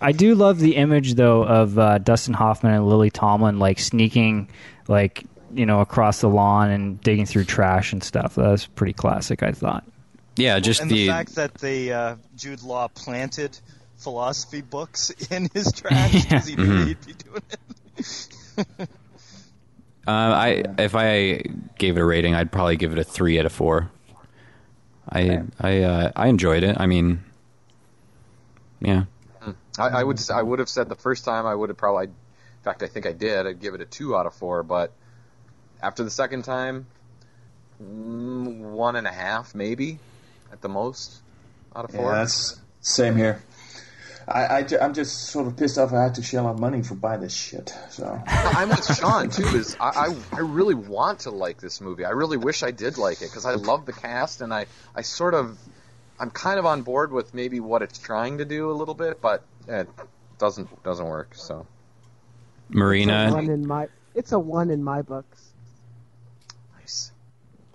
[0.00, 4.48] I do love the image though of uh, Dustin Hoffman and Lily Tomlin like sneaking
[4.88, 5.24] like
[5.54, 8.34] you know across the lawn and digging through trash and stuff.
[8.34, 9.84] That was pretty classic, I thought.
[10.36, 13.58] Yeah, just and the, the fact that the uh, Jude Law planted
[13.96, 16.86] philosophy books in his trash because he knew Mhm.
[16.88, 18.88] he'd be doing it.
[20.08, 21.42] Uh, I if I
[21.78, 23.90] gave it a rating, I'd probably give it a three out of four.
[25.10, 26.76] I I uh, I enjoyed it.
[26.78, 27.24] I mean,
[28.80, 29.04] yeah,
[29.78, 32.12] I, I would I would have said the first time I would have probably, in
[32.62, 33.46] fact, I think I did.
[33.46, 34.92] I'd give it a two out of four, but
[35.82, 36.86] after the second time,
[37.82, 39.98] mm, one and a half maybe,
[40.52, 41.22] at the most,
[41.74, 42.12] out of Yeah, four.
[42.12, 43.42] that's same here.
[44.28, 46.96] I, I, am just sort of pissed off I had to shell out money for
[46.96, 47.72] buy this shit.
[47.90, 49.44] So I'm with Sean too.
[49.44, 52.04] Is I, I I really want to like this movie.
[52.04, 54.66] I really wish I did like it because I love the cast and I
[54.96, 55.56] I sort of
[56.18, 59.20] I'm kind of on board with maybe what it's trying to do a little bit,
[59.20, 59.88] but it
[60.38, 61.34] doesn't doesn't work.
[61.36, 61.66] So
[62.68, 63.30] It's a Marina.
[63.32, 63.88] one in my.
[64.14, 65.45] It's a one in my books.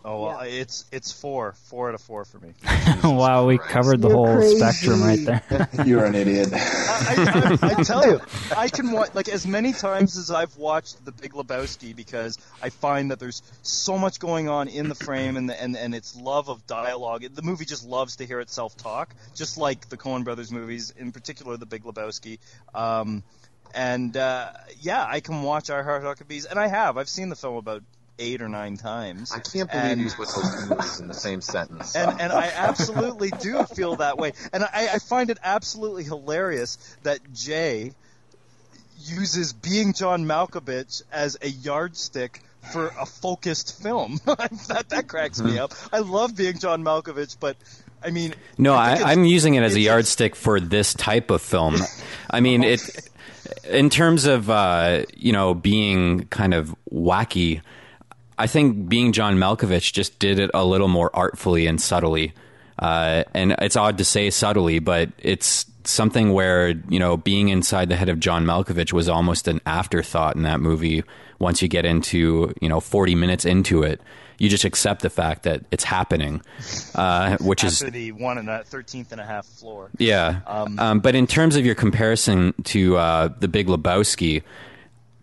[0.04, 0.12] Nice.
[0.12, 2.54] Oh, well, it's it's four, four out of four for me.
[3.04, 3.72] wow, we Christ.
[3.72, 4.58] covered the You're whole crazy.
[4.58, 5.70] spectrum right there.
[5.86, 6.50] you're an idiot.
[6.54, 8.20] I, I, I tell you,
[8.56, 12.70] I can watch like as many times as I've watched The Big Lebowski because I
[12.70, 16.16] find that there's so much going on in the frame and the, and and its
[16.16, 17.24] love of dialogue.
[17.34, 21.12] The movie just loves to hear itself talk, just like the Coen Brothers movies, in
[21.12, 22.40] particular The Big Lebowski.
[22.74, 23.24] Um,
[23.74, 26.98] and uh, yeah, I can watch I Heart Huckabees, and I have.
[26.98, 27.84] I've seen the film about
[28.22, 29.32] eight or nine times.
[29.34, 31.96] I can't believe And- you put those two movies in the same sentence.
[31.96, 36.78] and and I absolutely do feel that way, and I, I find it absolutely hilarious
[37.04, 37.94] that Jay
[39.04, 42.42] uses being John Malkovich as a yardstick
[42.72, 44.20] for a focused film.
[44.26, 45.74] that that cracks me up.
[45.92, 47.58] I love being John Malkovich, but
[48.04, 51.42] I mean, No, I I, I'm using it as a yardstick for this type of
[51.42, 51.78] film.
[52.30, 52.82] I mean, it
[53.68, 57.62] in terms of uh, you know being kind of wacky.
[58.42, 62.34] I think being John Malkovich just did it a little more artfully and subtly.
[62.80, 67.90] uh, and it's odd to say subtly, but it's something where you know being inside
[67.90, 71.04] the head of John Malkovich was almost an afterthought in that movie.
[71.40, 74.02] Once you get into you know 40 minutes into it,
[74.40, 76.42] you just accept the fact that it's happening,
[76.96, 79.90] uh, which is After the one and a thirteenth and a half floor.
[80.00, 80.42] yeah.
[80.48, 84.42] Um, but in terms of your comparison to uh, the Big Lebowski,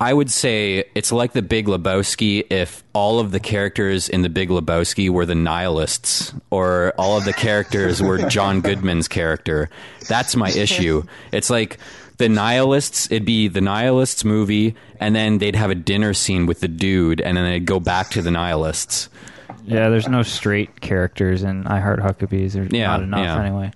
[0.00, 4.28] I would say it's like the Big Lebowski if all of the characters in the
[4.28, 9.68] Big Lebowski were the nihilists, or all of the characters were John Goodman's character.
[10.08, 11.02] That's my issue.
[11.32, 11.78] It's like
[12.18, 13.10] the nihilists.
[13.10, 17.20] It'd be the nihilists movie, and then they'd have a dinner scene with the dude,
[17.20, 19.08] and then they'd go back to the nihilists.
[19.64, 22.52] Yeah, there's no straight characters in I Heart Huckabees.
[22.52, 23.42] There's Yeah, not enough yeah.
[23.42, 23.72] anyway.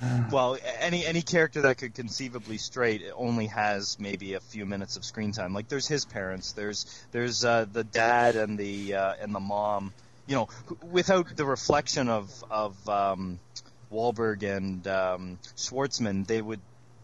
[0.30, 5.04] Well, any any character that could conceivably straight only has maybe a few minutes of
[5.04, 5.54] screen time.
[5.54, 9.92] Like there's his parents, there's there's uh, the dad and the uh, and the mom.
[10.26, 10.48] You know,
[10.92, 13.40] without the reflection of of um,
[13.90, 16.60] Wahlberg and um, Schwartzman, they would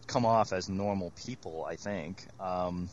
[0.07, 1.65] come off as normal people.
[1.67, 2.23] I think.
[2.39, 2.89] Um,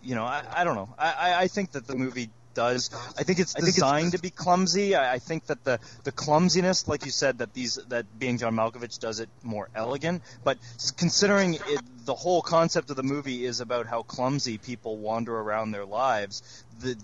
[0.00, 0.94] you know, I, I don't know.
[0.96, 2.90] I- I think that the movie does.
[3.16, 4.96] I think it's designed to be clumsy.
[4.96, 8.56] I, I think that the the clumsiness, like you said, that these that being John
[8.56, 10.22] Malkovich does it more elegant.
[10.42, 10.58] But
[10.96, 15.70] considering it, the whole concept of the movie is about how clumsy people wander around
[15.70, 16.42] their lives,
[16.80, 16.96] the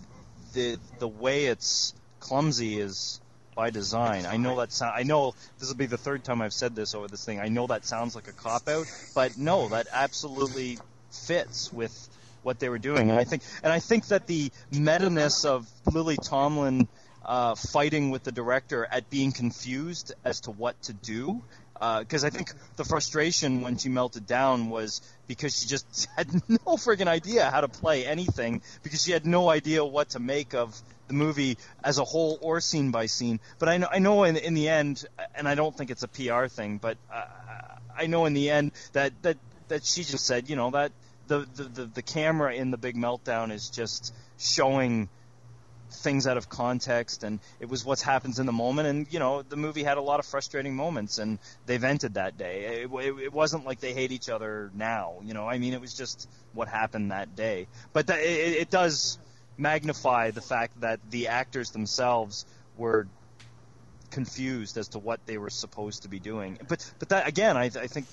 [0.55, 3.21] the the way it's clumsy is
[3.55, 4.27] by design.
[4.27, 6.97] I know that sound, I know this will be the third time I've said this
[6.97, 7.39] over this thing.
[7.39, 10.79] I know that sounds like a cop out, but no, that absolutely
[11.13, 12.09] fits with
[12.45, 13.11] what they were doing.
[13.11, 16.89] And I think and I think that the meta-ness of Lily Tomlin
[17.25, 21.43] uh, fighting with the director at being confused as to what to do.
[21.75, 26.77] Because I think the frustration when she melted down was because she just had no
[26.77, 30.81] friggin' idea how to play anything because she had no idea what to make of
[31.09, 33.41] the movie as a whole or scene by scene.
[33.59, 35.05] But I know, I know in, in the end,
[35.35, 37.25] and I don't think it's a PR thing, but uh,
[37.97, 39.37] I know in the end that, that,
[39.69, 40.93] that she just said, you know, that
[41.27, 45.09] the, the, the, the camera in the big meltdown is just showing
[45.91, 48.89] things out of context and it was what happens in the moment.
[48.89, 52.37] And you know the movie had a lot of frustrating moments and they vented that
[52.37, 52.83] day.
[52.83, 55.49] It, it, it wasn't like they hate each other now you know?
[55.49, 57.69] I mean it was just what happened that day.
[57.93, 59.19] But that, it, it does
[59.57, 62.45] magnify the fact that the actors themselves
[62.77, 63.07] were
[64.11, 66.59] confused as to what they were supposed to be doing.
[66.69, 68.07] But but that again i, I think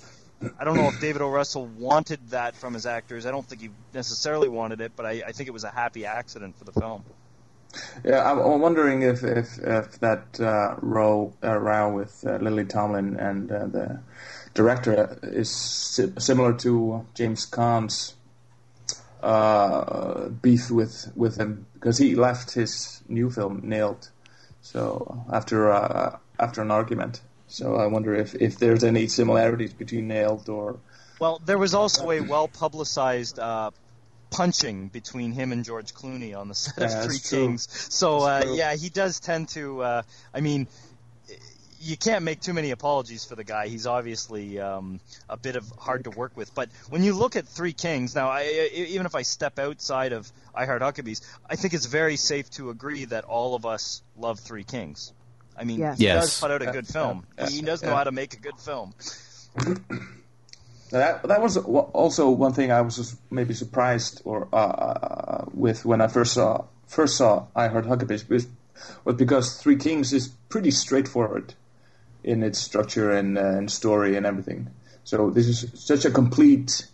[0.59, 1.29] I don't know if David O.
[1.29, 3.25] Russell wanted that from his actors.
[3.25, 6.05] I don't think he necessarily wanted it, but I, I think it was a happy
[6.05, 7.03] accident for the film.
[8.03, 13.15] Yeah, I'm, wondering if if, if that uh, row uh, row with uh, Lily Tomlin
[13.17, 13.99] and uh, the
[14.53, 18.15] director is si- similar to James Caan's
[19.23, 24.09] uh, beef with with him because he left his new film Nailed,
[24.61, 27.21] so after uh, after an argument.
[27.51, 30.79] So I wonder if, if there's any similarities between Nailed or
[31.19, 33.71] Well, there was also a well publicized uh,
[34.29, 37.19] punching between him and George Clooney on the set Yeah, of Three.
[37.19, 37.67] Kings.
[37.93, 39.81] So uh, yeah, he does tend to.
[39.83, 40.01] Uh,
[40.33, 40.67] I mean,
[41.81, 43.67] you can't make too many apologies for the guy.
[43.67, 46.55] He's obviously um, a bit of hard to work with.
[46.55, 50.13] But when you look at Three Kings, now I, I- even if I step outside
[50.13, 54.01] of I Heart Huckabees, I think it's very safe to agree that all of us
[54.17, 55.11] love Three Kings.
[55.57, 55.97] I mean, Yes.
[55.97, 56.21] he Yes.
[56.23, 57.25] does put out a good film.
[57.37, 57.95] yeah, he does know yeah.
[57.97, 58.93] how to make a good film.
[60.91, 66.07] That that was also one thing I was maybe surprised or uh, with when I
[66.07, 68.47] first saw first saw I Heart Huckabees was,
[69.05, 71.53] was because Three Kings is pretty straightforward
[72.23, 74.67] in its structure and uh, and story and everything.
[75.05, 76.85] So this is such a complete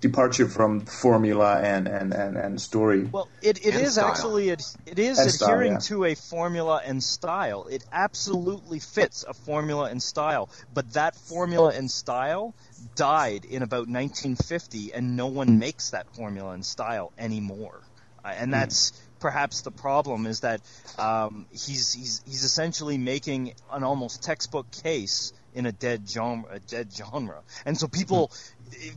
[0.00, 3.04] departure from formula and and and, and story.
[3.04, 4.08] Well, it, it is style.
[4.08, 5.78] actually ad- it is And style, adhering yeah.
[5.78, 7.66] to a formula and style.
[7.70, 12.54] It absolutely fits a formula and style, but that formula and style
[12.94, 17.80] died in about 1950, and no one makes that formula and style anymore.
[18.24, 20.60] Uh, and that's perhaps the problem is that
[20.98, 26.60] um, he's he's he's essentially making an almost textbook case in a dead genre, a
[26.60, 27.40] dead genre.
[27.64, 28.30] And so people,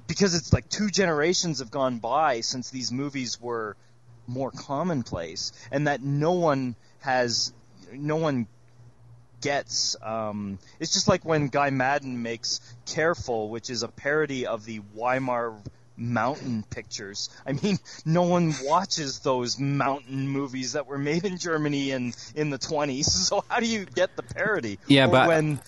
[0.08, 3.76] because it's like two generations have gone by since these movies were
[4.28, 7.54] more commonplace, and that no one has,
[7.92, 8.48] no one
[9.42, 9.96] gets.
[10.02, 14.82] Um, it's just like when Guy Maddin makes Careful, which is a parody of the
[14.94, 15.56] Weimar
[15.98, 17.30] mountain pictures.
[17.46, 22.50] I mean, no one watches those mountain movies that were made in Germany in in
[22.50, 23.06] the 20s.
[23.32, 24.80] So how do you get the parody?
[24.88, 25.62] Yeah, or but- when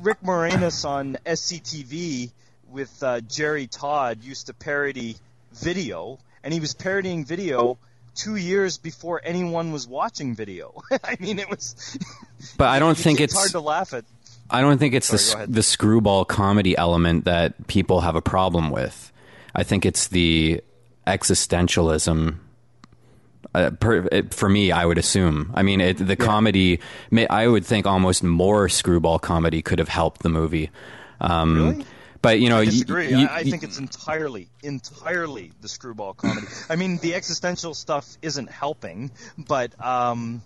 [0.00, 2.30] Rick Moranis on SCTV
[2.72, 5.16] with uh, Jerry Todd used to parody
[5.52, 7.78] video, and he was parodying video
[8.14, 10.82] two years before anyone was watching video.
[11.04, 11.98] I mean, it was.
[12.58, 14.04] But I don't think it's it's hard to laugh at.
[14.50, 18.70] I don't think it's Sorry, the the screwball comedy element that people have a problem
[18.70, 19.12] with.
[19.54, 20.60] I think it's the
[21.06, 22.36] existentialism.
[23.54, 25.52] Uh, per, it, for me, I would assume.
[25.54, 26.80] I mean, it, the comedy.
[27.10, 30.70] may- I would think almost more screwball comedy could have helped the movie.
[31.20, 31.84] Um, Really?
[32.22, 33.12] But you know, I y- disagree.
[33.12, 36.46] y- I, I think it's entirely, entirely the screwball comedy.
[36.70, 40.40] I mean, the existential stuff isn't helping, but um,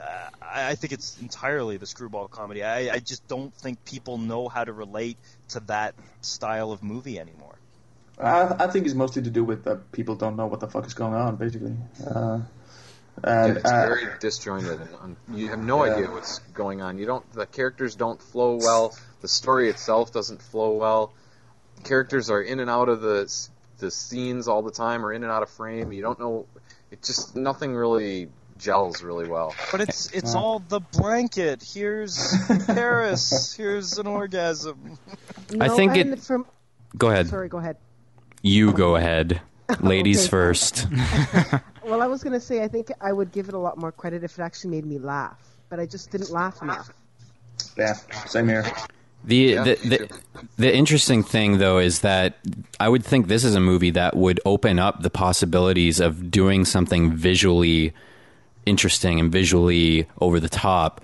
[0.00, 2.62] uh, I, I think it's entirely the screwball comedy.
[2.62, 5.16] I, I just don't think people know how to relate
[5.48, 7.56] to that style of movie anymore.
[8.16, 10.86] I, I think it's mostly to do with that people don't know what the fuck
[10.86, 11.74] is going on, basically.
[12.06, 12.40] Uh,
[13.24, 15.94] and it's uh, very disjointed, and you have no Yeah.
[15.94, 16.98] idea what's going on.
[16.98, 17.32] You don't.
[17.32, 18.94] The characters don't flow well.
[19.20, 21.12] The story itself doesn't flow well.
[21.84, 23.30] Characters are in and out of the
[23.78, 25.92] the scenes all the time, or in and out of frame.
[25.92, 26.46] You don't know.
[26.90, 28.28] It just nothing really
[28.58, 29.54] gels really well.
[29.72, 31.62] But it's it's all the blanket.
[31.62, 32.34] Here's
[32.66, 33.54] Paris.
[33.54, 34.98] Here's an orgasm.
[35.60, 36.46] I No, think it- From,
[36.98, 37.28] go ahead.
[37.28, 37.76] sorry, go ahead.
[38.42, 39.40] You go ahead.
[39.80, 40.28] Ladies Okay.
[40.30, 40.86] first.
[41.82, 43.90] Well, I was going to say I think I would give it a lot more
[43.90, 45.40] credit if it actually made me laugh,
[45.70, 46.90] but I just didn't laugh enough.
[47.76, 47.94] yeah,
[48.26, 48.64] same here.
[49.24, 50.20] The, Yeah, the, the,
[50.56, 52.38] the interesting thing, though, is that
[52.78, 56.64] I would think this is a movie that would open up the possibilities of doing
[56.64, 57.92] something visually
[58.66, 61.00] interesting and visually over the top.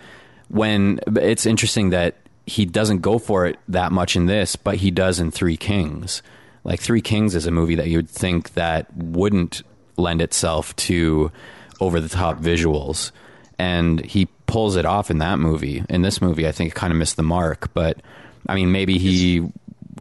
[0.48, 2.16] When it's interesting that
[2.47, 6.22] he doesn't go for it that much in this, but he does in Three Kings.
[6.64, 9.62] Like Three Kings is a movie that you would think that wouldn't
[9.97, 11.32] lend itself to
[11.80, 13.10] over the top visuals,
[13.59, 15.85] and he pulls it off in that movie.
[15.89, 18.01] In this movie, I think it kind of missed the mark, but
[18.48, 19.48] I mean, maybe he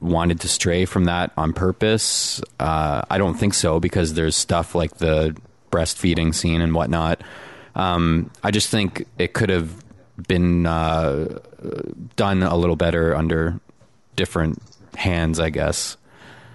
[0.02, 2.42] wanted to stray from that on purpose.
[2.60, 5.36] Uh, I don't think so because there's stuff like the
[5.72, 7.22] breastfeeding scene and whatnot.
[7.76, 9.84] Um, I just think it could have
[10.28, 11.40] been uh,
[12.16, 13.60] done a little better under
[14.16, 14.62] different
[14.96, 15.98] hands, I guess.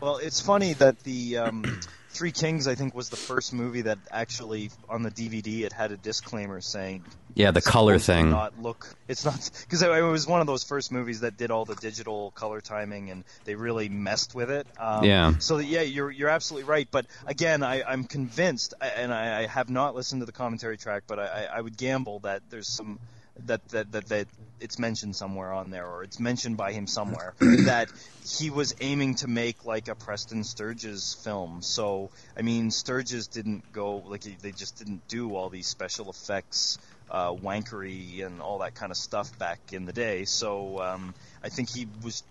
[0.01, 1.81] Well, it's funny that the um,
[2.21, 5.91] Three Kings, I think, was the first movie that actually on the DVD it had
[5.91, 7.03] a disclaimer saying
[7.35, 8.29] Yeah, the color thing.
[8.29, 8.95] Not look.
[9.09, 12.31] It's not because it, was one of those first movies that did all the digital
[12.33, 14.67] color timing and they really messed with it.
[14.79, 15.39] Um, Yeah.
[15.39, 16.87] So yeah, you're you're absolutely right.
[16.91, 21.05] But again, I, I'm convinced, and I, I have not listened to the commentary track,
[21.07, 22.99] but I I would gamble that there's some.
[23.47, 24.27] That, that that that
[24.61, 27.91] it's mentioned somewhere on there, or it's mentioned by him somewhere that
[28.25, 31.63] he was aiming to make like a Preston Sturges film.
[31.63, 36.79] So I mean, Sturges didn't go like they just didn't do all these special effects,
[37.11, 40.25] uh, wankery and all that kind of stuff back in the day.
[40.25, 42.23] So um, I think he was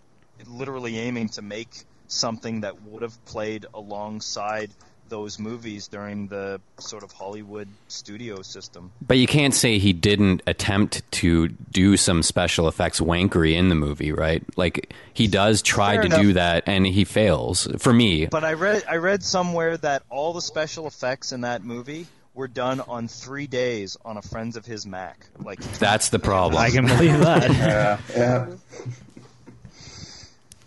[0.47, 1.69] literally aiming to make
[2.07, 4.71] something that would have played alongside
[5.09, 8.91] those movies during the sort of Hollywood studio system.
[9.05, 13.75] But you can't say he didn't attempt to do some special effects wankery in the
[13.75, 14.43] movie, right?
[14.55, 16.21] Like he does try Fair to enough.
[16.21, 17.67] do that, and he fails.
[17.79, 21.63] For me, But I read I read somewhere that all the special effects in that
[21.63, 25.25] movie were done on three days on a friends of his Mac.
[25.43, 26.61] Like that's the problem.
[26.61, 27.49] I can believe that.
[27.51, 28.45] Yeah, yeah.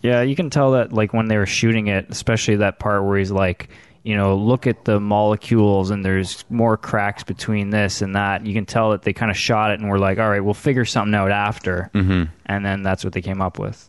[0.02, 3.18] Yeah, you can tell that like when they were shooting it, especially that part where
[3.18, 3.68] he's like,
[4.04, 8.44] you know, look at the molecules and there's more cracks between this and that.
[8.44, 10.54] You can tell that they kind of shot it and were like, all right, we'll
[10.54, 13.88] figure something out after, hmm and then that's what they came up with.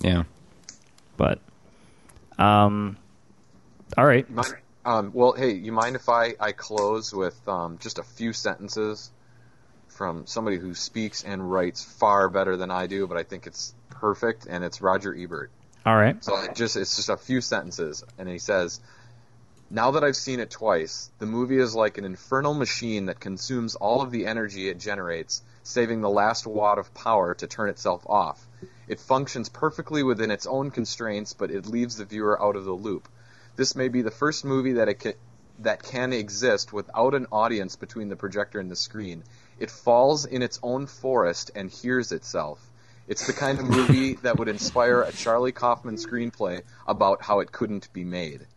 [0.00, 0.24] Yeah.
[1.16, 1.40] But,
[2.38, 2.96] um,
[3.96, 4.26] all right,
[4.84, 9.10] Um, well, hey, you mind if I, I close with um, just a few sentences
[9.88, 13.74] from somebody who speaks and writes far better than I do, but I think it's
[13.90, 15.50] perfect, and it's Roger Ebert.
[15.84, 16.22] all right.
[16.24, 18.80] So it just it's just a few sentences, and he says,
[19.72, 23.76] "Now that I've seen it twice, the movie is like an infernal machine that consumes
[23.76, 28.04] all of the energy it generates, saving the last watt of power to turn itself
[28.08, 28.48] off.
[28.88, 32.72] It functions perfectly within its own constraints, but it leaves the viewer out of the
[32.72, 33.08] loop.
[33.54, 35.18] This may be the first movie that it ca-
[35.60, 39.22] that can exist without an audience between the projector and the screen.
[39.60, 42.58] It falls in its own forest and hears itself."
[43.06, 47.52] It's the kind of movie that would inspire a Charlie Kaufman screenplay about how it
[47.52, 48.48] couldn't be made.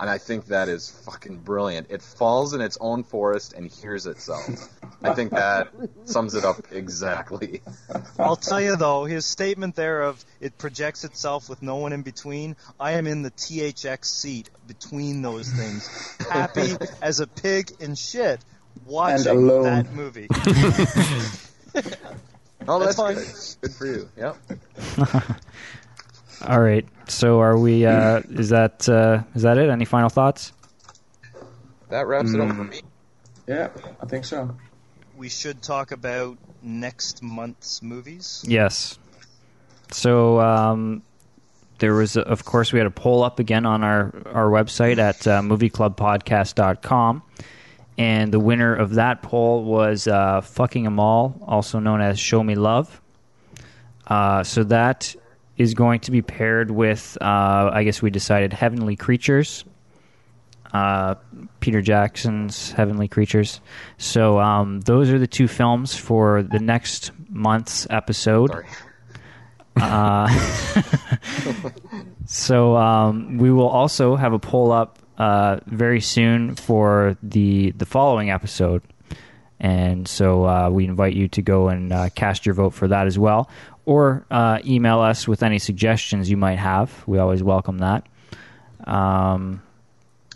[0.00, 1.88] And I think that is fucking brilliant.
[1.90, 4.46] It falls in its own forest and hears itself.
[5.02, 5.72] I think that
[6.04, 7.62] sums it up exactly.
[8.18, 12.02] I'll tell you though, his statement there of it projects itself with no one in
[12.02, 12.54] between.
[12.78, 18.38] I am in the THX seat between those things, happy as a pig in shit,
[18.86, 19.64] watching alone.
[19.64, 20.28] that movie.
[22.70, 23.14] Oh, that's, That's fine.
[23.14, 23.70] good.
[23.70, 24.08] Good for you.
[24.18, 24.36] Yep.
[26.46, 26.86] All right.
[27.08, 27.86] So are we?
[27.86, 29.70] Uh, is that uh, is that it?
[29.70, 30.52] Any final thoughts?
[31.88, 32.82] that wraps it up for me.
[33.46, 33.70] Yeah,
[34.00, 34.56] I think so.
[35.16, 38.44] We should talk about next month's movies.
[38.46, 38.98] Yes.
[39.90, 41.02] So um,
[41.78, 45.26] there was, of course, we had a poll up again on our our website at
[45.26, 47.22] uh, movieclubpodcast.com.
[47.96, 52.54] And the winner of that poll was uh, Fucking Åmål, also known as Show Me
[52.54, 53.00] Love.
[54.06, 55.16] Uh, so that
[55.58, 59.64] is going to be paired with, uh, I guess we decided, Heavenly Creatures.
[60.72, 61.14] Uh,
[61.60, 63.62] Peter Jackson's Heavenly Creatures.
[63.96, 68.50] So um, those are the two films for the next month's episode.
[69.80, 70.28] Uh,
[72.26, 77.86] so um, we will also have a poll up uh, very soon for the the
[77.86, 78.82] following episode,
[79.60, 83.06] and so uh, we invite you to go and uh, cast your vote for that
[83.06, 83.48] as well,
[83.88, 86.92] or uh, email us with any suggestions you might have.
[87.06, 88.04] We always welcome that.
[88.86, 89.62] Um,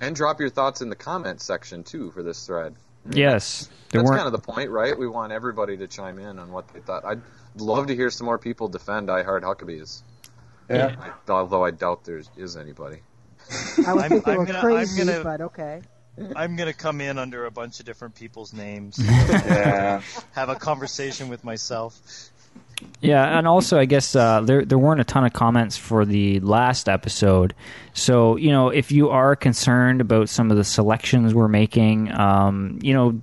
[0.01, 2.75] And drop your thoughts in the comments section too for this thread.
[3.11, 4.17] yes, That's weren't.
[4.17, 4.99] kind of the point, right?
[4.99, 7.05] We want everybody to chime in on what they thought.
[7.05, 7.21] I'd
[7.59, 10.01] love to hear some more people defend I Heart Huckabees.
[10.71, 10.97] Yeah.
[11.29, 13.03] Although I doubt there is anybody.
[13.87, 15.83] I would I'm- think they I'm were gonna- I'm crazy, gonna- but okay.
[16.37, 20.01] I'm gonna come in under a bunch of different people's names, Yeah.
[20.33, 21.99] have a conversation with myself.
[23.01, 26.39] Yeah, and also I guess uh, there there weren't a ton of comments for the
[26.41, 27.55] last episode,
[27.95, 32.79] so you know if you are concerned about some of the selections we're making, um,
[32.81, 33.21] you know,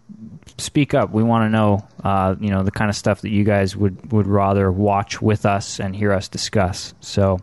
[0.58, 1.12] speak up.
[1.12, 4.12] We want to know, uh, you know, the kind of stuff that you guys would
[4.12, 6.94] would rather watch with us and hear us discuss.
[7.00, 7.40] So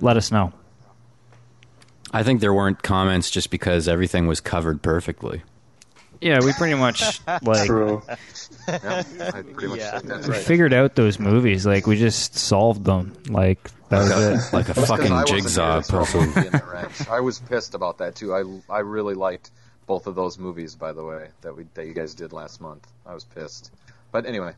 [0.00, 0.52] let us know.
[2.12, 5.42] I think there weren't comments just because everything was covered perfectly.
[6.20, 8.02] Yeah, we pretty much like True.
[8.68, 9.98] Yeah, I pretty much Yeah.
[9.98, 10.42] think that's we right.
[10.42, 11.66] figured out those movies.
[11.66, 13.12] Like we just solved them.
[13.28, 14.40] Like that was it.
[14.52, 16.20] Like a That's 'cause I fucking jigsaw here to throw a puzzle.
[16.22, 17.08] monkey in the wrench.
[17.08, 18.34] I was pissed about that too.
[18.34, 19.50] I, I really liked
[19.86, 22.86] both of those movies, by the way, that we that you guys did last month.
[23.06, 23.70] I was pissed,
[24.10, 24.54] but anyway,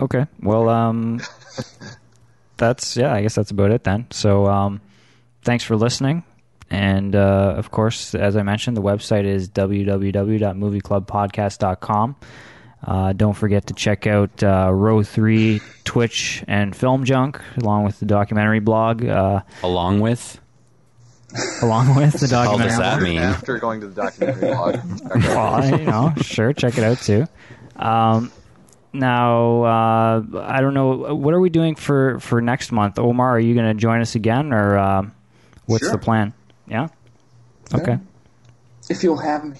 [0.00, 0.26] Okay.
[0.42, 1.20] Well, um,
[2.56, 3.12] that's yeah.
[3.14, 4.06] I guess that's about it then.
[4.10, 4.80] So, um,
[5.42, 6.24] thanks for listening,
[6.70, 12.16] and uh, of course, as I mentioned, the website is www.movieclubpodcast.com.
[12.82, 18.00] Uh, don't forget to check out uh, Row Three Twitch and Film Junk, along with
[18.00, 20.40] the documentary blog, uh, Along with,
[21.62, 22.68] along with the all documentary.
[22.70, 23.18] does that mean?
[23.18, 24.76] after going to the documentary blog,
[25.14, 27.26] well, you know, sure, check it out too.
[27.76, 28.32] Um,
[28.94, 31.14] now, uh, I don't know.
[31.14, 32.98] What are we doing for, for next month?
[32.98, 35.12] Omar, are you going to join us again, or um
[35.66, 35.92] what's Sure.
[35.92, 36.32] the plan?
[36.70, 36.88] Yeah.
[37.74, 37.98] Okay.
[38.88, 39.56] If you'll have me.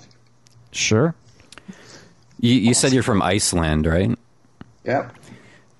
[0.72, 1.14] Sure.
[2.40, 4.16] You, you said you're from Iceland, right?
[4.84, 5.12] Yep.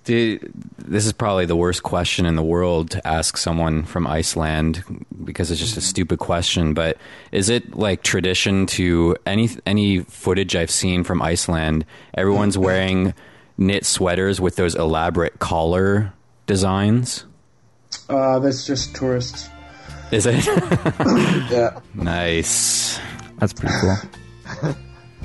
[0.04, 4.82] Dude, this is probably the worst question in the world to ask someone from Iceland
[5.24, 6.74] because it's just a stupid question.
[6.74, 6.98] But
[7.32, 11.84] is it like tradition to any any footage I've seen from Iceland?
[12.14, 13.14] Everyone's wearing
[13.56, 16.12] knit sweaters with those elaborate collar
[16.46, 17.24] designs.
[18.08, 19.48] Uh, that's just tourists.
[20.12, 20.44] Is it
[21.50, 21.78] Yeah.
[21.94, 22.98] nice?
[23.38, 24.74] That's pretty cool.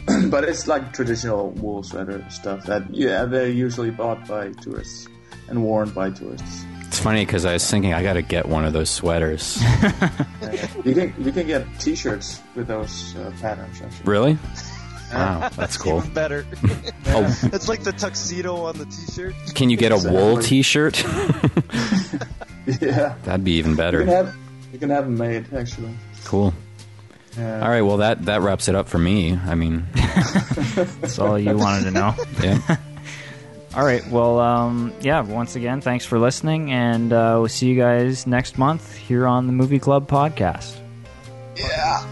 [0.30, 5.08] but it's like traditional wool sweater stuff that, yeah, they're usually bought by tourists
[5.50, 6.64] and worn by tourists.
[6.82, 9.62] It's funny because I was thinking I got to get one of those sweaters.
[10.86, 13.82] You can you can get T-shirts with those uh, patterns.
[13.82, 14.06] Actually.
[14.06, 14.38] really?
[15.12, 15.98] Wow, that's cool.
[15.98, 16.46] Even better.
[17.08, 19.34] Oh, It's like the tuxedo on the T-shirt.
[19.56, 21.04] can you get a wool T-shirt?
[22.82, 24.34] Yeah, That'd be even you can better.
[24.76, 25.94] Have you can have them made actually.
[26.26, 26.54] Cool.
[27.38, 27.62] Yeah.
[27.62, 29.36] All right, well that that wraps it up for me.
[29.36, 29.86] I mean,
[30.76, 32.16] That's all you wanted to know.
[32.44, 32.78] yeah.
[33.76, 34.08] All right.
[34.10, 35.20] Well, um, yeah.
[35.22, 39.48] Once again, thanks for listening, and uh, we'll see you guys next month here on
[39.48, 40.78] the Movie Club podcast.
[41.58, 42.08] Yeah.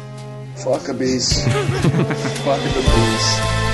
[0.55, 1.47] Fuck a beast.
[1.47, 3.72] Fuck a bees.